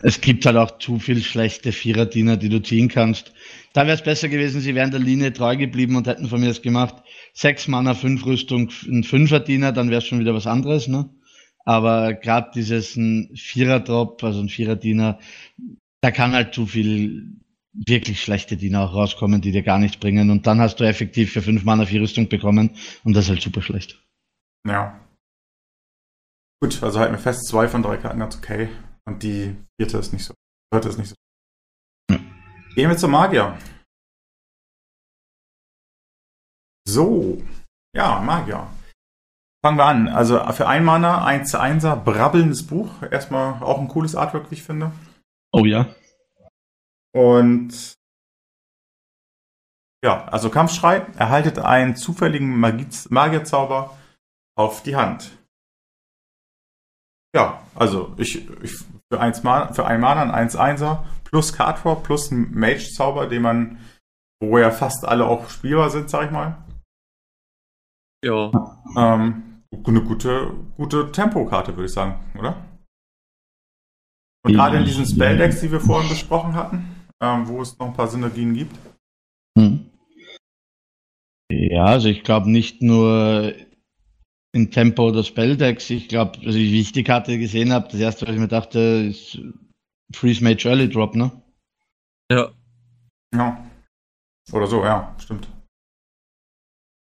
[0.01, 3.34] Es gibt halt auch zu viel schlechte Vierer-Diener, die du ziehen kannst.
[3.73, 6.47] Da wäre es besser gewesen, sie wären der Linie treu geblieben und hätten von mir
[6.47, 6.95] das gemacht.
[7.34, 11.09] Sechs Mana, fünf Rüstung, ein Fünfer-Diener, dann wäre es schon wieder was anderes, ne?
[11.65, 15.19] Aber gerade dieses ein Vierer-Drop, also ein Vierer-Diener,
[16.01, 17.41] da kann halt zu viel
[17.73, 20.30] wirklich schlechte Diener auch rauskommen, die dir gar nichts bringen.
[20.30, 22.71] Und dann hast du effektiv für fünf Mana vier Rüstung bekommen
[23.03, 24.01] und das ist halt super schlecht.
[24.65, 25.01] Ja.
[26.61, 28.69] Gut, also halt mir fest, zwei von drei Karten ganz okay.
[29.07, 30.33] Und die vierte ist nicht so.
[30.73, 31.15] Vierte ist nicht so.
[32.75, 33.57] Gehen wir zum Magier.
[36.87, 37.41] So.
[37.95, 38.67] Ja, Magier.
[39.63, 40.07] Fangen wir an.
[40.09, 43.01] Also für ein Mana, 1 zu 1er, brabbelndes Buch.
[43.01, 44.91] Erstmal auch ein cooles Artwork, wie ich finde.
[45.51, 45.95] Oh ja.
[47.13, 47.95] Und
[50.03, 50.97] ja, also Kampfschrei.
[51.17, 53.97] Erhaltet einen zufälligen Magierzauber
[54.55, 55.31] auf die Hand.
[57.33, 61.95] Ja, also ich, ich für, eins Mana, für ein Mana ein 1-1er plus Card Draw
[62.01, 63.79] plus ein Mage-Zauber, den man,
[64.41, 66.63] wo ja fast alle auch spielbar sind, sag ich mal.
[68.23, 68.51] Ja.
[68.97, 72.55] Ähm, eine gute, gute Tempokarte, würde ich sagen, oder?
[74.45, 76.85] Und gerade in diesen Spelldecks, die wir vorhin besprochen hatten,
[77.21, 78.75] ähm, wo es noch ein paar Synergien gibt.
[79.57, 79.89] Hm.
[81.51, 83.53] Ja, also ich glaube nicht nur
[84.55, 85.89] in Tempo oder Spelldecks.
[85.89, 88.79] Ich glaube, also wie ich die Karte gesehen habe, das erste, was ich mir dachte,
[88.79, 89.37] ist
[90.13, 91.29] Freeze Mage Early Drop, ne?
[92.31, 92.51] Ja.
[93.35, 93.69] Ja.
[94.53, 95.49] Oder so, ja, stimmt.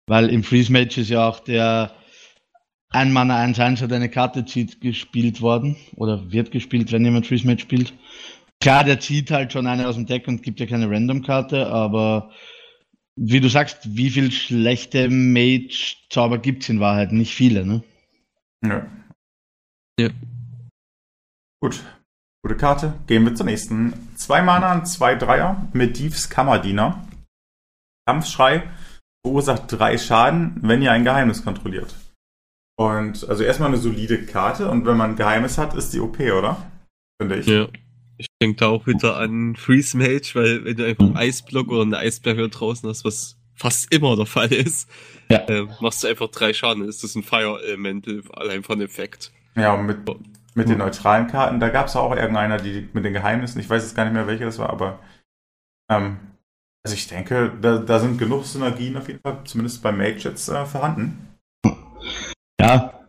[0.07, 1.95] Weil im Freeze Mage ist ja auch der
[2.90, 7.26] ein Mana 1 1 hat eine Karte zieht gespielt worden oder wird gespielt, wenn jemand
[7.26, 7.92] Freeze Mage spielt.
[8.62, 12.30] Klar, der zieht halt schon eine aus dem Deck und gibt ja keine Random-Karte, aber
[13.17, 17.12] wie du sagst, wie viel schlechte Mage-Zauber gibt es in Wahrheit?
[17.12, 17.83] Nicht viele, ne?
[18.61, 18.83] Nö.
[19.99, 20.11] Ja.
[21.61, 21.83] Gut.
[22.43, 22.95] Gute Karte.
[23.07, 23.95] Gehen wir zur nächsten.
[24.17, 25.69] Zwei Mana, zwei Dreier.
[25.73, 27.09] Medivs Kammerdiener.
[28.07, 28.69] Kampfschrei
[29.25, 31.95] verursacht drei Schaden, wenn ihr ein Geheimnis kontrolliert.
[32.77, 36.19] Und also erstmal eine solide Karte und wenn man ein Geheimnis hat, ist die OP,
[36.21, 36.71] oder?
[37.21, 37.47] Finde ich.
[37.47, 37.69] Ja.
[38.17, 41.83] Ich denke da auch wieder an Freeze Mage, weil wenn du einfach einen Eisblock oder
[41.83, 44.89] eine Eisberge draußen hast, was fast immer der Fall ist,
[45.29, 45.39] ja.
[45.39, 46.89] äh, machst du einfach drei Schaden.
[46.89, 49.33] Ist das ein Fire-Element, allein von Effekt.
[49.57, 49.99] Ja, und mit,
[50.55, 53.83] mit den neutralen Karten, da gab es auch irgendeiner, die mit den Geheimnissen, ich weiß
[53.83, 54.99] jetzt gar nicht mehr, welche das war, aber
[55.91, 56.19] ähm,
[56.85, 60.49] also ich denke, da, da sind genug Synergien auf jeden Fall, zumindest bei Mage jetzt
[60.49, 61.35] äh, vorhanden.
[62.61, 63.01] Ja,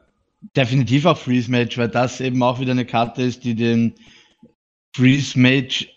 [0.55, 3.95] definitiv auch Freeze Mage, weil das eben auch wieder eine Karte ist, die den
[4.95, 5.89] Freeze Mage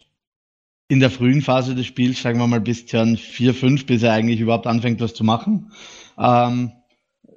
[0.89, 4.13] in der frühen Phase des Spiels, sagen wir mal bis Turn 4, 5, bis er
[4.13, 5.71] eigentlich überhaupt anfängt, was zu machen,
[6.19, 6.73] ähm,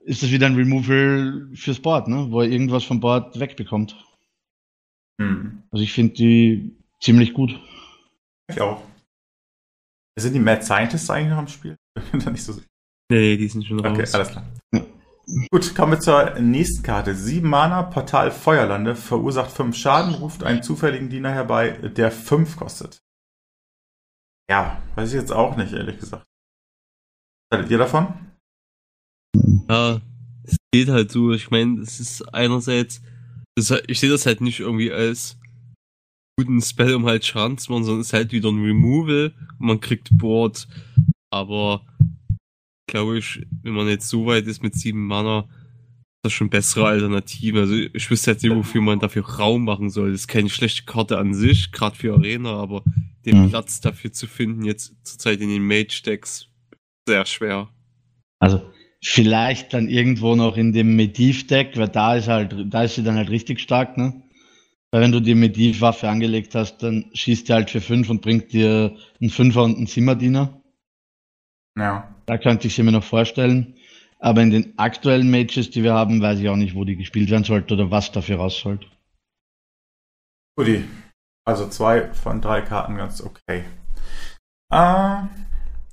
[0.06, 2.28] ist das wieder ein Removal fürs Board, ne?
[2.32, 3.96] wo er irgendwas vom Board wegbekommt.
[5.22, 5.62] Hm.
[5.70, 7.60] Also ich finde die ziemlich gut.
[8.50, 8.82] Ich auch.
[10.18, 11.76] Sind die Mad Scientists eigentlich noch im Spiel?
[11.96, 12.68] Ich bin da nicht so sicher.
[13.12, 13.92] Nee, die sind schon raus.
[13.92, 14.46] Okay, alles klar.
[14.74, 14.86] Ja.
[15.50, 17.16] Gut, kommen wir zur nächsten Karte.
[17.16, 23.02] Sieben Mana, Portal Feuerlande, verursacht fünf Schaden, ruft einen zufälligen Diener herbei, der fünf kostet.
[24.50, 26.26] Ja, weiß ich jetzt auch nicht, ehrlich gesagt.
[27.54, 28.14] Haltet ihr davon?
[29.70, 30.02] Ja,
[30.44, 31.32] es geht halt so.
[31.32, 33.02] Ich meine, es ist einerseits,
[33.56, 35.38] ich sehe das halt nicht irgendwie als
[36.38, 39.66] guten Spell, um halt Schaden zu machen, sondern es ist halt wieder ein Removal und
[39.66, 40.68] man kriegt Board.
[41.30, 41.86] Aber
[42.92, 45.50] glaube ich, wenn man jetzt so weit ist mit sieben Mana,
[46.24, 47.60] das schon bessere Alternativen.
[47.60, 50.12] Also ich wüsste jetzt nicht, wofür man dafür Raum machen soll.
[50.12, 52.84] Das ist keine schlechte Karte an sich, gerade für Arena, aber
[53.26, 53.50] den Mhm.
[53.50, 56.48] Platz dafür zu finden, jetzt zurzeit in den Mage-Decks,
[57.08, 57.70] sehr schwer.
[58.40, 58.62] Also
[59.04, 63.16] vielleicht dann irgendwo noch in dem Mediv-Deck, weil da ist halt, da ist sie dann
[63.16, 64.22] halt richtig stark, ne?
[64.92, 68.52] Weil wenn du die Mediv-Waffe angelegt hast, dann schießt die halt für 5 und bringt
[68.52, 70.62] dir einen Fünfer und einen Zimmerdiener.
[71.78, 72.14] Ja.
[72.32, 73.76] Da könnte ich sie mir noch vorstellen.
[74.18, 77.30] Aber in den aktuellen Matches, die wir haben, weiß ich auch nicht, wo die gespielt
[77.30, 78.88] werden sollte oder was dafür raus sollte.
[80.56, 80.86] Guti.
[81.46, 83.66] Also zwei von drei Karten ganz okay.
[84.72, 85.26] Äh,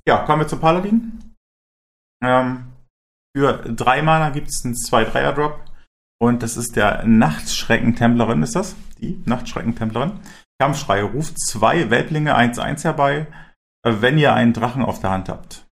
[0.07, 1.35] ja, kommen wir zum Paladin.
[2.23, 2.71] Ähm,
[3.35, 5.59] für drei Mana gibt es einen 2-3er-Drop.
[6.21, 8.77] Und das ist der Nachtschreckentemplerin, ist das?
[9.01, 10.21] Die Nachtschreckentemplerin.
[10.57, 13.27] Kampfschrei ruft zwei Weltlinge 1-1 herbei,
[13.83, 15.68] wenn ihr einen Drachen auf der Hand habt.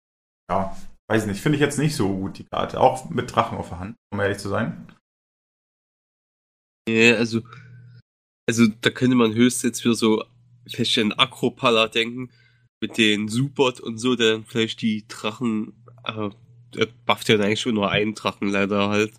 [0.51, 0.77] Ja,
[1.09, 1.41] weiß nicht.
[1.41, 2.81] Finde ich jetzt nicht so gut, die Karte.
[2.81, 4.87] Auch mit Drachen auf der Hand, um ehrlich zu sein.
[6.89, 7.41] Ja, also,
[8.49, 10.23] also da könnte man höchstens jetzt wieder so
[10.67, 12.31] vielleicht an Akropala denken,
[12.81, 15.73] mit den Supert und so, der dann vielleicht die Drachen,
[16.05, 16.29] äh,
[16.75, 19.13] der bufft ja eigentlich schon nur einen Drachen leider halt.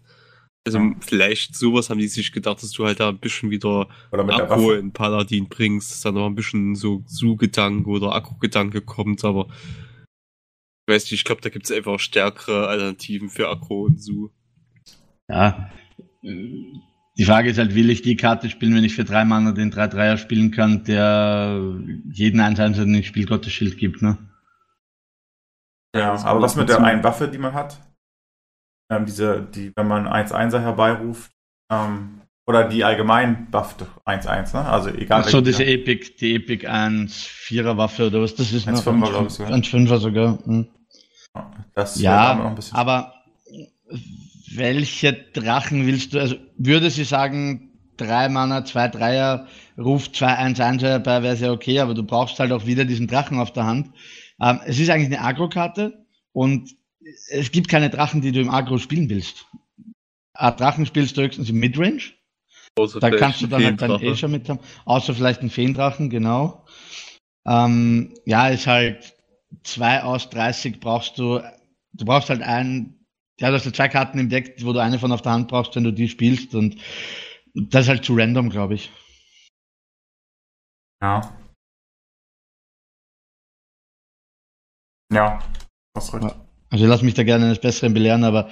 [0.67, 0.95] Also Ja.
[0.99, 4.35] vielleicht sowas haben die sich gedacht, dass du halt da ein bisschen wieder Oder mit
[4.35, 9.23] der Akku in Paladin bringst, dass da noch ein bisschen so Su-Gedanke oder Akku-Gedanke kommt,
[9.23, 9.47] aber
[10.85, 14.29] ich weiß nicht, ich glaube, da gibt es einfach stärkere Alternativen für Akku und Su.
[15.27, 15.71] Ja.
[16.21, 19.71] Die Frage ist halt, will ich die Karte spielen, wenn ich für drei Mana den
[19.71, 21.59] 3-3er spielen kann, der
[22.11, 24.17] jeden 1-1 den Spielgottesschild gibt, ne?
[25.95, 27.81] Ja, das aber was mit der einen Waffe, die man hat?
[28.91, 31.31] Ähm, diese, die, wenn man 1-1er herbeiruft,
[31.71, 34.65] ähm, oder die allgemein bufft 1-1, ne?
[34.65, 35.23] Also egal.
[35.25, 38.67] Ach so, diese Epic, die Epic 1-4er Waffe oder was das ist?
[38.67, 39.51] 1,5er, glaub ich sogar.
[39.53, 40.39] 1-5er sogar.
[40.45, 40.67] Hm.
[41.73, 42.77] Das dann noch Ja, ein bisschen.
[42.77, 43.13] aber
[44.53, 50.59] welche Drachen willst du, also würde sie sagen, 3 Mana, 2 Dreier, ruft 2 1
[50.59, 53.65] 1 herbei, wäre sehr okay, aber du brauchst halt auch wieder diesen Drachen auf der
[53.65, 53.89] Hand.
[54.39, 56.75] Ähm, es ist eigentlich eine Agro-Karte und
[57.29, 59.45] es gibt keine Drachen, die du im Agro spielen willst.
[60.33, 62.01] Ein Drachen spielst du höchstens im Midrange.
[62.77, 64.11] Außer Da kannst du dann halt deinen Feendrache.
[64.11, 66.65] Asia mit haben, außer vielleicht einen Feendrachen, genau.
[67.47, 69.15] Ähm, ja, ist halt
[69.63, 71.39] 2 aus 30 brauchst du,
[71.93, 73.05] du brauchst halt einen,
[73.39, 75.47] ja, du hast ja zwei Karten im Deck, wo du eine von auf der Hand
[75.47, 76.77] brauchst, wenn du die spielst und
[77.53, 78.91] das ist halt zu random, glaube ich.
[81.01, 81.37] Ja.
[85.13, 85.39] Ja,
[85.95, 86.35] hast recht.
[86.71, 88.49] Also ich lasse mich da gerne eines Besseren belehren, aber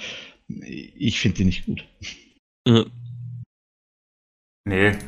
[0.48, 1.84] ich finde die nicht gut.
[2.66, 2.84] Ja.
[4.66, 4.98] Nee.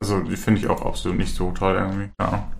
[0.00, 2.10] Also, die finde ich auch absolut nicht so toll irgendwie.
[2.20, 2.52] Ja.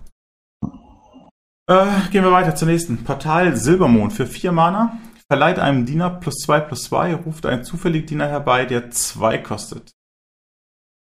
[1.69, 3.03] Äh, gehen wir weiter zur nächsten.
[3.03, 4.97] Portal Silbermond für 4 Mana.
[5.31, 9.91] Verleiht einem Diener plus 2 plus 2, ruft einen zufälligen Diener herbei, der 2 kostet.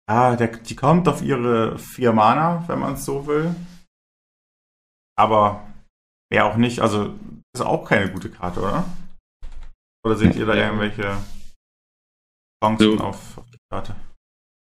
[0.08, 3.54] Ja, der, die kommt auf ihre 4 Mana, wenn man es so will.
[5.16, 5.66] Aber
[6.30, 6.80] mehr auch nicht.
[6.80, 7.14] Also,
[7.54, 8.84] ist auch keine gute Karte, oder?
[10.04, 11.16] Oder seht ihr da irgendwelche
[12.62, 13.04] Chancen So.
[13.04, 13.96] auf, auf die Karte?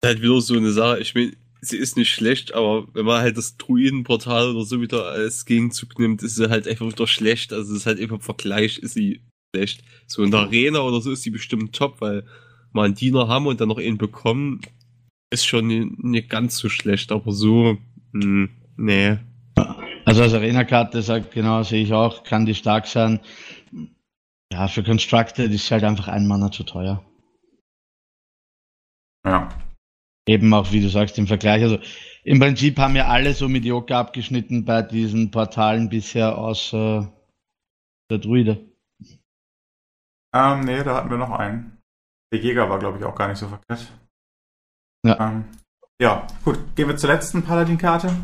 [0.05, 0.99] Halt wieder so eine Sache.
[0.99, 5.05] Ich meine, sie ist nicht schlecht, aber wenn man halt das Druidenportal oder so wieder
[5.05, 7.53] als Gegenzug nimmt, ist sie halt einfach wieder schlecht.
[7.53, 9.21] Also es ist halt einfach im Vergleich ist sie
[9.55, 9.83] schlecht.
[10.07, 12.25] So in der Arena oder so ist sie bestimmt top, weil
[12.71, 14.61] mal einen Diener haben und dann noch einen bekommen,
[15.31, 17.77] ist schon nicht, ganz so schlecht, aber so,
[18.13, 19.17] hm, nee.
[20.05, 23.19] Also als Arena-Karte sagt, genau, sehe ich auch, kann die stark sein.
[24.51, 27.03] Ja, für Constructed ist halt einfach ein Mana zu teuer.
[29.25, 29.49] Ja.
[30.29, 31.63] Eben auch, wie du sagst, im Vergleich.
[31.63, 31.79] Also
[32.23, 37.11] im Prinzip haben ja alle so mediocre abgeschnitten bei diesen Portalen bisher außer
[38.11, 38.63] der Druide.
[40.35, 41.79] Ähm, nee, da hatten wir noch einen.
[42.31, 43.91] Der Jäger war, glaube ich, auch gar nicht so verkehrt.
[45.03, 45.19] Ja.
[45.19, 45.45] Ähm,
[45.99, 46.59] ja, gut.
[46.75, 48.15] Gehen wir zur letzten Paladin-Karte.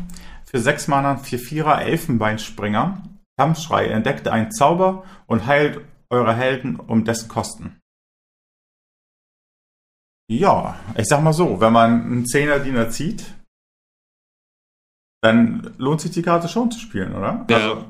[0.44, 3.02] Für 6 Mana 4-4er Elfenbeinspringer.
[3.36, 3.86] Kampfschrei.
[3.86, 7.80] Entdeckt einen Zauber und heilt eure Helden um dessen Kosten.
[10.30, 13.24] Ja, ich sag mal so, wenn man einen 10er-Diener zieht,
[15.22, 17.46] dann lohnt sich die Karte schon zu spielen, oder?
[17.50, 17.56] Ja.
[17.56, 17.84] Also,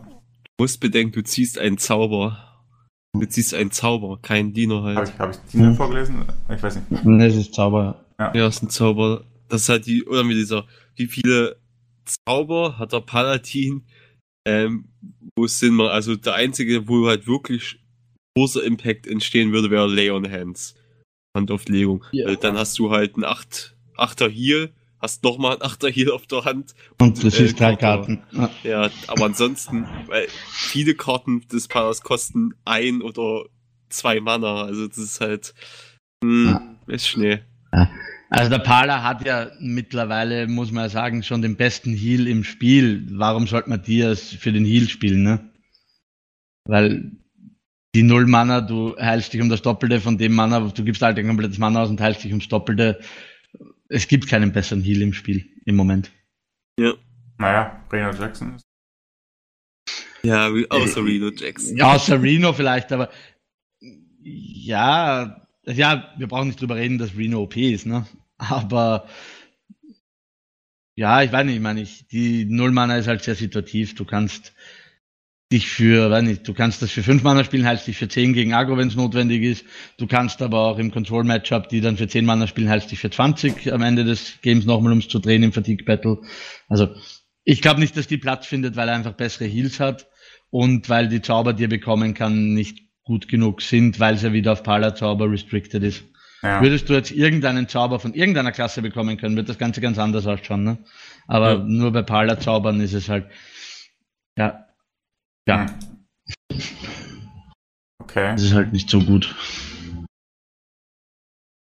[0.58, 2.62] Du musst bedenken, du ziehst einen Zauber.
[3.14, 4.96] Du ziehst einen Zauber, keinen Diener halt.
[4.96, 5.74] habe ich, hab ich Diener Hm.
[5.76, 6.24] vorgelesen?
[6.48, 6.86] Ich weiß nicht.
[7.04, 8.04] Das ist Zauber.
[8.18, 9.24] Ja, ist ein Zauber.
[9.48, 11.56] Das ist halt die, oder mit dieser, wie viele
[12.26, 13.84] Zauber hat der Paladin,
[14.46, 14.88] ähm,
[15.36, 15.90] wo es Sinn macht.
[15.90, 17.78] Also der einzige, wo halt wirklich
[18.36, 20.74] großer Impact entstehen würde, wäre Lay on Hands.
[21.36, 22.04] Handauflegung.
[22.12, 22.26] Ja.
[22.26, 26.26] Weil dann hast du halt einen 8, 8er Heal, hast nochmal einen Achter hier auf
[26.26, 26.74] der Hand.
[27.00, 28.22] Und das äh, ist drei Karten.
[28.32, 28.50] Ja.
[28.64, 33.44] Ja, aber ansonsten, weil viele Karten des Palas kosten ein oder
[33.88, 34.64] zwei Mana.
[34.64, 35.54] Also das ist halt.
[36.22, 37.44] Mh, ist schnell.
[38.30, 42.42] Also der Pala hat ja mittlerweile, muss man ja sagen, schon den besten Heal im
[42.42, 43.06] Spiel.
[43.12, 45.50] Warum sollte man die als für den Heal spielen, ne?
[46.64, 47.12] Weil
[47.97, 51.18] die Null Mana, du heilst dich um das Doppelte von dem Mana, du gibst halt
[51.18, 53.01] ein komplettes Mana aus und heilst dich ums Doppelte.
[53.89, 56.12] Es gibt keinen besseren Heal im Spiel im Moment.
[56.78, 56.93] Ja.
[57.39, 58.59] Naja, Reno Jackson.
[60.23, 61.74] Ja, wie- außer Reno Jackson.
[61.78, 63.09] Ja, außer Reno vielleicht, aber
[64.23, 68.06] ja, ja, wir brauchen nicht drüber reden, dass Reno OP ist, ne?
[68.36, 69.09] Aber
[70.97, 73.94] ja, ich weiß nicht, ich meine, ich, die Null-Mana ist halt sehr situativ.
[73.94, 74.52] Du kannst
[75.52, 78.32] dich für, weiß nicht, du kannst das für fünf Mana spielen, heißt dich für zehn
[78.32, 79.64] gegen Agro, wenn es notwendig ist.
[79.97, 83.10] Du kannst aber auch im Control-Matchup, die dann für zehn Mana spielen, heißt dich für
[83.10, 86.18] 20 am Ende des Games nochmal, ums zu drehen im Fatigue-Battle.
[86.68, 86.89] Also,
[87.44, 90.09] ich glaube nicht, dass die Platz findet, weil er einfach bessere Heals hat
[90.51, 94.32] und weil die Zauber, die er bekommen kann, nicht gut genug sind, weil es ja
[94.32, 96.02] wieder auf Pala-Zauber restricted ist.
[96.43, 96.60] Ja.
[96.60, 100.27] Würdest du jetzt irgendeinen Zauber von irgendeiner Klasse bekommen können, wird das Ganze ganz anders
[100.27, 100.78] ausschauen, ne?
[101.28, 101.64] Aber Ja.
[101.64, 103.27] nur bei Pala-Zaubern ist es halt,
[104.36, 104.65] ja,
[105.48, 106.06] ja, Hm.
[108.02, 108.35] Okay.
[108.35, 109.35] es ist halt nicht so gut.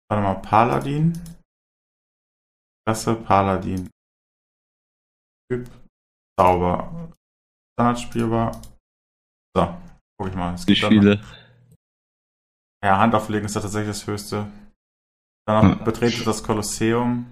[0.10, 1.14] Warte mal, Paladin.
[2.86, 3.90] Klasse Paladin.
[5.52, 5.70] Typ.
[6.40, 7.12] Zauber.
[7.74, 8.62] Standard spielbar.
[9.56, 9.78] So,
[10.18, 10.54] guck ich mal.
[10.54, 11.22] Es gibt viele.
[12.84, 14.52] Ja, Hand auflegen ist da tatsächlich das höchste.
[15.48, 15.84] Dann noch Hm.
[15.86, 17.26] betrete das Kolosseum.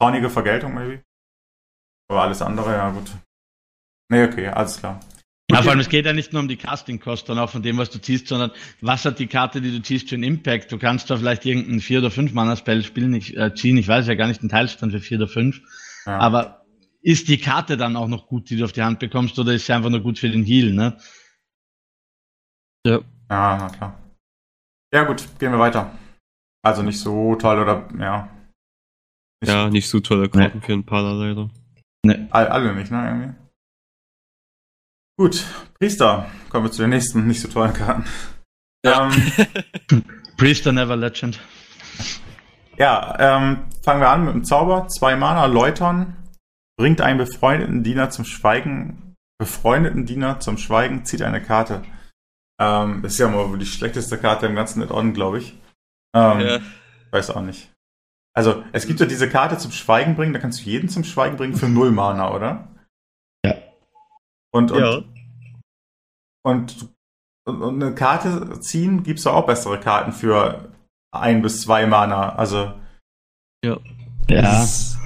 [0.00, 1.02] Zornige Vergeltung, maybe.
[2.10, 3.10] Aber alles andere, ja gut.
[4.12, 5.00] Nee, okay, alles klar.
[5.50, 7.90] Ja, vor allem, es geht ja nicht nur um die Casting-Kosten auch von dem, was
[7.90, 8.50] du ziehst, sondern
[8.80, 10.72] was hat die Karte, die du ziehst, für einen Impact?
[10.72, 14.08] Du kannst da vielleicht irgendeinen 4 oder 5 Mana-Spell spielen, ich, äh, ziehen, ich weiß
[14.08, 15.60] ja gar nicht den Teilstand für 4 oder 5.
[16.04, 16.18] Ja.
[16.18, 16.66] Aber
[17.00, 19.66] ist die Karte dann auch noch gut, die du auf die Hand bekommst, oder ist
[19.66, 20.98] sie einfach nur gut für den Heal, ne?
[22.84, 22.96] Ja.
[23.30, 24.02] Ja, na klar.
[24.92, 25.96] Ja, gut, gehen wir weiter.
[26.62, 28.28] Also nicht so toll oder, ja.
[29.40, 31.50] Nicht Ja, nicht so tolle Karten für einen Pala leider.
[32.04, 32.26] Ne.
[32.30, 33.45] All, alle nicht, ne, irgendwie.
[35.18, 35.44] Gut,
[35.78, 36.26] Priester.
[36.50, 38.04] Kommen wir zu den nächsten nicht so tollen Karten.
[38.84, 39.10] Ja.
[39.10, 40.04] Ähm,
[40.36, 41.40] Priester Never Legend.
[42.76, 44.88] ja, ähm, fangen wir an mit dem Zauber.
[44.88, 46.16] Zwei Mana, Läutern.
[46.78, 49.14] Bringt einen befreundeten Diener zum Schweigen.
[49.38, 51.82] Befreundeten Diener zum Schweigen, zieht eine Karte.
[52.60, 55.58] Ähm, ist ja mal die schlechteste Karte im ganzen Add-on, glaube ich.
[56.14, 56.58] Ähm, Ja.
[57.10, 57.70] Weiß auch nicht.
[58.34, 61.36] Also, es gibt ja diese Karte zum Schweigen bringen, da kannst du jeden zum Schweigen
[61.36, 62.68] bringen für null Mana, oder?
[64.56, 64.58] Ja.
[64.58, 65.02] Und, und, ja.
[66.44, 66.88] und,
[67.46, 70.72] und, und eine Karte ziehen, gibt's da auch bessere Karten für
[71.12, 72.34] ein bis zwei Mana.
[72.34, 72.72] Also,
[74.28, 74.62] Ja.
[74.62, 74.98] Es ist,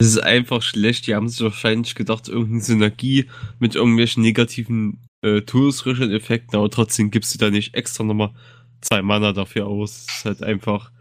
[0.00, 1.06] es ist einfach schlecht.
[1.06, 7.10] Die haben sich wahrscheinlich gedacht, irgendeine Synergie mit irgendwelchen negativen äh, touristischen Effekten, aber trotzdem
[7.10, 8.34] gibst du da nicht extra nochmal
[8.80, 10.06] zwei Mana dafür aus.
[10.06, 10.92] Es ist halt einfach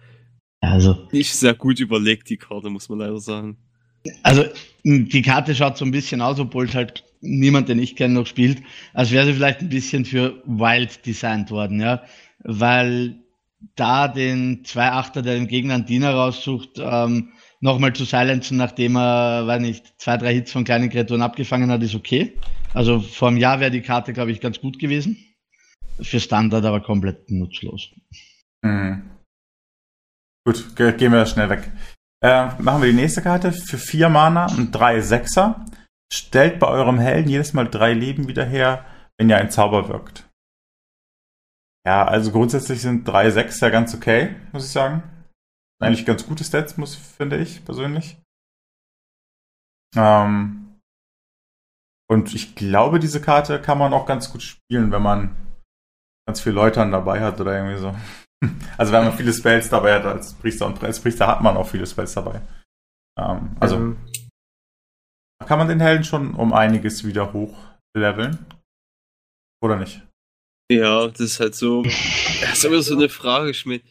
[0.61, 3.57] Also, nicht sehr gut überlegt, die Karte, muss man leider sagen.
[4.23, 4.45] Also
[4.83, 8.27] die Karte schaut so ein bisschen aus, obwohl es halt niemand, den ich kenne, noch
[8.27, 8.61] spielt,
[8.93, 12.03] als wäre sie vielleicht ein bisschen für Wild designt worden, ja.
[12.43, 13.19] Weil
[13.75, 19.47] da den 2-8er, der dem Gegner einen Diener raussucht, ähm, nochmal zu silenzen, nachdem er,
[19.47, 22.33] weiß nicht, zwei, drei Hits von kleinen Kreaturen abgefangen hat, ist okay.
[22.73, 25.17] Also vor einem Jahr wäre die Karte, glaube ich, ganz gut gewesen.
[25.99, 27.89] Für Standard aber komplett nutzlos.
[28.61, 29.01] mh.
[30.45, 31.71] gut, ge gehen wir schnell weg.
[32.23, 35.65] Äh, machen wir die nächste Karte für vier Mana und drei Sechser.
[36.11, 38.85] Stellt bei eurem Helden jedes Mal drei Leben wieder her,
[39.17, 40.27] wenn ihr ein Zauber wirkt.
[41.85, 45.03] Ja, also grundsätzlich sind drei Sechser ganz okay, muss ich sagen.
[45.79, 48.17] Eigentlich ganz gute Stats, muss, finde ich persönlich.
[49.95, 50.79] Ähm,
[52.09, 55.35] und ich glaube, diese Karte kann man auch ganz gut spielen, wenn man
[56.25, 57.95] ganz viel Läutern dabei hat oder irgendwie so.
[58.77, 61.67] Also wenn man viele Spells dabei hat als Priester und als Priester hat man auch
[61.67, 62.41] viele Spells dabei.
[63.19, 63.97] Ähm, also Ähm,
[65.45, 68.45] kann man den Helden schon um einiges wieder hochleveln?
[69.63, 70.03] Oder nicht?
[70.71, 71.83] ja, das ist halt so.
[71.83, 73.81] Das ist immer so eine Frage, mein,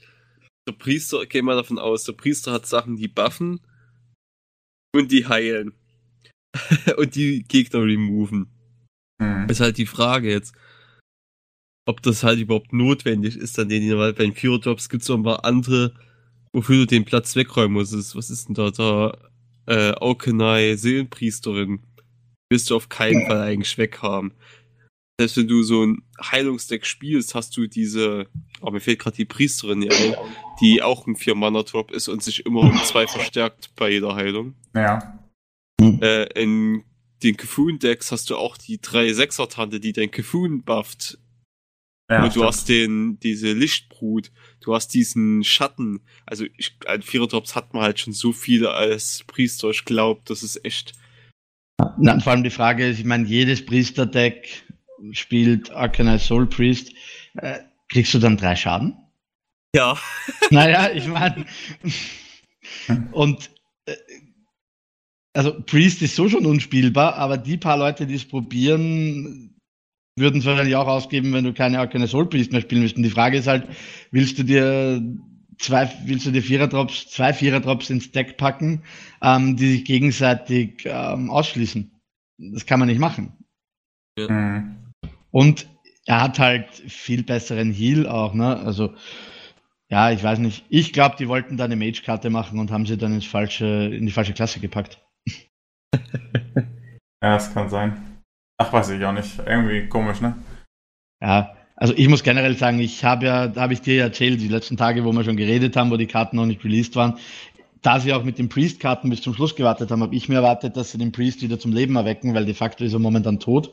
[0.68, 3.60] Der Priester, geh mal davon aus, der Priester hat Sachen, die buffen
[4.94, 5.72] und die heilen.
[6.96, 8.50] und die Gegner removen.
[9.20, 9.48] Hm.
[9.48, 10.54] Ist halt die Frage jetzt,
[11.86, 15.08] ob das halt überhaupt notwendig ist, dann den, weil bei den Fear Drops gibt es
[15.08, 15.94] noch ein paar andere,
[16.52, 18.14] wofür du den Platz wegräumen musst.
[18.14, 18.70] Was ist denn da?
[18.70, 19.16] Da,
[19.66, 21.80] äh, Aukenai, Seelenpriesterin.
[22.50, 24.32] Willst du auf keinen Fall eigentlich weghaben.
[25.18, 28.28] Selbst wenn du so ein Heilungsdeck spielst, hast du diese
[28.60, 30.14] aber mir fehlt gerade die Priesterin hier ein,
[30.60, 34.54] die auch ein 4-Mana-Drop ist und sich immer um zwei verstärkt bei jeder Heilung.
[34.74, 35.20] Ja.
[35.80, 36.82] Äh, in
[37.22, 41.18] den Kefun-Decks hast du auch die 3-6er-Tante, die dein Kefun bufft.
[42.10, 42.46] Ja und du stimmt.
[42.46, 44.30] hast den, diese Lichtbrut,
[44.60, 46.00] du hast diesen Schatten.
[46.24, 49.70] Also ich, an Vierer-Drops hat man halt schon so viele als Priester.
[49.70, 50.92] Ich glaube, das ist echt.
[51.98, 54.64] Na, und vor allem die Frage ist, ich meine, jedes Priester-Deck
[55.12, 56.92] spielt Arcanine Soul Priest.
[57.34, 58.96] Äh, kriegst du dann drei Schaden?
[59.74, 59.98] Ja.
[60.50, 61.44] naja, ich meine.
[63.12, 63.50] und
[63.86, 63.96] äh,
[65.34, 69.55] also Priest ist so schon unspielbar, aber die paar Leute, die es probieren,
[70.16, 72.96] würden es wahrscheinlich auch ausgeben, wenn du keine Soul Priest mehr spielen willst.
[72.96, 73.68] Und die Frage ist halt,
[74.10, 75.02] willst du dir
[75.58, 78.82] zwei, willst du dir Vierer-Drops, zwei Vierer-Drops ins Deck packen,
[79.22, 81.90] ähm, die sich gegenseitig ähm, ausschließen?
[82.38, 83.32] Das kann man nicht machen.
[84.18, 84.76] Mhm.
[85.30, 85.68] Und
[86.06, 88.56] er hat halt viel besseren Heal auch, ne?
[88.58, 88.94] Also,
[89.90, 90.64] ja, ich weiß nicht.
[90.68, 94.06] Ich glaube, die wollten da eine Mage-Karte machen und haben sie dann ins falsche, in
[94.06, 95.00] die falsche Klasse gepackt.
[97.22, 98.05] Ja, das kann sein.
[98.58, 99.38] Ach, weiß ich auch nicht.
[99.38, 100.34] Irgendwie komisch, ne?
[101.20, 104.40] Ja, also ich muss generell sagen, ich habe ja, da habe ich dir ja erzählt,
[104.40, 107.18] die letzten Tage, wo wir schon geredet haben, wo die Karten noch nicht released waren,
[107.82, 110.76] da sie auch mit den Priest-Karten bis zum Schluss gewartet haben, habe ich mir erwartet,
[110.76, 113.72] dass sie den Priest wieder zum Leben erwecken, weil de facto ist er momentan tot.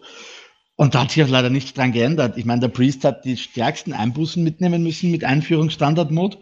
[0.76, 2.38] Und da hat sich auch leider nichts dran geändert.
[2.38, 6.38] Ich meine, der Priest hat die stärksten Einbußen mitnehmen müssen mit Einführungsstandard-Mode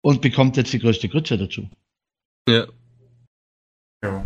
[0.00, 1.68] und bekommt jetzt die größte Grütze dazu.
[2.48, 2.66] Ja.
[4.04, 4.24] Jo.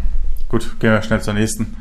[0.48, 1.76] Gut, gehen wir schnell zur nächsten.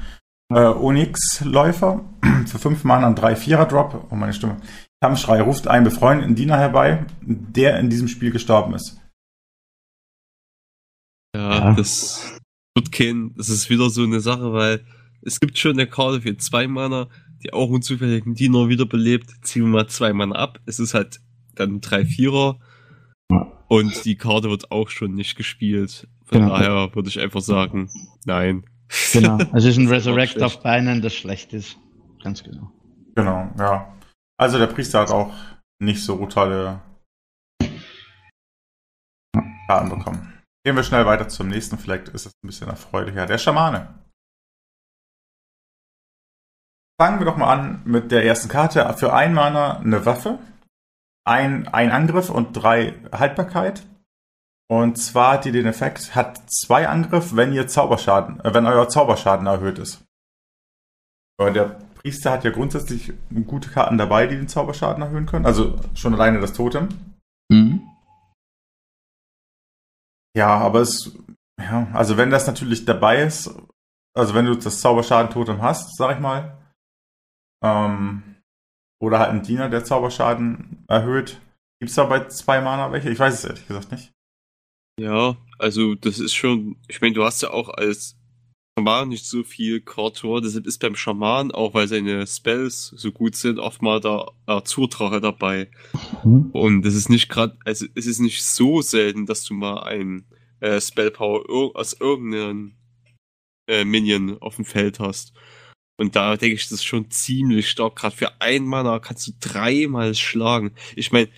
[0.54, 2.04] Äh, Onyx-Läufer
[2.46, 4.08] für 5 Mana ein 3-4er-Drop.
[4.12, 4.58] Oh, meine Stimme.
[5.02, 9.00] Kampfschrei ruft einen befreundeten Diener herbei, der in diesem Spiel gestorben ist.
[11.36, 11.74] Ja, Ja.
[11.74, 12.38] das
[12.76, 14.86] wird kein, das ist wieder so eine Sache, weil
[15.22, 17.08] es gibt schon eine Karte für zwei Mana,
[17.44, 19.30] die auch einen zufälligen Diener wiederbelebt.
[19.44, 20.60] Ziehen wir mal zwei Mana ab.
[20.66, 21.20] Es ist halt
[21.56, 22.60] dann 3-4er.
[23.32, 23.64] Ja.
[23.68, 26.08] Und die Karte wird auch schon nicht gespielt.
[26.26, 26.58] Von Genau.
[26.58, 27.90] daher würde ich einfach sagen,
[28.26, 28.66] nein.
[29.14, 29.38] Genau.
[29.52, 31.78] Also es ist ein Das ist Resurrect auf Beinen, das schlecht ist.
[32.24, 32.72] Ganz genau.
[33.16, 33.98] Genau, ja.
[34.38, 35.34] Also der Priester hat auch
[35.80, 36.82] nicht so tolle
[39.68, 40.34] Karten bekommen.
[40.64, 41.78] Gehen wir schnell weiter zum nächsten.
[41.78, 43.26] Vielleicht ist es ein bisschen erfreulicher.
[43.26, 44.02] Der Schamane.
[47.00, 48.94] Fangen wir doch mal an mit der ersten Karte.
[48.98, 50.38] Für ein Mana eine Waffe,
[51.26, 53.84] ein, ein Angriff und drei Haltbarkeit.
[54.72, 58.88] Und zwar hat die den Effekt, hat zwei Angriff, wenn ihr Zauberschaden, äh, wenn euer
[58.88, 60.06] Zauberschaden erhöht ist.
[61.38, 61.66] Aber der
[61.96, 63.12] Priester hat ja grundsätzlich
[63.48, 65.46] gute Karten dabei, die den Zauberschaden erhöhen können.
[65.46, 66.88] Also schon alleine das Totem.
[67.50, 67.86] Mhm.
[70.38, 71.18] Ja, aber es,
[71.60, 73.54] ja, also wenn das natürlich dabei ist,
[74.18, 76.58] also wenn du das Zauberschaden-Totem hast, sag ich mal,
[77.62, 78.38] ähm,
[79.02, 81.42] oder halt ein Diener, der Zauberschaden erhöht,
[81.82, 83.10] gibt's da bei zwei Mana welche?
[83.10, 84.14] Ich weiß es ehrlich gesagt nicht.
[85.00, 88.18] Ja, also das ist schon, ich meine, du hast ja auch als
[88.78, 93.36] Schaman nicht so viel Kortor, deshalb ist beim Schaman, auch weil seine Spells so gut
[93.36, 95.70] sind, oft mal der Azurdrache dabei.
[96.24, 96.52] Mhm.
[96.52, 100.26] Und es ist nicht gerade, also es ist nicht so selten, dass du mal ein
[100.62, 102.76] äh, Spellpower ir aus irgendeinem
[103.68, 105.34] äh, Minion auf dem Feld hast.
[105.98, 107.96] Und da denke ich, das ist schon ziemlich stark.
[107.96, 110.74] Gerade für ein Mana kannst du dreimal schlagen.
[110.96, 111.30] Ich meine,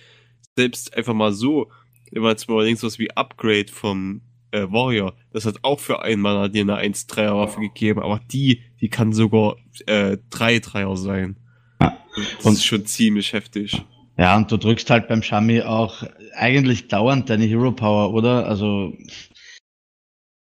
[0.56, 1.70] selbst einfach mal so,
[2.10, 4.22] wenn man jetzt mal überlegt, was wie Upgrade vom
[4.52, 8.62] äh, Warrior, das hat auch für ein Mana dir eine 1-3er Waffe gegeben, aber die,
[8.80, 9.56] die kann sogar
[9.86, 11.36] äh, 3-3er sein.
[11.80, 11.96] Ja.
[12.36, 13.82] Das Und- ist schon ziemlich heftig.
[14.16, 16.04] Ja, und du drückst halt beim Shami auch
[16.36, 18.46] eigentlich dauernd deine Hero Power, oder?
[18.46, 18.96] Also,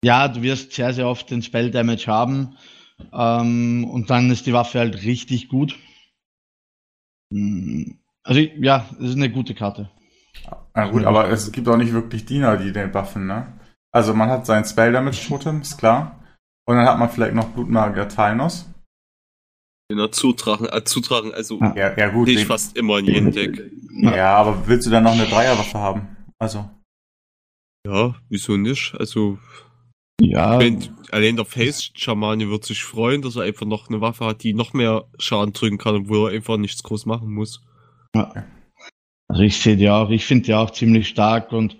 [0.05, 2.57] ja, du wirst sehr, sehr oft den Spell Damage haben.
[3.13, 5.77] Ähm, und dann ist die Waffe halt richtig gut.
[7.31, 7.93] Mm,
[8.23, 9.91] Also, ja, es ist eine gute Karte.
[10.75, 13.53] Na gut, aber es gibt auch nicht wirklich Diener, die den buffen, ne?
[13.93, 16.19] Also man hat sein Spell Damage Totem, ist klar.
[16.67, 18.67] Und dann hat man vielleicht noch Blutmagier Talnos.
[19.91, 21.75] Den Azurdrachen, Azurdrachen, also Ja.
[21.75, 22.29] Ja, ja gut.
[22.29, 23.71] ich den- fast immer in jedem Deck.
[23.91, 26.17] ja, aber willst du dann noch eine Dreierwaffe haben?
[26.39, 26.69] Also.
[27.87, 28.95] Ja, wieso nicht?
[28.99, 29.39] Also,
[30.21, 34.43] Ja, wenn, allein der Face-Schamane wird sich freuen, dass er einfach noch eine Waffe hat,
[34.43, 37.63] die noch mehr Schaden drücken kann, obwohl er einfach nichts groß machen muss.
[39.29, 41.77] Also ich sehe die auch, ich finde die auch ziemlich stark und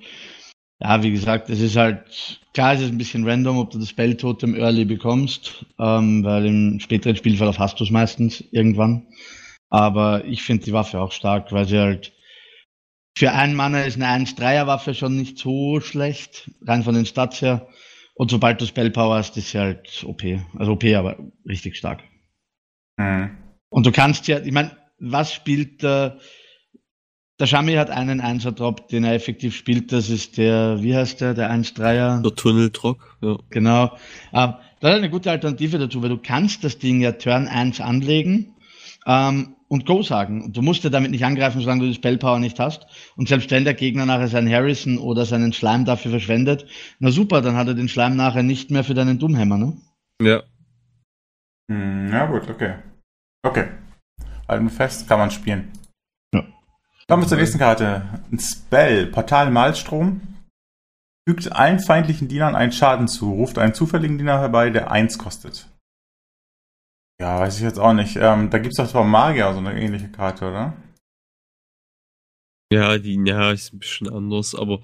[0.81, 3.89] ja, wie gesagt, es ist halt, klar es ist ein bisschen random, ob du das
[3.89, 9.09] Spell-Totem early bekommst, ähm, weil im späteren Spielverlauf hast du es meistens irgendwann.
[9.71, 12.13] Aber ich finde die Waffe auch stark, weil sie halt
[13.17, 17.67] für einen Mann ist eine 1-3er-Waffe schon nicht so schlecht, rein von den Stats her.
[18.15, 20.23] Und sobald du Spellpower hast, ist sie halt OP.
[20.57, 22.05] Also OP, aber richtig stark.
[23.01, 23.37] Hm.
[23.71, 26.21] Und du kannst ja, ich meine, was spielt der,
[27.41, 29.93] der Shami hat einen 1er-Drop, den er effektiv spielt.
[29.93, 32.23] Das ist der, wie heißt der, der 1-3er?
[32.23, 33.37] Der Tunneldrock, ja.
[33.51, 33.97] Genau.
[34.33, 37.81] Ähm, das ist eine gute Alternative dazu, weil du kannst das Ding ja Turn 1
[37.81, 38.55] anlegen
[39.07, 40.53] ähm, und Go sagen.
[40.53, 42.87] Du musst ja damit nicht angreifen, solange du die Spellpower nicht hast.
[43.17, 46.67] Und selbst wenn der Gegner nachher seinen Harrison oder seinen Schleim dafür verschwendet,
[46.99, 49.77] na super, dann hat er den Schleim nachher nicht mehr für deinen Dummhämmer, ne?
[50.21, 50.43] Ja.
[51.71, 52.75] Hm, ja, gut, okay.
[53.45, 53.69] Okay.
[54.49, 55.71] Halten fest, kann man spielen.
[57.11, 58.23] Kommen wir zur nächsten Karte.
[58.31, 60.21] Ein Spell, Portal Malstrom.
[61.27, 65.71] Fügt allen feindlichen Dienern einen Schaden zu, ruft einen zufälligen Diener herbei, der 1 kostet.
[67.19, 68.17] Ja, weiß ich jetzt auch nicht.
[68.17, 70.77] Ähm, da gibt es doch vom Magier so eine ähnliche Karte, oder?
[72.71, 74.81] Ja, die, ja, ist ein bisschen anders, aber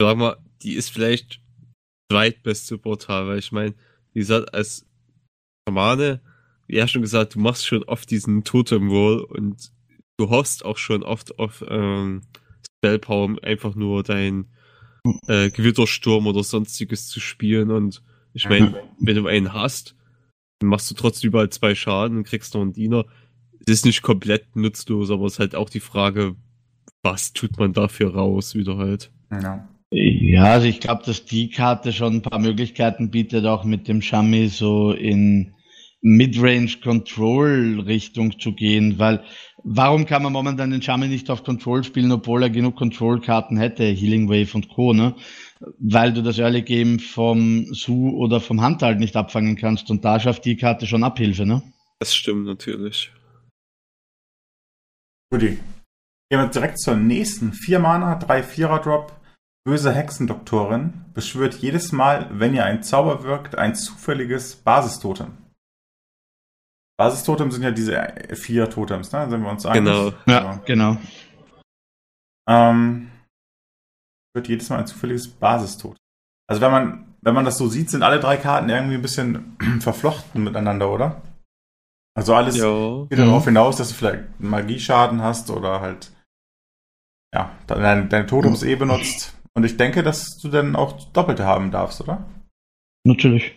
[0.00, 1.40] sag mal, die ist vielleicht
[2.10, 3.74] zweitbeste Portal, weil ich meine,
[4.12, 4.84] wie gesagt, als
[5.68, 6.20] Schamane,
[6.66, 9.72] wie er schon gesagt, du machst schon oft diesen Totem Wall und
[10.20, 12.22] du hoffst auch schon oft auf ähm,
[12.78, 14.46] Spellpower, einfach nur dein
[15.26, 18.02] äh, Gewittersturm oder sonstiges zu spielen und
[18.32, 19.96] ich meine, wenn du einen hast,
[20.60, 23.06] dann machst du trotzdem überall zwei Schaden und kriegst noch einen Diener.
[23.66, 26.36] Es ist nicht komplett nutzlos, aber es ist halt auch die Frage,
[27.02, 29.10] was tut man dafür raus wieder halt.
[29.32, 29.68] Ja.
[29.92, 34.02] Ja, also ich glaube, dass die Karte schon ein paar Möglichkeiten bietet, auch mit dem
[34.02, 35.52] Shami so in
[36.02, 39.22] Midrange Control Richtung zu gehen, weil
[39.62, 43.58] warum kann man momentan den Shami nicht auf Control spielen, obwohl er genug Control Karten
[43.58, 45.14] hätte, Healing Wave und Co., ne?
[45.78, 50.04] Weil du das Early Game vom Su oder vom Hand halt nicht abfangen kannst und
[50.04, 51.62] da schafft die Karte schon Abhilfe, ne?
[51.98, 53.12] Das stimmt natürlich.
[55.30, 55.58] Guti.
[56.30, 57.52] Gehen wir direkt zur nächsten.
[57.52, 59.12] 4 Mana, 3 Vierer Drop.
[59.64, 65.36] Böse Hexendoktorin beschwört jedes Mal, wenn ihr ein Zauber wirkt, ein zufälliges Basistotem.
[67.00, 69.26] Basistotem sind ja diese vier Totems, ne?
[69.30, 69.82] Sind wir uns einig?
[69.84, 70.12] Genau.
[70.26, 70.98] Ja, genau.
[72.46, 73.10] Ähm,
[74.34, 75.96] wird jedes Mal ein zufälliges Basistotem.
[76.46, 79.56] Also wenn man, wenn man das so sieht, sind alle drei Karten irgendwie ein bisschen
[79.80, 81.22] verflochten miteinander, oder?
[82.14, 83.06] Also alles Ja.
[83.08, 83.24] geht Mhm.
[83.24, 86.12] darauf hinaus, dass du vielleicht Magieschaden hast oder halt
[87.34, 89.34] ja, deine, deine Totems eh benutzt.
[89.54, 92.28] Und ich denke, dass du dann auch Doppelte haben darfst, oder?
[93.06, 93.54] Natürlich.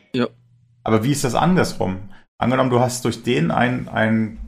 [0.86, 2.10] Aber wie ist das andersrum?
[2.40, 4.40] Angenommen, du hast durch den ein, ein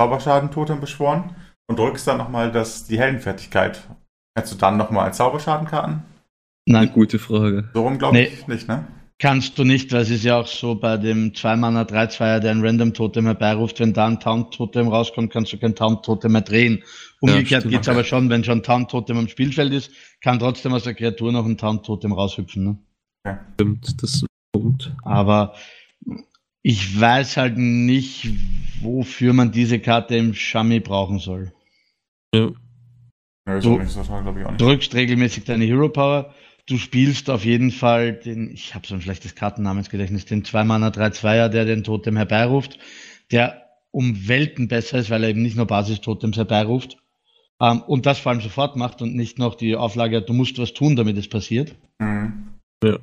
[0.00, 1.36] Zauberschaden-Totem beschworen
[1.68, 3.80] und drückst dann nochmal die Heldenfertigkeit.
[4.36, 6.02] Kannst du dann nochmal Zauberschadenkarten?
[6.66, 7.70] Eine Nein, gute Frage.
[7.74, 8.24] So rum glaube Nee.
[8.24, 8.86] ich nicht, ne?
[9.18, 12.60] kannst du nicht, weil es ist ja auch so bei dem 2-Mana 3-2er, der ein
[12.64, 16.82] Random-Totem herbeiruft, wenn da ein Taunt-Totem rauskommt, kannst du kein Taunt-Totem mehr drehen.
[17.20, 17.72] Umgekehrt stimmt.
[17.74, 21.46] geht's aber schon, wenn schon Taunt-Totem am Spielfeld ist, kann trotzdem aus der Kreatur noch
[21.46, 22.64] ein Taunt-Totem raushüpfen.
[23.24, 23.38] Ne?
[23.54, 24.92] Stimmt, das ist ein Punkt.
[25.04, 25.54] Aber
[26.64, 28.30] ich weiß halt nicht,
[28.80, 31.52] wofür man diese Karte im Shami brauchen soll.
[32.34, 32.50] Ja.
[33.46, 33.60] Ja.
[33.60, 33.78] Du
[34.56, 36.34] drückst regelmäßig deine Hero Power.
[36.66, 41.50] Du spielst auf jeden Fall den, ich habe so ein schlechtes Kartennamensgedächtnis, den 2-Mana 3-2er,
[41.50, 42.78] der den Totem herbeiruft,
[43.30, 46.96] der um Welten besser ist, weil er eben nicht nur Basistotems herbeiruft.
[47.60, 50.72] Ähm, und das vor allem sofort macht und nicht noch die Auflage, du musst was
[50.72, 51.74] tun, damit es passiert.
[51.98, 52.54] Mhm.
[52.82, 52.98] Man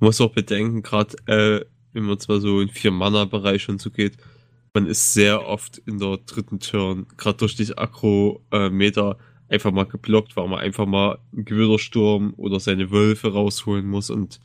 [0.00, 1.64] muss auch bedenken, gerade äh,
[1.96, 4.16] wenn man zwar so in vier Mana-Bereich und so geht,
[4.74, 9.16] man ist sehr oft in der dritten Turn, gerade durch die Akro-Meter,
[9.48, 14.40] einfach mal geblockt, weil man einfach mal einen Gewittersturm oder seine Wölfe rausholen muss und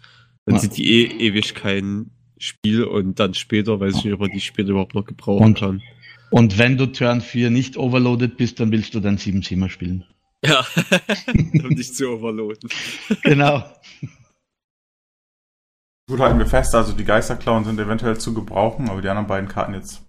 [0.45, 0.61] dann Ja.
[0.61, 4.39] sieht die eh ewig kein Spiel und dann später weiß ich nicht, ob man die
[4.41, 5.81] später überhaupt noch gebrauchen Und- kann.
[6.29, 10.05] Und wenn du Turn 4 nicht overloaded bist, dann willst du dein 7-7er spielen.
[10.45, 10.65] Ja,
[11.63, 12.69] um dich zu overloaden.
[13.23, 13.63] genau.
[16.09, 19.49] Gut, halten wir fest, also die Geisterklauen sind eventuell zu gebrauchen, aber die anderen beiden
[19.49, 20.01] Karten jetzt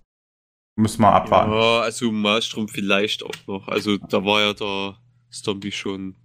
[0.76, 1.52] müssen wir abwarten.
[1.52, 3.68] Ja, also Malstrom vielleicht auch noch.
[3.68, 4.96] Also da war ja der
[5.30, 6.16] Stompy schon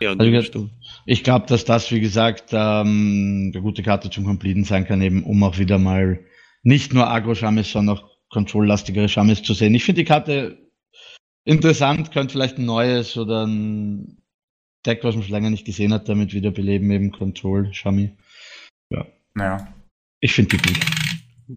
[0.00, 0.68] eher in Also.
[1.06, 5.24] Ich glaube, dass das, wie gesagt, ähm, eine gute Karte zum Completen sein kann, eben
[5.24, 6.20] um auch wieder mal
[6.62, 9.74] nicht nur Agro-Shammis, sondern auch controllastigere Shammis zu sehen.
[9.74, 10.70] Ich finde die Karte
[11.44, 14.22] interessant, könnte vielleicht ein neues oder ein
[14.86, 18.16] Deck, was man schon länger nicht gesehen hat, damit wiederbeleben, eben Control-Shami.
[19.34, 19.72] Naja.
[20.20, 21.56] Ich finde die gut.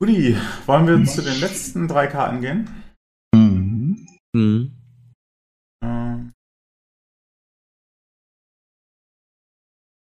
[0.00, 0.36] Guti,
[0.66, 2.68] wollen wir zu den letzten drei Karten gehen?
[3.34, 4.06] Mhm.
[4.34, 4.76] Mhm.
[5.84, 6.32] Ähm,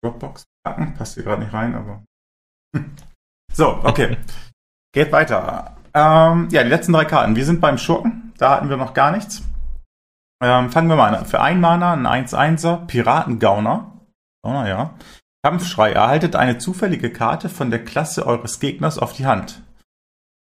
[0.03, 2.03] Dropbox packen, passt hier gerade nicht rein, aber.
[3.53, 4.17] so, okay.
[4.95, 5.77] Geht weiter.
[5.93, 7.37] Ähm, ja, die letzten drei Karten.
[7.37, 8.33] Wir sind beim Schurken.
[8.39, 9.43] Da hatten wir noch gar nichts.
[10.43, 11.27] Ähm, fangen wir mal an.
[11.27, 14.01] Für ein Mana ein 1-1er Piratengauner.
[14.43, 14.95] Gauner, ja.
[15.43, 15.93] Kampfschrei.
[15.93, 19.63] Erhaltet eine zufällige Karte von der Klasse eures Gegners auf die Hand.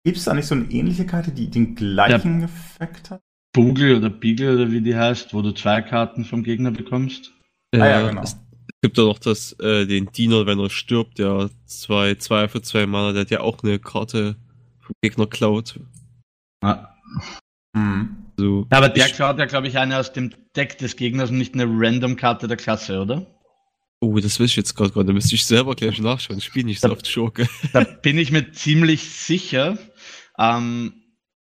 [0.04, 3.20] Gibt es da nicht so eine ähnliche Karte, die den gleichen Effekt hat?
[3.52, 7.32] Bugel oder Beagle oder wie die heißt, wo du zwei Karten vom Gegner bekommst.
[7.74, 8.22] Ja, Ah ja, genau.
[8.22, 8.36] Es
[8.82, 12.86] gibt ja noch das, äh, den Diener, wenn er stirbt, der zwei, zwei für zwei
[12.86, 14.36] Mana, der hat ja auch eine Karte
[14.80, 15.80] vom Gegner klaut.
[16.62, 16.88] Ah.
[17.74, 18.16] Mhm.
[18.36, 18.66] So.
[18.70, 21.38] Ja, aber der Ich- klaut ja, glaube ich, eine aus dem Deck des Gegners und
[21.38, 23.26] nicht eine Random-Karte der Klasse, oder?
[24.00, 25.08] Oh, das weiß ich jetzt gerade gar nicht.
[25.08, 26.38] Da müsste ich selber gleich nachschauen.
[26.38, 27.48] Ich spiele nicht so oft Schurke.
[27.72, 29.76] Da bin ich mir ziemlich sicher.
[30.38, 30.92] Ähm,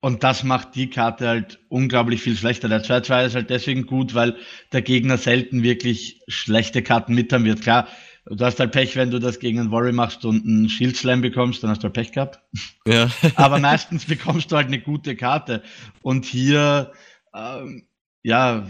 [0.00, 2.68] und das macht die Karte halt unglaublich viel schlechter.
[2.68, 4.36] Der 2-2 ist halt deswegen gut, weil
[4.72, 7.62] der Gegner selten wirklich schlechte Karten mit haben wird.
[7.62, 7.88] Klar,
[8.26, 11.22] du hast halt Pech, wenn du das gegen einen Worry machst und einen Shield Slam
[11.22, 12.38] bekommst, dann hast du halt Pech gehabt.
[12.86, 13.10] Ja.
[13.34, 15.64] Aber meistens bekommst du halt eine gute Karte.
[16.02, 16.92] Und hier,
[17.34, 17.88] ähm,
[18.22, 18.68] ja,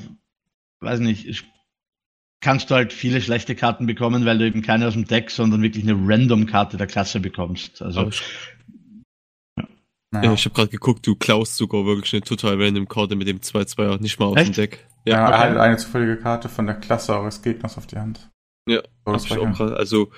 [0.81, 1.45] weiß nicht, ich-
[2.47, 5.63] kannst du halt viele schlechte Karten bekommen, weil du eben keine aus dem Deck, sondern
[5.63, 7.83] wirklich eine Random-Karte der Klasse bekommst.
[7.83, 8.23] Also, ich,
[10.15, 13.41] ja, ich habe gerade geguckt, du klaust sogar wirklich eine total random Karte mit dem
[13.41, 14.51] 2-2 nicht mal aus Echt?
[14.51, 14.87] dem Deck.
[15.05, 15.33] Ja, Ja, er okay.
[15.33, 18.31] erhaltet eine zufällige Karte von der Klasse eures Gegners auf die Hand.
[18.69, 20.13] Ja, So, hab ich auch grad, also,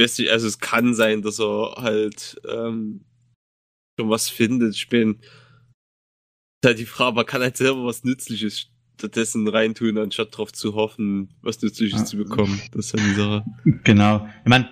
[0.00, 3.04] nicht, also es kann sein, dass er halt ähm,
[3.98, 4.76] schon was findet.
[4.76, 5.20] Ich bin
[6.64, 8.70] halt die Frage, man kann halt selber was Nützliches
[9.00, 12.04] stattdessen reintun, anstatt darauf zu hoffen, was Nützliches Ah.
[12.04, 12.60] zu bekommen.
[12.72, 13.44] Das ist halt die Sache.
[13.84, 14.28] genau.
[14.44, 14.68] Ich meine,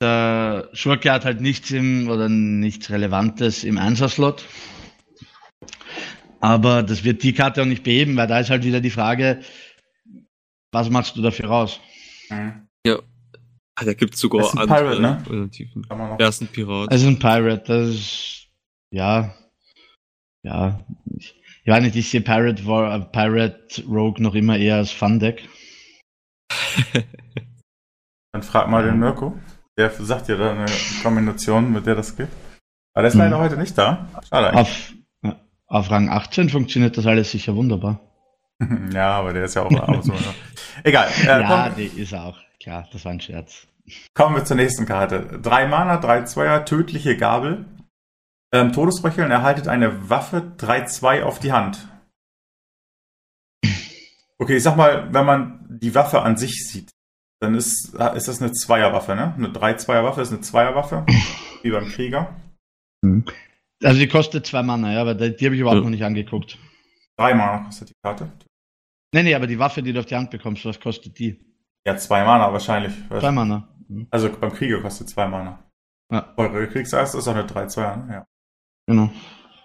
[0.00, 4.44] der Schurke hat halt nichts im, oder nichts Relevantes im Einsatzslot.
[6.40, 9.42] Aber das wird die Karte auch nicht beheben, weil da ist halt wieder die Frage,
[10.72, 11.80] was machst du dafür raus?
[12.30, 12.68] Mhm.
[13.74, 15.16] Ah, da gibt's sogar Das ist ein andere Pirate, ne?
[15.18, 15.86] Alternativen.
[16.18, 16.90] Er ist ein Pirat.
[16.92, 18.46] Also ein Pirate, das ist,
[18.92, 19.34] ja,
[20.44, 20.84] ja,
[21.16, 24.90] ich, ich weiß nicht, ich sehe Pirate, War, äh, Pirate Rogue noch immer eher als
[24.90, 25.48] Fun-Deck.
[28.32, 29.38] Dann frag mal den Mirko.
[29.78, 30.66] Der sagt dir da eine
[31.02, 32.28] Kombination, mit der das geht.
[32.94, 33.42] Aber der ist leider Mhm.
[33.42, 34.08] heute nicht da.
[34.28, 34.60] Schade eigentlich.
[34.60, 38.00] Auf, ja, auf Rang 18 funktioniert das alles sicher wunderbar.
[38.92, 40.12] ja, aber der ist ja auch ab und zu.
[40.12, 40.34] noch.
[40.84, 41.08] Egal.
[41.22, 42.38] Äh, ja, kommen, die ist er auch.
[42.60, 43.66] Klar, das war ein Scherz.
[44.14, 45.40] kommen wir zur nächsten Karte.
[45.42, 47.64] Drei Mana, drei Zweier, tödliche Gabel.
[48.54, 51.88] Ähm, Todesröcheln erhaltet eine Waffe 3-2 auf die Hand.
[54.38, 56.90] Okay, ich sag mal, wenn man die Waffe an sich sieht,
[57.40, 59.34] dann ist, ist das eine Zweierwaffe, ne?
[59.36, 61.06] Eine 3-2er-Waffe ist eine Zweierwaffe,
[61.62, 62.34] wie beim Krieger.
[63.82, 65.84] Also die kostet zwei Mana, ja, aber die, die habe ich überhaupt Ja.
[65.84, 66.58] noch nicht angeguckt.
[67.16, 68.30] Drei Mana kostet die Karte.
[69.14, 71.38] Nee, nee, aber die Waffe, die du auf die Hand bekommst, was kostet die?
[71.86, 72.92] Ja, zwei Mana wahrscheinlich.
[73.08, 73.68] Zwei Mana.
[73.88, 74.06] Mhm.
[74.10, 75.62] Also beim Krieger kostet zwei Mana.
[76.12, 76.32] Ja.
[76.36, 78.12] Eure Kriegsast ist auch eine 3-2er, ne?
[78.14, 78.26] Ja.
[78.86, 79.10] Genau.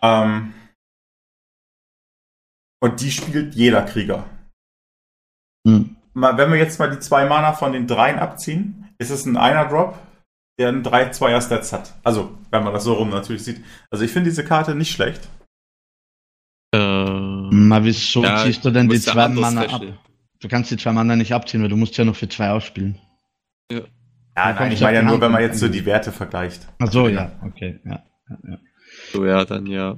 [0.02, 0.54] Ähm,
[2.80, 4.26] und die spielt jeder Krieger.
[5.66, 5.96] Mhm.
[6.14, 9.38] Mal, wenn wir jetzt mal die zwei Mana von den dreien abziehen, ist es ein
[9.38, 9.98] einer Drop,
[10.60, 11.94] der einen 3-2er Stats hat.
[12.04, 13.64] Also, wenn man das so rum natürlich sieht.
[13.92, 15.28] Also ich finde diese Karte nicht schlecht.
[16.74, 19.82] äh, Mal wieso Ja, ziehst du denn die ja zwei Mana ab?
[20.40, 23.00] Du kannst die zwei Mana nicht abziehen, weil du musst ja noch für zwei ausspielen.
[23.72, 23.82] Ja,
[24.36, 26.68] Da nein, ich ja meine ja die nur, wenn man jetzt so die Werte vergleicht.
[26.80, 28.04] Ach so, ja, okay, ja.
[28.30, 28.58] ja, ja.
[29.12, 29.96] So, ja, dann ja.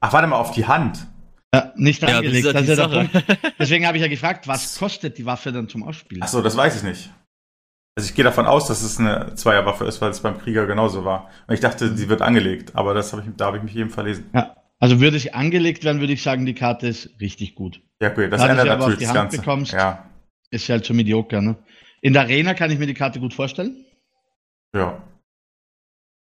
[0.00, 1.06] Ach, warte mal, auf die Hand.
[1.54, 3.04] ja nicht Ja, angelegt, das ist ja der.
[3.08, 3.24] Punkt.
[3.58, 6.22] Deswegen habe ich ja gefragt, was kostet die Waffe dann zum Ausspielen?
[6.22, 7.10] Ach so, das weiß ich nicht.
[7.98, 11.04] Also ich gehe davon aus, dass es eine Zweierwaffe ist, weil es beim Krieger genauso
[11.06, 11.30] war.
[11.46, 13.88] Und ich dachte, sie wird angelegt, aber das habe ich, da habe ich mich eben
[13.90, 14.28] verlesen.
[14.34, 14.54] Ja.
[14.78, 17.80] Also würde sie angelegt werden, würde ich sagen, die Karte ist richtig gut.
[18.02, 19.38] Ja, okay, das Da ändert sie aber auf natürlich die das Hand Ganze.
[19.38, 19.72] bekommst.
[19.72, 20.04] Ja,
[20.50, 21.56] Ist ja halt so medioker, ne?
[22.02, 23.86] In der Arena kann ich mir die Karte gut vorstellen.
[24.74, 25.02] ja.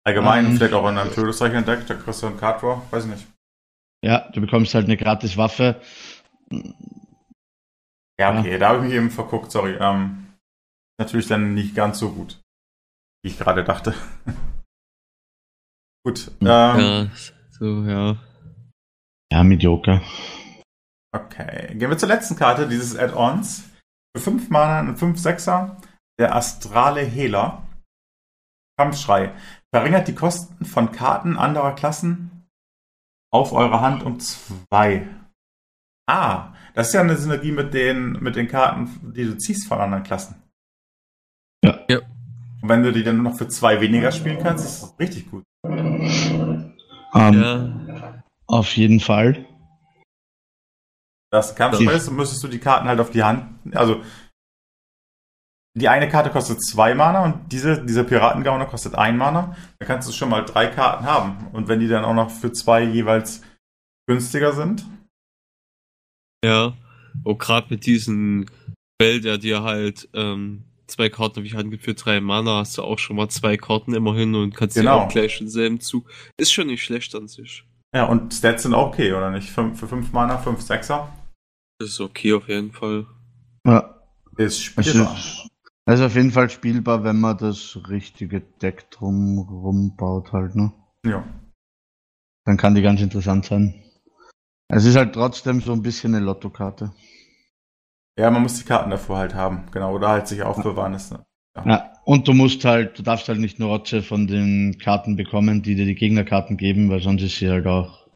[0.05, 0.57] Allgemein, Ähm.
[0.57, 3.27] vielleicht auch in einem Todesreich-Deck, da kriegst du einen Card Draw, weiß ich nicht.
[4.03, 5.81] Ja, du bekommst halt eine gratis Waffe.
[8.19, 9.75] Ja, okay, da habe ich mich eben verguckt, sorry.
[9.79, 10.27] Ähm,
[10.99, 12.39] natürlich dann nicht ganz so gut,
[13.23, 13.93] wie ich gerade dachte.
[16.05, 17.07] gut, ähm, Ja,
[17.49, 18.15] so, ja.
[19.31, 20.01] Ja, medioker.
[21.15, 21.75] okay.
[21.75, 23.63] Gehen wir zur letzten Karte dieses Add-ons.
[24.15, 25.81] Für 5 Mana und 5 Sechser,
[26.19, 27.63] der astrale Hehler.
[28.79, 29.33] Kampfschrei.
[29.75, 32.47] Verringert die Kosten von Karten anderer Klassen
[33.29, 35.05] auf eure Hand um 2.
[36.09, 39.79] Ah, das ist ja eine Synergie mit den, mit den Karten, die du ziehst von
[39.81, 40.41] anderen Klassen.
[41.61, 41.77] Ja.
[41.89, 41.97] Ja.
[42.61, 45.29] Und wenn du die dann nur noch für zwei weniger spielen kannst, ist das richtig
[45.29, 45.43] gut.
[45.65, 46.09] Ähm,
[47.13, 49.45] Ja, Auf jeden Fall.
[51.31, 53.75] Das Kampfspiel Das- ist, müsstest du die Karten halt auf die Hand.
[53.75, 54.01] Also
[55.77, 59.55] die eine Karte kostet zwei Mana und diese, dieser Piratengauner kostet ein Mana.
[59.79, 61.47] Da kannst du schon mal drei Karten haben.
[61.51, 63.41] Und wenn die dann auch noch für zwei jeweils
[64.07, 64.85] günstiger sind.
[66.43, 66.73] ja.
[67.23, 68.45] Und gerade mit diesem
[68.95, 72.99] Spell, der dir halt ähm, zwei Karten Hand gibt für drei Mana, hast du auch
[72.99, 74.99] schon mal zwei Karten immerhin und kannst Genau.
[74.99, 76.09] die auch gleich im selben Zug.
[76.37, 77.63] Ist schon nicht schlecht an sich.
[77.95, 79.49] Ja, und Stats sind auch okay, oder nicht?
[79.49, 81.07] Fünf, für 5 Mana, 5 Sechser.
[81.79, 83.05] Das ist okay auf jeden Fall.
[83.65, 84.01] Ja,
[84.37, 85.15] Ist spielbar.
[85.93, 90.73] Ist auf jeden Fall spielbar, wenn man das richtige Deck drumrum baut halt, ne?
[91.05, 91.23] Ja.
[92.45, 93.83] Dann kann die ganz interessant sein.
[94.67, 96.91] Es ist halt trotzdem so ein bisschen eine Lottokarte.
[98.17, 100.93] ja, man muss die Karten davor halt haben, genau, oder halt sich aufbewahren.
[100.93, 101.23] Ist, ne?
[101.65, 105.61] Ja, und du musst halt, du darfst halt nicht nur Rotze von den Karten bekommen,
[105.61, 108.07] die dir die Gegnerkarten geben, weil sonst ist sie halt auch.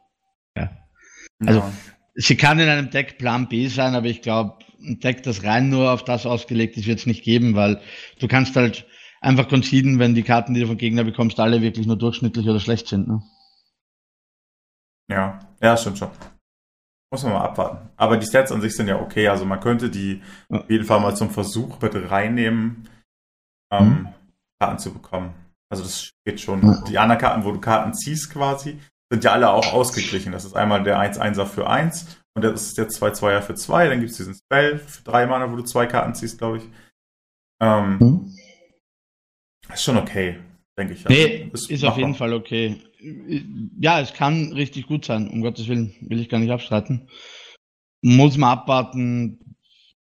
[1.46, 1.72] Also- ja.
[2.16, 5.70] Sie kann in einem Deck Plan B sein, aber ich glaube, ein Deck, das rein
[5.70, 7.82] nur auf das ausgelegt ist, wird es nicht geben, weil
[8.20, 8.86] du kannst halt
[9.22, 12.60] einfach conceden, wenn die Karten, die du von Gegner bekommst, alle wirklich nur durchschnittlich oder
[12.60, 13.08] schlecht sind.
[13.08, 13.22] Ne?
[15.12, 16.12] Ja, ja, stimmt schon.
[17.12, 17.90] Muss man mal abwarten.
[17.98, 19.28] Aber die Stats an sich sind ja okay.
[19.28, 20.60] Also man könnte die Ja.
[20.60, 22.88] auf jeden Fall mal zum Versuch mit reinnehmen,
[23.72, 24.08] ähm, Mhm.
[24.62, 25.34] Karten zu bekommen.
[25.72, 26.62] Also das geht schon.
[26.62, 26.84] Ja.
[26.88, 28.80] Die anderen Karten, wo du Karten ziehst quasi,
[29.12, 30.32] sind ja alle auch ausgeglichen.
[30.32, 33.88] Das ist einmal der 1-1er für 1 und das ist der 2-2er für 2.
[33.90, 36.64] Dann gibt es diesen Spell für 3 Mana, wo du zwei Karten ziehst, glaube ich.
[37.62, 38.36] Ähm, Hm?
[39.74, 40.40] Ist schon okay,
[40.78, 41.06] denke ich.
[41.06, 41.98] Also, Nee, ist auf machbar.
[42.00, 42.82] jeden Fall okay.
[43.80, 47.08] Ja, es kann richtig gut sein, um Gottes Willen, will ich gar nicht abstreiten.
[48.02, 49.56] Muss man abwarten,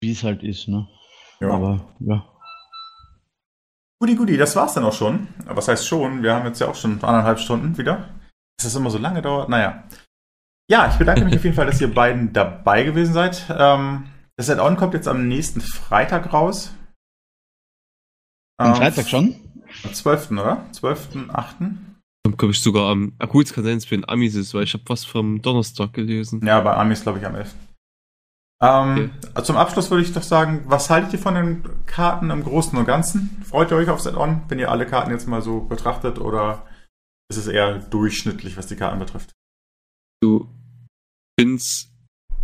[0.01, 0.87] wie es halt ist, ne?
[1.39, 1.49] Ja.
[1.51, 2.25] Aber ja.
[3.99, 5.27] Guti, guti, das war's dann auch schon.
[5.45, 6.23] Was heißt schon?
[6.23, 8.09] Wir haben jetzt ja auch schon anderthalb Stunden wieder.
[8.57, 9.83] Dass das immer so lange dauert, naja.
[10.69, 13.45] Ja, ich bedanke mich auf jeden Fall, dass ihr beiden dabei gewesen seid.
[13.49, 14.05] Ähm,
[14.37, 16.73] das Add-on kommt jetzt am nächsten Freitag raus.
[18.57, 19.35] Am Ähm, Freitag schon?
[19.83, 20.65] Am 12., oder?
[20.73, 21.75] 12.8.
[22.23, 23.13] Kommt, glaube ich, sogar am.
[23.17, 25.05] Ah, gut, es kann sein, dass es für den Amis ist, weil ich habe was
[25.05, 26.45] vom Donnerstag gelesen.
[26.45, 27.53] Ja, bei Amis glaube ich am 11.
[28.61, 29.11] Ähm,
[29.43, 32.85] Zum Abschluss würde ich doch sagen, was haltet ihr von den Karten im Großen und
[32.85, 33.41] Ganzen?
[33.43, 36.67] Freut ihr euch aufs Add-on, wenn ihr alle Karten jetzt mal so betrachtet oder
[37.29, 39.31] ist es eher durchschnittlich, was die Karten betrifft?
[40.21, 40.49] Du
[41.39, 41.91] find's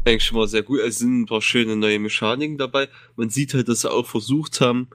[0.05, 0.79] eigentlich schon mal sehr gut.
[0.79, 2.89] Es sind ein paar schöne neue Mechaniken dabei.
[3.15, 4.89] Man sieht halt, dass sie auch versucht haben,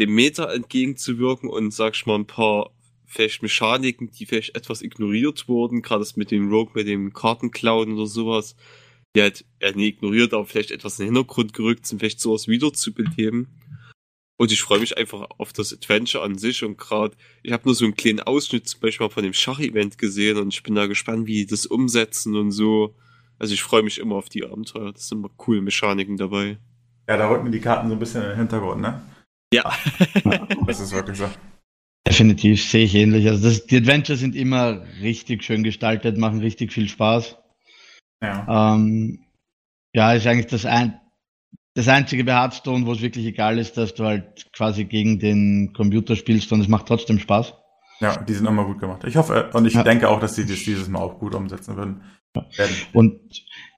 [0.00, 2.70] dem Meta entgegenzuwirken und, sag ich mal, ein paar
[3.06, 7.92] vielleicht Mechaniken, die vielleicht etwas ignoriert wurden, gerade das mit dem Rogue, mit dem Kartenklauen
[7.92, 8.56] oder sowas,
[9.14, 12.48] die halt, ja, nie ignoriert, aber vielleicht etwas in den Hintergrund gerückt sind, vielleicht sowas
[12.48, 13.48] wiederzubeleben.
[14.36, 17.74] Und ich freue mich einfach auf das Adventure an sich und gerade, ich habe nur
[17.76, 21.26] so einen kleinen Ausschnitt zum Beispiel von dem Schach-Event gesehen und ich bin da gespannt,
[21.28, 22.96] wie die das umsetzen und so.
[23.38, 24.92] Also ich freue mich immer auf die Abenteuer.
[24.92, 26.58] Das sind immer coole Mechaniken dabei.
[27.08, 29.02] Ja, da rücken die Karten so ein bisschen in den Hintergrund, ne?
[29.52, 29.72] Ja.
[30.66, 31.28] Das ist wirklich so.
[32.06, 33.28] Definitiv, sehe ich ähnlich.
[33.28, 37.36] Also das, die Adventures sind immer richtig schön gestaltet, machen richtig viel Spaß.
[38.22, 38.74] Ja.
[38.74, 39.24] Ähm,
[39.94, 41.00] ja, ist eigentlich das, ein,
[41.74, 45.72] das einzige bei Hearthstone, wo es wirklich egal ist, dass du halt quasi gegen den
[45.74, 47.54] Computer spielst und es macht trotzdem Spaß.
[48.00, 49.04] ja, die sind immer gut gemacht.
[49.04, 49.82] Ich hoffe, und ich Ja.
[49.82, 52.02] denke auch, dass sie das dieses Mal auch gut umsetzen würden.
[52.92, 53.20] Und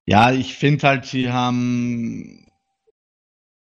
[0.06, 2.46] ja, ich finde halt, sie haben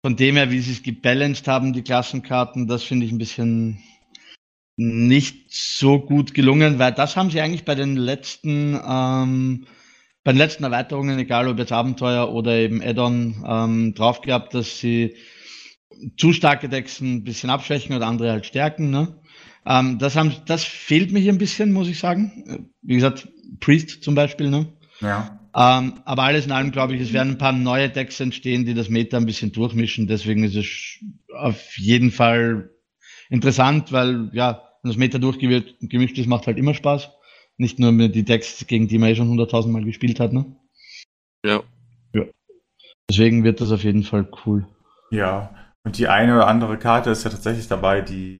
[0.02, 3.82] von dem her, wie sie es gebalanced haben, die Klassenkarten, das finde ich ein bisschen
[4.76, 9.66] nicht so gut gelungen, weil das haben sie eigentlich bei den letzten, ähm,
[10.22, 14.78] bei den letzten Erweiterungen, egal ob jetzt Abenteuer oder eben Add-on, ähm, drauf gehabt, dass
[14.78, 15.16] sie
[16.16, 18.90] zu starke Decks ein bisschen abschwächen oder andere halt stärken.
[18.90, 19.18] Ne?
[19.66, 22.70] Ähm, das, haben, das fehlt mir hier ein bisschen, muss ich sagen.
[22.82, 23.28] Wie gesagt,
[23.60, 24.50] Priest zum Beispiel.
[24.50, 24.72] Ne?
[25.00, 25.38] Ja.
[25.54, 28.74] Ähm, aber alles in allem glaube ich, es werden ein paar neue Decks entstehen, die
[28.74, 30.06] das Meta ein bisschen durchmischen.
[30.06, 31.04] Deswegen ist es
[31.34, 32.70] auf jeden Fall
[33.30, 37.10] interessant, weil ja, wenn das Meta durchgemischt ist, macht halt immer Spaß.
[37.58, 40.32] Nicht nur mit die Decks, gegen die man eh schon hunderttausend Mal gespielt hat.
[40.32, 40.54] Ne?
[41.44, 41.62] Ja.
[43.08, 44.66] Deswegen wird das auf jeden Fall cool.
[45.10, 45.54] Ja.
[45.84, 48.38] Und die eine oder andere Karte ist ja tatsächlich dabei, die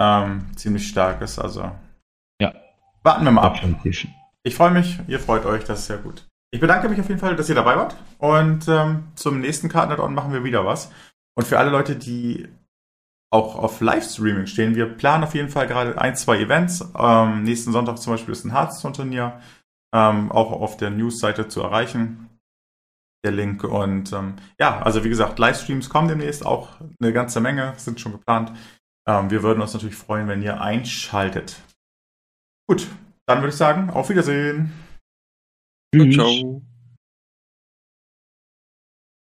[0.00, 1.38] ähm, ziemlich stark ist.
[1.38, 1.70] Also.
[2.40, 2.54] Ja.
[3.04, 3.54] Warten wir mal ab.
[3.54, 4.08] Definitiv.
[4.48, 6.26] Ich freue mich, ihr freut euch, das ist ja gut.
[6.50, 7.98] Ich bedanke mich auf jeden Fall, dass ihr dabei wart.
[8.16, 10.90] Und ähm, zum nächsten Karten-Add-on machen wir wieder was.
[11.36, 12.48] Und für alle Leute, die
[13.30, 16.82] auch auf Livestreaming stehen, wir planen auf jeden Fall gerade ein, zwei Events.
[16.98, 19.38] Ähm, nächsten Sonntag zum Beispiel ist ein Hearthstone-Turnier.
[19.94, 22.30] Ähm, auch auf der News-Seite zu erreichen.
[23.26, 23.64] Der Link.
[23.64, 28.12] Und ähm, ja, also wie gesagt, Livestreams kommen demnächst auch eine ganze Menge, sind schon
[28.12, 28.50] geplant.
[29.06, 31.60] Ähm, wir würden uns natürlich freuen, wenn ihr einschaltet.
[32.66, 32.86] Gut,
[33.28, 34.72] dann würde ich sagen, auf Wiedersehen.
[35.94, 36.14] Ciao, Tschüss.
[36.14, 36.67] ciao.